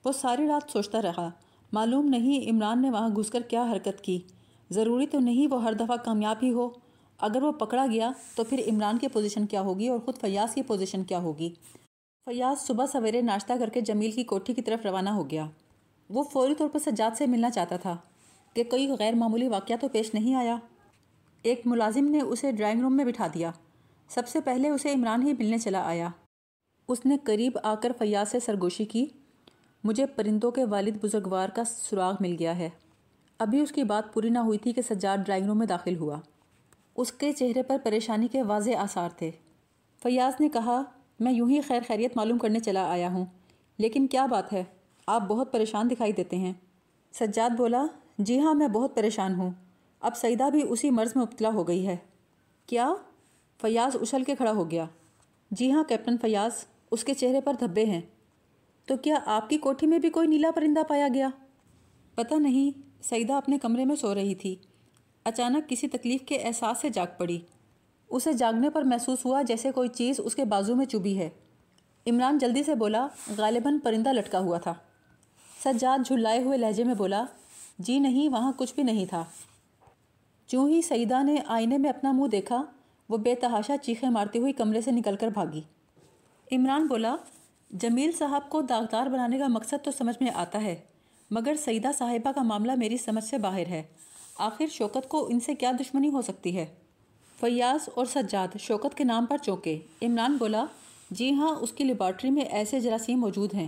[0.06, 1.30] وہ ساری رات سوچتا رہا۔
[1.72, 4.20] معلوم نہیں عمران نے وہاں گھس کر کیا حرکت کی۔
[4.70, 6.70] ضروری تو نہیں وہ ہر دفعہ کامیاب ہی ہو۔
[7.20, 10.62] اگر وہ پکڑا گیا تو پھر عمران کی پوزیشن کیا ہوگی اور خود فیاض کی
[10.62, 11.54] پوزیشن کیا ہوگی۔
[12.26, 15.46] فیاض صبح سویرے ناشتہ کر کے جمیل کی کوٹھی کی طرف روانہ ہو گیا۔
[16.10, 17.98] وہ فوری طور پر سجاد سے ملنا چاہتا تھا
[18.54, 20.58] کہ کوئی غیر معمولی واقعہ تو پیش نہیں آیا۔
[21.44, 23.52] ایک ملازم نے اسے ڈرائنگ روم میں بٹھا دیا۔
[24.10, 26.10] سب سے پہلے اسے عمران ہی ملنے چلا آیا۔
[26.88, 29.06] اس نے قریب آ کر فیاض سے سرگوشی کی۔
[29.84, 32.70] مجھے پرندوں کے والد بزرگوار کا سراغ مل گیا ہے۔
[33.40, 36.18] ابھی اس کی بات پوری نہ ہوئی تھی کہ سجاد ڈرائنگ روم میں داخل ہوا۔
[36.96, 39.32] اس کے چہرے پر پریشانی کے واضح آثار تھے۔
[40.04, 40.82] فیاض نے کہا،
[41.20, 43.26] میں یوں ہی خیر خیریت معلوم کرنے چلا آیا ہوں۔
[43.78, 44.64] لیکن کیا بات ہے؟
[45.08, 46.54] آپ بہت پریشان دکھائی دیتے ہیں۔
[47.12, 47.86] سجاد بولا
[48.18, 49.52] جی ہاں میں بہت پریشان ہوں۔
[50.00, 51.98] اب سعیدہ بھی اسی مرض میں مبتلا ہو گئی ہے۔
[52.66, 52.94] کیا؟
[53.62, 54.86] فیاض اچھل کے کھڑا ہو گیا۔
[55.52, 56.52] جی ہاں کیپٹن فیاض،
[56.92, 58.02] اس کے چہرے پر دھبے ہیں۔
[58.90, 61.30] تو کیا آپ کی کوٹھی میں بھی کوئی نیلا پرندہ پایا گیا؟
[62.16, 64.56] پتہ نہیں، سعیدہ اپنے کمرے میں سو رہی تھی۔
[65.24, 67.40] اچانک کسی تکلیف کے احساس سے جاگ پڑی۔
[68.10, 71.30] اسے جاگنے پر محسوس ہوا جیسے کوئی چیز اس کے بازو میں چبھی ہے۔
[72.08, 74.74] عمران جلدی سے بولا، غالباً پرندہ لٹکا ہوا تھا۔
[75.64, 77.26] سجاد جھلائے ہوئے لہجے میں بولا
[77.80, 79.26] جی نہیں، وہاں کچھ بھی نہیں تھا۔
[80.48, 82.64] چوں ہی سعیدہ نے آئینے میں اپنا منہ دیکھا،
[83.10, 85.62] وہ بے تحاشا چیخیں مارتی ہوئی کمرے سے نکل کر بھاگی۔
[86.52, 87.16] عمران بولا
[87.72, 90.76] جمیل صاحب کو داغدار بنانے کا مقصد تو سمجھ میں آتا ہے،
[91.32, 93.84] مگر سعیدہ صاحبہ کا معاملہ میری سمجھ سے باہر ہے۔
[94.38, 96.66] آخر شوکت کو ان سے کیا دشمنی ہو سکتی ہے؟
[97.40, 100.66] فیاض اور سجاد شوکت کے نام پر چونکے۔ عمران بولا
[101.12, 103.68] جی ہاں اس کی لیبارٹری میں ایسے جراثیم موجود ہیں،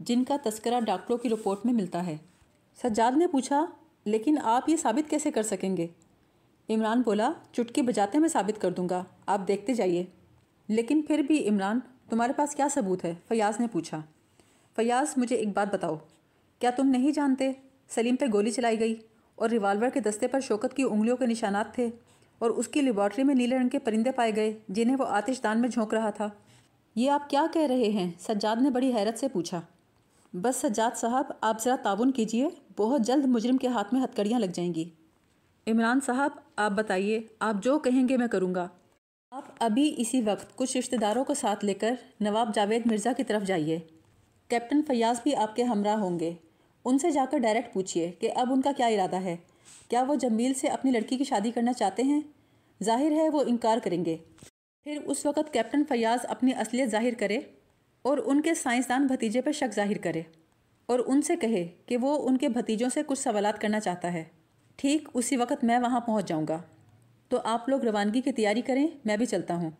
[0.00, 2.16] جن کا تذکرہ ڈاکٹروں کی رپورٹ میں ملتا ہے۔
[2.82, 3.66] سجاد نے پوچھا،
[4.04, 5.86] لیکن آپ یہ ثابت کیسے کر سکیں گے؟
[6.70, 10.04] عمران بولا، چٹکی بجاتے میں ثابت کر دوں گا، آپ دیکھتے جائیے۔
[10.68, 11.80] لیکن پھر بھی عمران
[12.12, 14.00] تمہارے پاس کیا ثبوت ہے؟ فیاض نے پوچھا۔
[14.76, 15.96] فیاض، مجھے ایک بات بتاؤ۔
[16.58, 17.52] کیا تم نہیں جانتے
[17.88, 18.94] سلیم پہ گولی چلائی گئی
[19.34, 21.90] اور ریوالور کے دستے پر شوکت کی انگلیوں کے نشانات تھے
[22.38, 25.60] اور اس کی لیبارٹری میں نیلے رنگ کے پرندے پائے گئے جنہیں وہ آتش دان
[25.60, 26.28] میں جھونک رہا تھا؟
[26.94, 29.60] یہ آپ کیا کہہ رہے ہیں؟ سجاد نے بڑی حیرت سے پوچھا۔
[30.32, 34.46] بس سجاد صاحب، آپ ذرا تعاون کیجیے، بہت جلد مجرم کے ہاتھ میں ہتکڑیاں لگ
[34.46, 34.90] جائیں گی۔
[35.66, 38.68] عمران صاحب، آپ بتائیے، آپ جو کہیں گے میں کروں گا۔
[39.32, 43.24] آپ ابھی اسی وقت کچھ رشتہ داروں کو ساتھ لے کر نواب جاوید مرزا کی
[43.24, 43.78] طرف جائیے۔
[44.48, 46.32] کیپٹن فیاض بھی آپ کے ہمراہ ہوں گے۔
[46.84, 49.36] ان سے جا کر ڈائریکٹ پوچھئے کہ اب ان کا کیا ارادہ ہے۔
[49.88, 52.20] کیا وہ جمیل سے اپنی لڑکی کی شادی کرنا چاہتے ہیں؟
[52.84, 54.16] ظاہر ہے وہ انکار کریں گے۔
[54.84, 57.38] پھر اس وقت کیپٹن فیاض اپنی اصلیت ظاہر کرے
[58.02, 60.22] اور ان کے سائنسدان بھتیجے پر شک ظاہر کرے
[60.86, 64.24] اور ان سے کہے کہ وہ ان کے بھتیجوں سے کچھ سوالات کرنا چاہتا ہے۔
[64.76, 66.62] ٹھیک اسی وقت میں وہاں پہنچ جاؤں گا۔
[67.32, 69.70] تو آپ لوگ روانگی کی تیاری کریں، میں بھی چلتا ہوں۔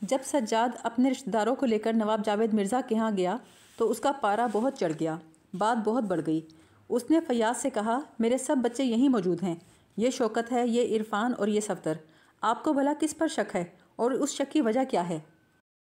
[0.00, 3.36] جب سجاد اپنے رشتہ داروں کو لے کر نواب جاوید مرزا کے ہاں گیا،
[3.76, 5.16] تو اس کا پارا بہت چڑھ گیا،
[5.54, 6.40] بات بہت بڑھ گئی۔
[6.88, 9.54] اس نے فیاض سے کہا، میرے سب بچے یہیں موجود ہیں،
[9.96, 11.92] یہ شوکت ہے، یہ عرفان اور یہ صفدر۔
[12.40, 13.64] آپ کو بھلا کس پر شک ہے
[13.96, 15.18] اور اس شک کی وجہ کیا ہے؟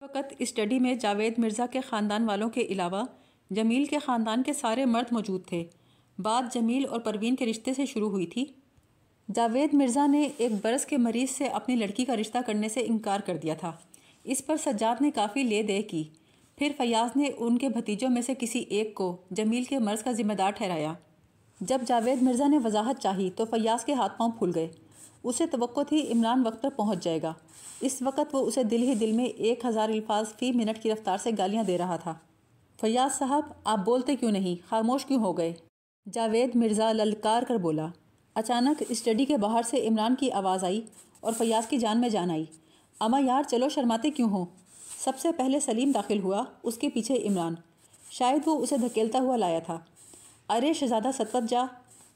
[0.02, 3.04] وقت اسٹڈی میں جاوید مرزا کے خاندان والوں کے علاوہ
[3.52, 5.64] جمیل کے خاندان کے سارے مرد موجود تھے۔
[6.20, 8.46] بات جمیل اور پروین کے رشتے سے شروع ہوئی تھی۔
[9.36, 13.20] جاوید مرزا نے ایک برس کے مریض سے اپنی لڑکی کا رشتہ کرنے سے انکار
[13.20, 13.72] کر دیا تھا۔
[14.24, 16.04] اس پر سجاد نے کافی لے دے کی۔
[16.58, 20.12] پھر فیاض نے ان کے بھتیجوں میں سے کسی ایک کو جمیل کے مرض کا
[20.12, 20.94] ذمہ دار ٹھہرایا۔
[21.62, 24.68] جب جاوید مرزا نے وضاحت چاہی تو فیاض کے ہاتھ پاؤں پھول گئے۔
[25.24, 27.34] اسے توقع تھی عمران وقت پر پہنچ جائے گا۔
[27.82, 31.18] اس وقت وہ اسے دل ہی دل میں ایک ہزار الفاظ فی منٹ کی رفتار
[31.18, 32.14] سے گالیاں دے رہا تھا۔
[32.82, 35.54] فیاض صاحب، آپ بولتے کیوں نہیں؟ خاموش کیوں ہو گئے؟
[36.14, 37.88] جاوید مرزا للکار کر بولا۔
[38.38, 40.82] اچانک اسٹڈی کے باہر سے عمران کی آواز آئی
[41.20, 42.46] اور فیاض کی جان میں جان آئی۔
[43.00, 44.46] اما یار چلو شرماتے کیوں ہوں
[45.00, 47.56] سب سے پہلے سلیم داخل ہوا، اس کے پیچھے عمران۔
[48.12, 49.80] شاید وہ اسے دھکیلتا ہوا لایا تھا۔
[50.50, 51.66] ارے شہزادہ ستوت جا،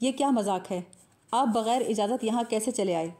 [0.00, 0.82] یہ کیا مذاق ہے؟
[1.30, 3.10] آپ بغیر اجازت یہاں کیسے چلے آئے؟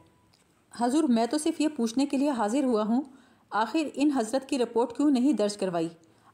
[0.77, 3.01] حضور، میں تو صرف یہ پوچھنے کے لیے حاضر ہوا ہوں۔
[3.49, 5.89] آخر ان حضرت کی رپورٹ کیوں نہیں درج کروائی؟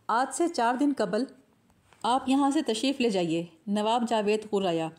[0.07, 1.23] آج سے چار دن قبل
[2.03, 4.89] آپ یہاں سے تشریف لے جائیے، نواب جاوید قرایا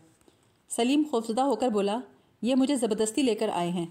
[0.76, 2.00] سلیم خوفزدہ ہو کر بولا،
[2.42, 3.86] یہ مجھے زبردستی لے کر آئے ہیں۔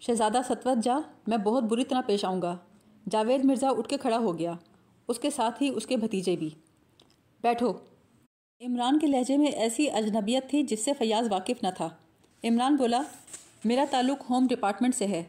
[0.00, 2.56] شہزادہ ستوت، جا، میں بہت بری طرح پیش آؤں گا۔
[3.10, 4.52] جاوید مرزا اٹھ کے کھڑا ہو گیا۔
[5.08, 6.50] اس کے ساتھ ہی اس کے بھتیجے بھی۔
[7.42, 7.72] بیٹھو۔
[8.60, 11.88] عمران کے لہجے میں ایسی اجنبیت تھی جس سے فیاض واقف نہ تھا۔
[12.44, 13.02] عمران بولا،
[13.64, 15.24] میرا تعلق ہوم ڈپارٹمنٹ سے ہے۔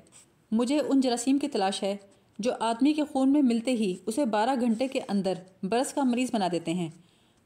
[0.51, 1.97] مجھے ان جراثیم کی تلاش ہے
[2.39, 6.29] جو آدمی کے خون میں ملتے ہی اسے بارہ گھنٹے کے اندر برس کا مریض
[6.33, 6.89] بنا دیتے ہیں۔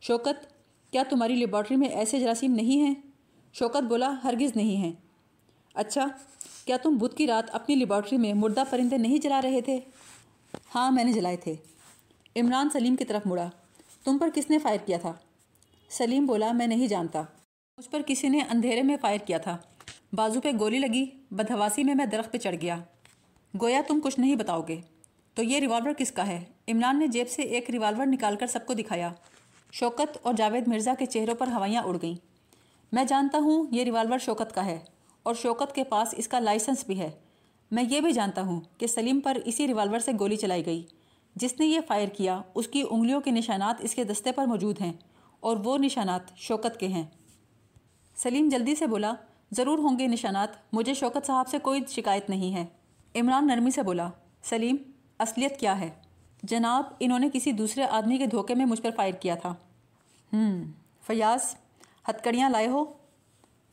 [0.01, 0.53] شوکت،
[0.91, 3.10] کیا تمہاری لیبارٹری میں ایسے جراثیم نہیں ہیں؟
[3.53, 4.91] شوکت بولا، ہرگز نہیں ہیں۔
[5.73, 6.07] اچھا
[6.65, 9.79] کیا تم بدھ کی رات اپنی لیبارٹری میں مردہ پرندے نہیں جلا رہے تھے؟
[10.75, 11.55] ہاں میں نے جلائے تھے۔
[12.35, 13.49] عمران سلیم کی طرف مڑا۔
[14.03, 15.13] تم پر کس نے فائر کیا تھا؟
[15.89, 17.21] سلیم بولا، میں نہیں جانتا۔
[17.77, 19.57] مجھ پر کسی نے اندھیرے میں فائر کیا تھا۔
[20.13, 22.77] بازو پہ گولی لگی بدہواسی میں میں درخت پہ چڑھ گیا۔
[23.61, 24.81] گویا تم کچھ نہیں بتاؤ گے۔
[25.33, 28.65] تو یہ ریوالور کس کا ہے؟ عمران نے جیب سے ایک ریوالور نکال کر سب
[28.65, 29.11] کو دکھایا۔
[29.71, 32.30] شوکت اور جاوید مرزا کے چہروں پر ہوائیاں اڑ گئیں۔
[32.91, 34.79] میں جانتا ہوں یہ ریوالور شوکت کا ہے
[35.23, 37.11] اور شوکت کے پاس اس کا لائسنس بھی ہے۔
[37.71, 40.83] میں یہ بھی جانتا ہوں کہ سلیم پر اسی ریوالور سے گولی چلائی گئی۔
[41.35, 44.81] جس نے یہ فائر کیا، اس کی انگلیوں کے نشانات اس کے دستے پر موجود
[44.81, 44.93] ہیں
[45.39, 47.03] اور وہ نشانات شوکت کے ہیں۔
[48.15, 49.13] سلیم جلدی سے بولا،
[49.51, 52.65] ضرور ہوں گے نشانات، مجھے شوکت صاحب سے کوئی شکایت نہیں ہے۔
[53.15, 54.09] عمران نرمی سے بولا،
[54.43, 54.75] سلیم،
[55.19, 55.89] اصلیت کیا ہے؟
[56.43, 59.53] جناب، انہوں نے کسی دوسرے آدمی کے دھوکے میں مجھ پر فائر کیا تھا۔
[60.33, 60.71] ہم
[61.07, 61.55] فیاض
[62.11, 62.85] ہتکڑیاں لائے ہو۔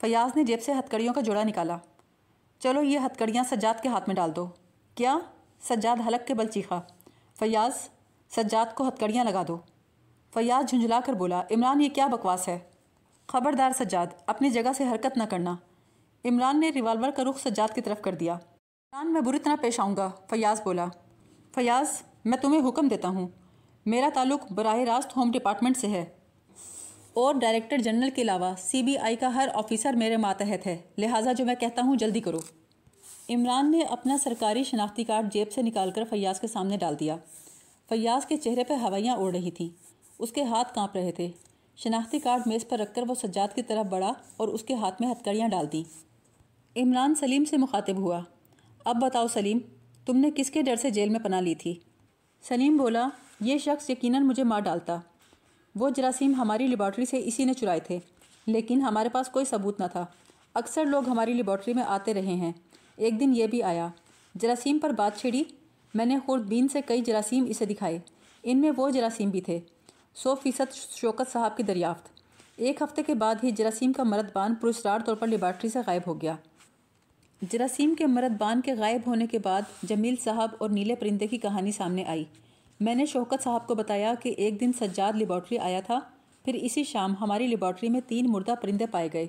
[0.00, 1.76] فیاض نے جیب سے ہتکڑیوں کا جوڑا نکالا۔
[2.58, 4.46] چلو یہ ہتکڑیاں سجاد کے ہاتھ میں ڈال دو۔
[4.94, 5.18] کیا؟
[5.62, 6.80] سجاد حلق کے بل چیخا۔
[7.38, 7.72] فیاض،
[8.30, 9.58] سجاد کو ہتکڑیاں لگا دو۔
[10.34, 12.58] فیاض جھنجھلا کر بولا، عمران، یہ کیا بکواس ہے؟
[13.26, 15.56] خبردار سجاد، اپنی جگہ سے حرکت نہ کرنا۔
[16.24, 19.80] عمران نے ریوالور کا رخ سجاد کی طرف کر دیا۔ عمران، میں بری طرح پیش
[19.80, 20.86] آؤں گا۔ فیاض بولا۔
[21.54, 23.28] فیاض، میں تمہیں حکم دیتا ہوں۔
[23.86, 26.17] میرا تعلق براہ راست ہوم ڈپارٹمنٹ سے ہے۔
[27.14, 31.32] اور ڈائریکٹر جنرل کے علاوہ سی بی آئی کا ہر آفیسر میرے ماتحت ہے۔ لہٰذا
[31.32, 32.38] جو میں کہتا ہوں جلدی کرو۔
[33.30, 37.16] عمران نے اپنا سرکاری شناختی کارڈ جیب سے نکال کر فیاض کے سامنے ڈال دیا۔
[37.88, 39.68] فیاض کے چہرے پہ ہوائیاں اڑ رہی تھیں۔
[40.18, 41.30] اس کے ہاتھ کانپ رہے تھے۔
[41.76, 45.02] شناختی کارڈ میز پر رکھ کر وہ سجاد کی طرف بڑھا اور اس کے ہاتھ
[45.02, 45.82] میں ہتکڑیاں ڈال دیں۔
[46.78, 48.20] عمران سلیم سے مخاطب ہوا۔
[48.84, 49.58] اب بتاؤ سلیم،
[50.06, 51.78] تم نے کس کے ڈر سے جیل میں پناہ لی تھی؟
[52.48, 53.08] سلیم بولا،
[53.40, 55.00] یہ شخص یقیناً مجھے مار ڈالتا۔
[55.78, 57.98] وہ جراثیم ہماری لیبارٹری سے اسی نے چرائے تھے،
[58.46, 60.06] لیکن ہمارے پاس کوئی ثبوت نہ تھا۔
[60.54, 62.52] اکثر لوگ ہماری لیبارٹری میں آتے رہے ہیں۔
[62.96, 63.88] ایک دن یہ بھی آیا۔
[64.34, 65.42] جراثیم پر بات چھڑی
[65.94, 67.98] میں نے خوردبین سے کئی جراثیم اسے دکھائے۔
[68.42, 69.60] ان میں وہ جراثیم بھی تھے۔
[70.14, 72.08] سو فیصد شوکت صاحب کی دریافت۔
[72.56, 76.02] ایک ہفتے کے بعد ہی جراثیم کا مرد بان پرسرار طور پر لیبارٹری سے غائب
[76.06, 76.36] ہو گیا۔
[77.50, 81.38] جراثیم کے مرد بان کے غائب ہونے کے بعد جمیل صاحب اور نیلے پرندے کی
[81.38, 82.24] کہانی سامنے آئی۔
[82.80, 86.00] میں نے شوکت صاحب کو بتایا کہ ایک دن سجاد لیبارٹری آیا تھا،
[86.44, 89.26] پھر اسی شام ہماری لیبارٹری میں تین مردہ پرندے پائے گئے۔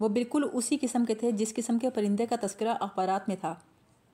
[0.00, 3.54] وہ بالکل اسی قسم کے تھے جس قسم کے پرندے کا تذکرہ اخبارات میں تھا۔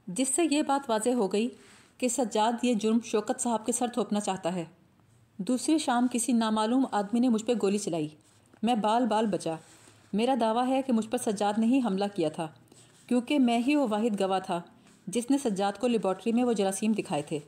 [0.06, 1.48] جس سے یہ بات واضح ہو گئی
[1.98, 4.64] کہ سجاد یہ جرم شوکت صاحب کے سر تھوپنا چاہتا ہے۔
[5.36, 8.08] دوسری شام کسی نامعلوم آدمی نے مجھ پہ گولی چلائی۔
[8.62, 9.54] میں بال بال بچا۔
[10.12, 12.48] میرا دعویٰ ہے کہ مجھ پر سجاد نے ہی حملہ کیا تھا،
[13.06, 14.60] کیونکہ میں ہی وہ واحد گواہ تھا
[15.06, 17.38] جس نے سجاد کو لیبارٹری میں وہ جراثیم دکھائے تھے۔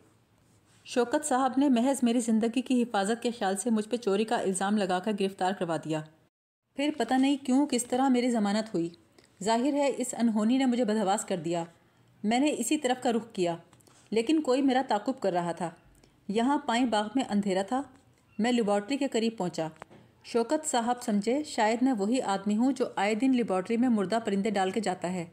[0.84, 4.36] شوکت صاحب نے محض میری زندگی کی حفاظت کے خیال سے مجھ پہ چوری کا
[4.36, 6.02] الزام لگا کر گرفتار کروا دیا۔
[6.76, 8.88] پھر پتہ نہیں کیوں کس طرح میری ضمانت ہوئی۔
[9.42, 11.64] ظاہر ہے اس انہونی نے مجھے بدہواس کر دیا۔
[12.24, 13.56] میں نے اسی طرف کا رخ کیا،
[14.10, 15.70] لیکن کوئی میرا تعقب کر رہا تھا۔
[16.28, 17.82] یہاں پائیں باغ میں اندھیرا تھا۔
[18.38, 19.68] میں لیبارٹری کے قریب پہنچا۔
[20.24, 24.50] شوکت صاحب سمجھے شاید میں وہی آدمی ہوں جو آئے دن لیبارٹری میں مردہ پرندے
[24.50, 25.24] ڈال کے جاتا ہے۔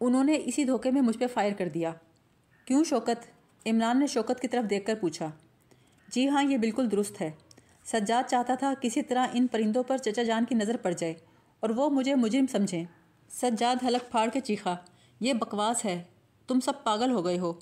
[0.00, 1.92] انہوں نے اسی دھوکے میں مجھ پہ فائر کر دیا۔
[2.64, 3.35] کیوں شوکت؟
[3.66, 5.30] عمران نے شوکت کی طرف دیکھ کر پوچھا
[6.08, 7.30] جی ہاں یہ بالکل درست ہے۔
[7.84, 11.14] سجاد چاہتا تھا کسی طرح ان پرندوں پر چچا جان کی نظر پڑ جائے
[11.60, 12.84] اور وہ مجھے مجرم سمجھیں۔
[13.30, 14.74] سجاد حلق پھاڑ کے چیخا،
[15.20, 16.02] یہ بکواس ہے،
[16.46, 17.52] تم سب پاگل ہو گئے ہو۔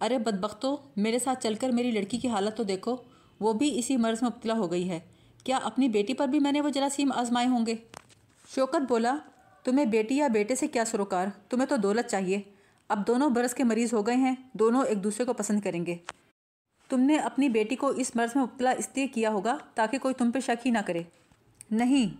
[0.00, 2.96] ارے بدبختو، میرے ساتھ چل کر میری لڑکی کی حالت تو دیکھو،
[3.40, 5.00] وہ بھی اسی مرض میں مبتلا ہو گئی ہے۔
[5.44, 7.74] کیا اپنی بیٹی پر بھی میں نے وہ جراثیم آزمائے ہوں گے؟
[8.54, 9.16] شوکت بولا،
[9.64, 12.40] تمہیں بیٹی یا بیٹے سے کیا سروکار؟ تمہیں تو دولت چاہیے۔
[12.88, 15.96] اب دونوں برس کے مریض ہو گئے ہیں، دونوں ایک دوسرے کو پسند کریں گے۔
[16.88, 20.14] تم نے اپنی بیٹی کو اس مرض میں مبتلا اس لیے کیا ہوگا تاکہ کوئی
[20.14, 21.02] تم پہ شک ہی نہ کرے۔
[21.70, 22.16] نہیں،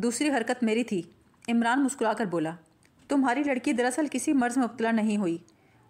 [0.00, 1.02] دوسری حرکت میری تھی،
[1.48, 2.50] عمران مسکرا کر بولا۔
[3.08, 5.38] تمہاری لڑکی دراصل کسی مرض میں مبتلا نہیں ہوئی۔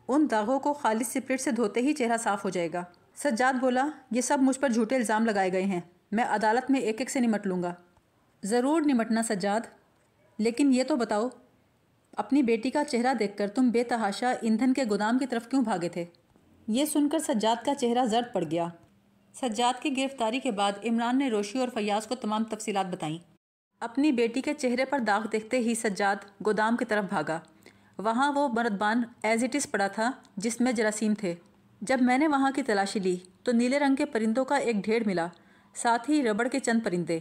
[0.09, 3.89] ان داغوں کو خالص سپرٹ سے دھوتے ہی چہرہ صاف ہو جائے گا۔ سجاد بولا،
[4.11, 5.81] یہ سب مجھ پر جھوٹے الزام لگائے گئے ہیں،
[6.13, 7.75] میں عدالت میں ایک ایک سے نمٹ لوں گا۔
[8.43, 9.61] ضرور نمٹنا سجاد،
[10.39, 11.29] لیکن یہ تو بتاؤ
[12.17, 15.63] اپنی بیٹی کا چہرہ دیکھ کر تم بے تحاشا ایندھن کے گودام کی طرف کیوں
[15.63, 16.05] بھاگے تھے؟
[16.69, 18.69] یہ سن کر سجاد کا چہرہ زرد پڑ گیا۔
[19.35, 23.19] سجاد کی گرفتاری کے بعد عمران نے روشی اور فیاض کو تمام تفصیلات بتائیں۔
[23.81, 27.41] اپنی بیٹی کے چہرے پر داغ دیکھتے ہی سجاد گودام کی طرف بھاگا۔
[27.99, 31.35] وہاں وہ مردبان ایز اٹ از پڑا تھا جس میں جراثیم تھے۔
[31.81, 35.03] جب میں نے وہاں کی تلاشی لی تو نیلے رنگ کے پرندوں کا ایک ڈھیر
[35.07, 35.27] ملا،
[35.75, 37.19] ساتھ ہی ربڑ کے چند پرندے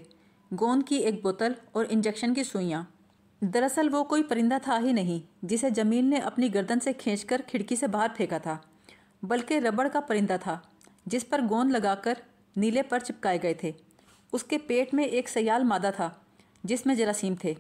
[0.52, 2.84] گوند کی ایک بوتل اور انجیکشن کی سوئیاں۔
[3.54, 7.42] دراصل وہ کوئی پرندہ تھا ہی نہیں، جسے جمیل نے اپنی گردن سے کھینچ کر
[7.48, 8.58] کھڑکی سے باہر پھینکا تھا،
[9.24, 10.60] بلکہ ربڑ کا پرندہ تھا،
[11.06, 12.14] جس پر گوند لگا کر
[12.56, 13.72] نیلے پر چپکائے گئے تھے۔
[14.34, 16.10] اس کے پیٹ میں ایک سیال مادہ تھا،
[16.64, 17.54] جس میں جراثیم تھے۔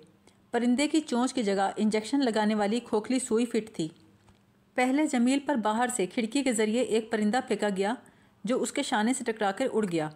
[0.51, 3.87] پرندے کی چونچ کی جگہ انجیکشن لگانے والی کھوکھلی سوئی فٹ تھی۔
[4.73, 7.93] پہلے جمیل پر باہر سے کھڑکی کے ذریعے ایک پرندہ پھینکا گیا،
[8.43, 10.09] جو اس کے شانے سے ٹکرا کر اڑ گیا۔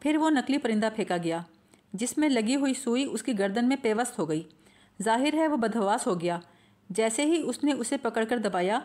[0.00, 1.40] پھر وہ نقلی پرندہ پھینکا گیا،
[1.92, 4.42] جس میں لگی ہوئی سوئی اس کی گردن میں پیوست ہو گئی۔
[5.02, 6.38] ظاہر ہے وہ بدہواس ہو گیا۔
[6.90, 8.78] جیسے ہی اس نے اسے پکڑ کر دبایا،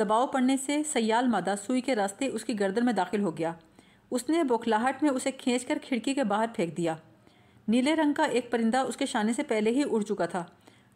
[0.00, 3.52] دباؤ پڑنے سے سیال مادہ سوئی کے راستے اس کی گردن میں داخل ہو گیا۔
[4.10, 6.94] اس نے بوکھلاہٹ میں اسے کھینچ کر کھڑکی کے باہر پھینک دیا۔
[7.68, 10.44] نیلے رنگ کا ایک پرندہ اس کے شانے سے پہلے ہی اڑ چکا تھا۔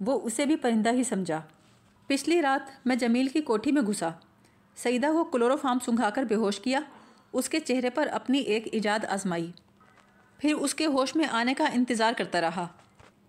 [0.01, 1.41] وہ اسے بھی پرندہ ہی سمجھا۔
[2.07, 4.11] پچھلی رات میں جمیل کی کوٹھی میں گھسا۔
[4.77, 6.81] سعیدہ کو کلورو فارم سنگھا کر بے ہوش کیا۔
[7.33, 9.53] اس کے چہرے پر اپنی ایک ایجاد آزمائی۔
[10.39, 12.67] پھر اس کے ہوش میں آنے کا انتظار کرتا رہا۔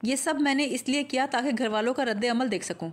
[0.04, 2.90] یہ سب میں نے اس لیے کیا تاکہ گھر والوں کا رد عمل دیکھ سکوں۔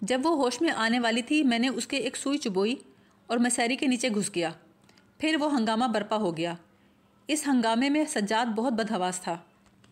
[0.00, 2.74] جب وہ ہوش میں آنے والی تھی، میں نے اس کے ایک سوئی چبوئی
[3.26, 4.50] اور مسیری کے نیچے گھس گیا۔
[5.18, 6.54] پھر وہ ہنگامہ برپا ہو گیا۔
[7.28, 9.36] اس ہنگامے میں سجاد بہت بدہواس تھا،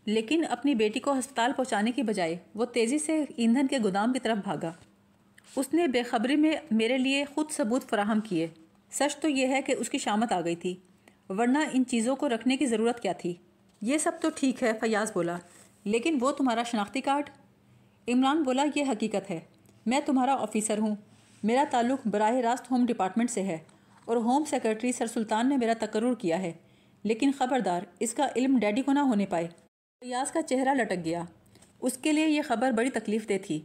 [0.06, 4.18] لیکن اپنی بیٹی کو ہسپتال پہنچانے کی بجائے وہ تیزی سے ایندھن کے گودام کی
[4.18, 4.72] طرف بھاگا۔
[5.56, 8.46] اس نے بے خبری میں میرے لیے خود ثبوت فراہم کیے۔
[8.92, 10.74] سچ تو یہ ہے کہ اس کی شامت آ گئی تھی،
[11.28, 13.34] ورنہ ان چیزوں کو رکھنے کی ضرورت کیا تھی؟
[13.82, 15.36] یہ سب تو ٹھیک ہے، فیاض بولا۔
[15.86, 17.30] لیکن وہ تمہارا شناختی کارڈ؟
[18.08, 19.40] عمران بولا، یہ حقیقت ہے۔
[19.86, 20.96] میں تمہارا آفیسر ہوں۔
[21.42, 23.58] میرا تعلق براہ راست ہوم ڈپارٹمنٹ سے ہے
[24.04, 26.52] اور ہوم سیکرٹری سر سلطان نے میرا تقرر کیا ہے۔
[27.02, 29.48] لیکن خبردار، اس کا علم ڈیڈی کو نہ ہونے پائے۔
[30.00, 31.22] فیاض کا چہرہ لٹک گیا۔
[31.80, 33.60] اس کے لیے یہ خبر بڑی تکلیف دہ تھی۔